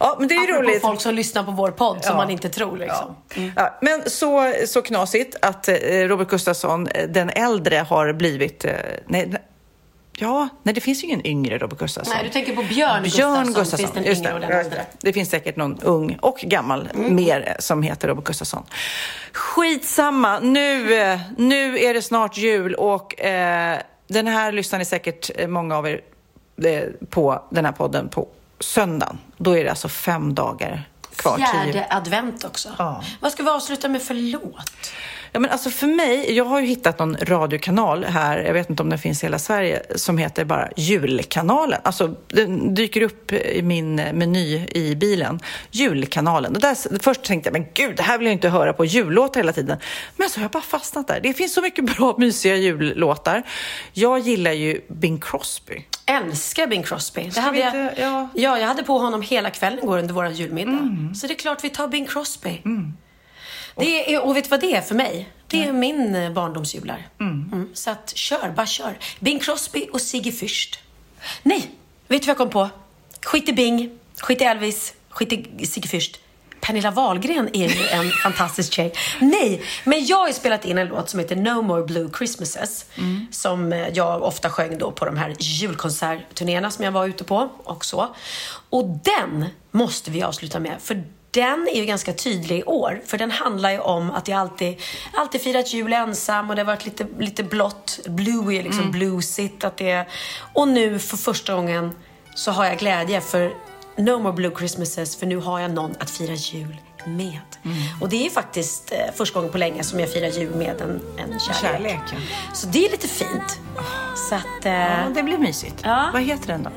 Ja, 0.00 0.16
men 0.18 0.28
det 0.28 0.34
är 0.34 0.42
Apropå 0.42 0.62
roligt. 0.62 0.82
folk 0.82 1.00
som 1.00 1.14
lyssnar 1.14 1.42
på 1.44 1.50
vår 1.50 1.70
podd 1.70 2.04
som 2.04 2.10
Ja. 2.12 2.16
man 2.16 2.30
inte 2.30 2.48
tror 2.48 2.76
liksom. 2.76 3.16
Ja, 3.56 3.78
men 3.82 4.10
så, 4.10 4.52
så 4.66 4.82
knasigt 4.82 5.36
att 5.42 5.68
eh, 5.68 5.74
Robert 6.08 6.28
Gustafsson, 6.28 6.88
den 7.08 7.30
äldre, 7.30 7.76
har 7.76 8.12
blivit... 8.12 8.64
nej, 9.06 9.32
ja, 10.18 10.48
nej, 10.62 10.74
det 10.74 10.80
finns 10.80 11.02
ju 11.02 11.06
ingen 11.06 11.26
yngre 11.26 11.58
Robert 11.58 11.78
Gustafsson. 11.78 12.14
Nej, 12.16 12.24
du 12.24 12.30
tänker 12.30 12.56
på 12.56 12.62
Björn, 12.62 13.02
Björn 13.02 13.52
Gustafsson. 13.52 13.78
Finns 13.78 13.92
det 13.92 14.00
en 14.00 14.04
just 14.06 14.20
yngre 14.20 14.34
och 14.34 14.40
den 14.40 14.50
det, 14.50 14.86
det 15.00 15.12
finns 15.12 15.30
säkert 15.30 15.56
någon 15.56 15.78
ung 15.82 16.18
och 16.22 16.36
gammal 16.36 16.88
mer 16.94 17.48
eh, 17.48 17.54
som 17.58 17.82
heter 17.82 18.08
Robert 18.08 18.24
Gustafsson. 18.24 18.62
Skitsamma, 19.32 20.38
nu, 20.38 20.94
eh, 20.94 21.20
nu 21.38 21.78
är 21.78 21.94
det 21.94 22.02
snart 22.02 22.36
jul 22.36 22.74
och 22.74 23.20
eh, 23.20 23.78
den 24.08 24.26
här 24.26 24.52
lyssnar 24.52 24.78
ni 24.78 24.84
säkert 24.84 25.30
eh, 25.34 25.48
många 25.48 25.76
av 25.76 25.88
er 25.88 26.00
eh, 26.64 26.82
på 27.10 27.42
den 27.50 27.64
här 27.64 27.72
podden 27.72 28.08
på 28.08 28.28
söndagen. 28.60 29.18
Då 29.36 29.58
är 29.58 29.64
det 29.64 29.70
alltså 29.70 29.88
fem 29.88 30.34
dagar 30.34 30.88
kvar. 31.16 31.36
Fjärde 31.36 31.86
advent 31.90 32.44
också. 32.44 32.68
Ja. 32.78 33.02
Vad 33.20 33.32
ska 33.32 33.42
vi 33.42 33.48
avsluta 33.50 33.88
med 33.88 34.02
för 34.02 34.14
låt? 34.14 34.92
Ja, 35.36 35.40
men 35.40 35.50
alltså 35.50 35.70
för 35.70 35.86
mig, 35.86 36.32
jag 36.32 36.44
har 36.44 36.60
ju 36.60 36.66
hittat 36.66 36.98
någon 36.98 37.16
radiokanal 37.16 38.04
här, 38.04 38.38
jag 38.38 38.52
vet 38.52 38.70
inte 38.70 38.82
om 38.82 38.90
den 38.90 38.98
finns 38.98 39.22
i 39.22 39.26
hela 39.26 39.38
Sverige, 39.38 39.82
som 39.96 40.18
heter 40.18 40.44
bara 40.44 40.68
Julkanalen. 40.76 41.80
Alltså, 41.84 42.14
den 42.28 42.74
dyker 42.74 43.00
upp 43.00 43.32
i 43.32 43.62
min 43.62 43.94
meny 43.94 44.66
i 44.74 44.94
bilen. 44.94 45.40
Julkanalen. 45.70 46.54
Och 46.54 46.60
där, 46.60 46.98
först 46.98 47.22
tänkte 47.22 47.48
jag, 47.48 47.52
men 47.52 47.66
gud, 47.74 47.96
det 47.96 48.02
här 48.02 48.18
vill 48.18 48.26
jag 48.26 48.32
inte 48.32 48.48
höra 48.48 48.72
på 48.72 48.84
jullåtar 48.84 49.40
hela 49.40 49.52
tiden. 49.52 49.78
Men 50.16 50.28
så 50.30 50.40
har 50.40 50.44
jag 50.44 50.50
bara 50.50 50.62
fastnat 50.62 51.08
där. 51.08 51.20
Det 51.20 51.32
finns 51.32 51.54
så 51.54 51.62
mycket 51.62 51.84
bra, 51.96 52.14
mysiga 52.18 52.56
jullåtar. 52.56 53.42
Jag 53.92 54.18
gillar 54.18 54.52
ju 54.52 54.80
Bing 54.88 55.20
Crosby. 55.20 55.84
Älskar 56.06 56.66
Bing 56.66 56.82
Crosby. 56.82 57.30
Det 57.34 57.40
hade 57.40 57.58
jag, 57.58 57.74
ja. 57.96 58.28
ja, 58.34 58.58
jag 58.58 58.66
hade 58.66 58.82
på 58.82 58.98
honom 58.98 59.22
hela 59.22 59.50
kvällen 59.50 59.78
igår 59.78 59.98
under 59.98 60.14
vår 60.14 60.28
julmiddag. 60.28 61.14
Så 61.14 61.26
det 61.26 61.32
är 61.32 61.38
klart 61.38 61.64
vi 61.64 61.70
tar 61.70 61.88
Bing 61.88 62.06
Crosby. 62.06 62.60
Det 63.76 64.14
är, 64.14 64.26
och 64.26 64.36
vet 64.36 64.44
du 64.44 64.50
vad 64.50 64.60
det 64.60 64.74
är 64.74 64.80
för 64.80 64.94
mig? 64.94 65.28
Det 65.46 65.64
är 65.64 65.72
min 65.72 66.14
eh, 66.14 66.32
barndomsjular. 66.32 67.08
Mm. 67.20 67.68
Så 67.74 67.90
att 67.90 68.12
kör, 68.16 68.52
bara 68.56 68.66
kör. 68.66 68.98
Bing 69.20 69.38
Crosby 69.38 69.88
och 69.92 70.00
Sigge 70.00 70.30
Fürst. 70.30 70.78
Nej, 71.42 71.70
vet 72.08 72.22
du 72.22 72.26
vad 72.26 72.30
jag 72.30 72.36
kom 72.36 72.50
på? 72.50 72.68
Skit 73.24 73.48
i 73.48 73.52
Bing, 73.52 73.98
skit 74.20 74.40
i 74.40 74.44
Elvis, 74.44 74.94
skit 75.08 75.32
i 75.32 75.66
Sigge 75.66 75.88
Fürst. 75.88 76.16
Pernilla 76.60 76.90
Wahlgren 76.90 77.48
är 77.52 77.68
ju 77.68 77.86
en 77.86 78.10
fantastisk 78.22 78.72
tjej. 78.72 78.92
Nej, 79.20 79.62
men 79.84 80.06
jag 80.06 80.16
har 80.16 80.26
ju 80.26 80.32
spelat 80.32 80.64
in 80.64 80.78
en 80.78 80.88
låt 80.88 81.08
som 81.08 81.20
heter 81.20 81.36
No 81.36 81.62
More 81.62 81.84
Blue 81.84 82.10
Christmases. 82.18 82.86
Som 83.30 83.72
eh, 83.72 83.88
jag 83.88 84.22
ofta 84.22 84.50
sjöng 84.50 84.78
då 84.78 84.90
på 84.90 85.04
de 85.04 85.16
här 85.16 85.34
julkonsertturnéerna 85.38 86.70
som 86.70 86.84
jag 86.84 86.92
var 86.92 87.06
ute 87.06 87.24
på 87.24 87.50
och 87.64 87.84
så. 87.84 88.14
Och 88.70 88.84
den 88.86 89.44
måste 89.70 90.10
vi 90.10 90.22
avsluta 90.22 90.60
med, 90.60 90.76
för 90.80 91.04
den 91.40 91.68
är 91.72 91.76
ju 91.80 91.84
ganska 91.84 92.12
tydlig 92.12 92.58
i 92.58 92.64
år. 92.64 93.00
För 93.06 93.18
den 93.18 93.30
handlar 93.30 93.70
ju 93.70 93.78
om 93.78 94.10
att 94.10 94.28
jag 94.28 94.38
alltid, 94.38 94.80
alltid 95.14 95.40
firat 95.40 95.72
jul 95.74 95.92
ensam 95.92 96.50
och 96.50 96.56
det 96.56 96.62
har 96.62 96.66
varit 96.66 96.84
lite, 96.84 97.06
lite 97.18 97.42
blått. 97.42 97.98
Blue 98.06 98.54
är 98.58 98.62
liksom 98.62 98.90
bluesigt. 98.90 99.64
Att 99.64 99.76
det 99.76 99.90
är, 99.90 100.08
och 100.54 100.68
nu 100.68 100.98
för 100.98 101.16
första 101.16 101.54
gången 101.54 101.90
så 102.34 102.50
har 102.50 102.64
jag 102.64 102.78
glädje 102.78 103.20
för 103.20 103.54
No 103.96 104.18
more 104.18 104.32
blue 104.32 104.52
Christmases 104.58 105.16
för 105.16 105.26
nu 105.26 105.36
har 105.36 105.60
jag 105.60 105.70
någon 105.70 105.94
att 106.00 106.10
fira 106.10 106.34
jul 106.34 106.76
med. 107.04 107.40
Och 108.00 108.08
det 108.08 108.26
är 108.26 108.30
faktiskt 108.30 108.92
eh, 108.92 108.98
första 109.14 109.38
gången 109.38 109.52
på 109.52 109.58
länge 109.58 109.82
som 109.82 110.00
jag 110.00 110.12
firar 110.12 110.28
jul 110.28 110.54
med 110.54 110.80
en, 110.80 111.00
en 111.18 111.40
kärlek. 111.40 111.60
Kärlek, 111.62 112.00
ja. 112.12 112.18
Så 112.54 112.66
det 112.66 112.86
är 112.86 112.90
lite 112.90 113.08
fint. 113.08 113.60
Så 114.28 114.34
att... 114.34 114.64
Eh, 114.66 114.72
Ja, 114.72 115.08
det 115.14 115.22
blir 115.22 115.38
mysigt. 115.38 115.80
Ja. 115.84 116.10
Vad 116.12 116.22
heter 116.22 116.46
den 116.46 116.62
då? 116.62 116.70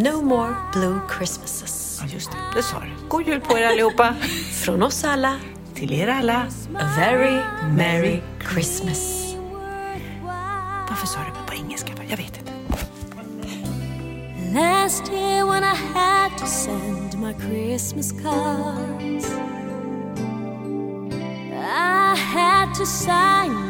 No 0.00 0.22
more 0.22 0.54
blue 0.72 1.00
Christmases. 1.16 1.95
Ja, 2.08 2.12
just 2.14 2.30
det. 2.32 2.38
Det 2.56 2.62
sa 2.62 2.80
du. 2.80 3.08
God 3.08 3.26
jul 3.26 3.40
på 3.40 3.58
er 3.58 3.66
allihopa. 3.66 4.14
Från 4.64 4.82
oss 4.82 5.04
alla, 5.04 5.34
Till 5.74 5.92
er 5.92 6.08
alla. 6.08 6.46
a 6.78 6.84
very 6.98 7.40
merry 7.76 8.22
Christmas. 8.52 9.22
Varför 10.88 11.06
sa 11.06 11.18
du 11.18 11.26
det 11.40 11.46
på 11.46 11.54
engelska? 11.54 11.92
jag 12.08 12.16
vet 12.16 12.38
inte. 12.38 12.52
Last 14.54 15.12
year 15.12 15.46
when 15.46 15.62
I 15.64 15.76
had 15.94 16.38
to 16.38 16.46
send 16.46 17.18
my 17.20 17.34
Christmas 17.34 18.12
cards, 18.12 19.26
I 21.62 22.14
had 22.16 22.74
to 22.74 22.86
sign 22.86 23.65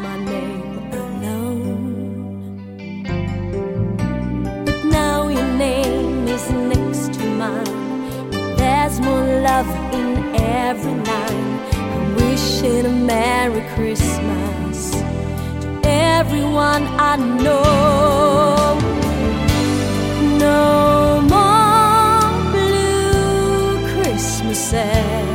love 9.57 9.93
in 9.93 10.35
every 10.35 10.91
line. 10.91 11.59
I'm 11.91 12.15
wishing 12.15 12.85
a 12.85 12.89
Merry 12.89 13.63
Christmas 13.73 14.91
to 15.61 15.67
everyone 15.83 16.83
I 17.11 17.15
know. 17.15 18.77
No 20.45 21.21
more 21.33 22.29
blue 22.53 23.77
Christmases. 23.93 25.26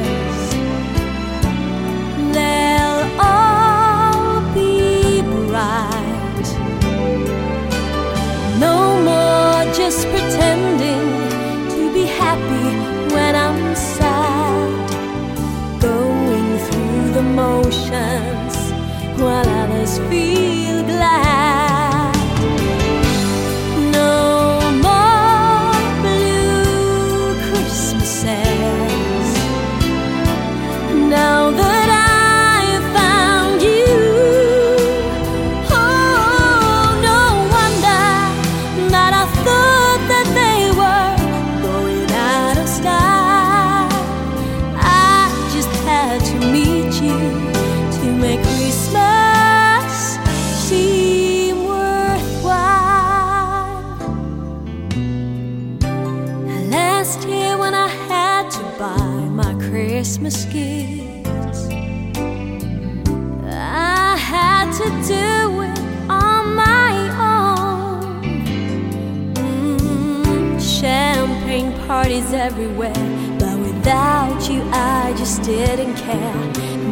Didn't 75.56 75.96
care. 75.96 76.34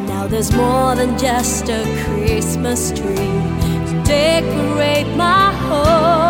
Now 0.06 0.26
there's 0.26 0.52
more 0.52 0.94
than 0.94 1.18
just 1.18 1.68
a 1.68 1.82
Christmas 2.04 2.90
tree 2.90 3.32
to 3.88 4.02
decorate 4.04 5.08
my 5.16 5.52
home. 5.68 6.29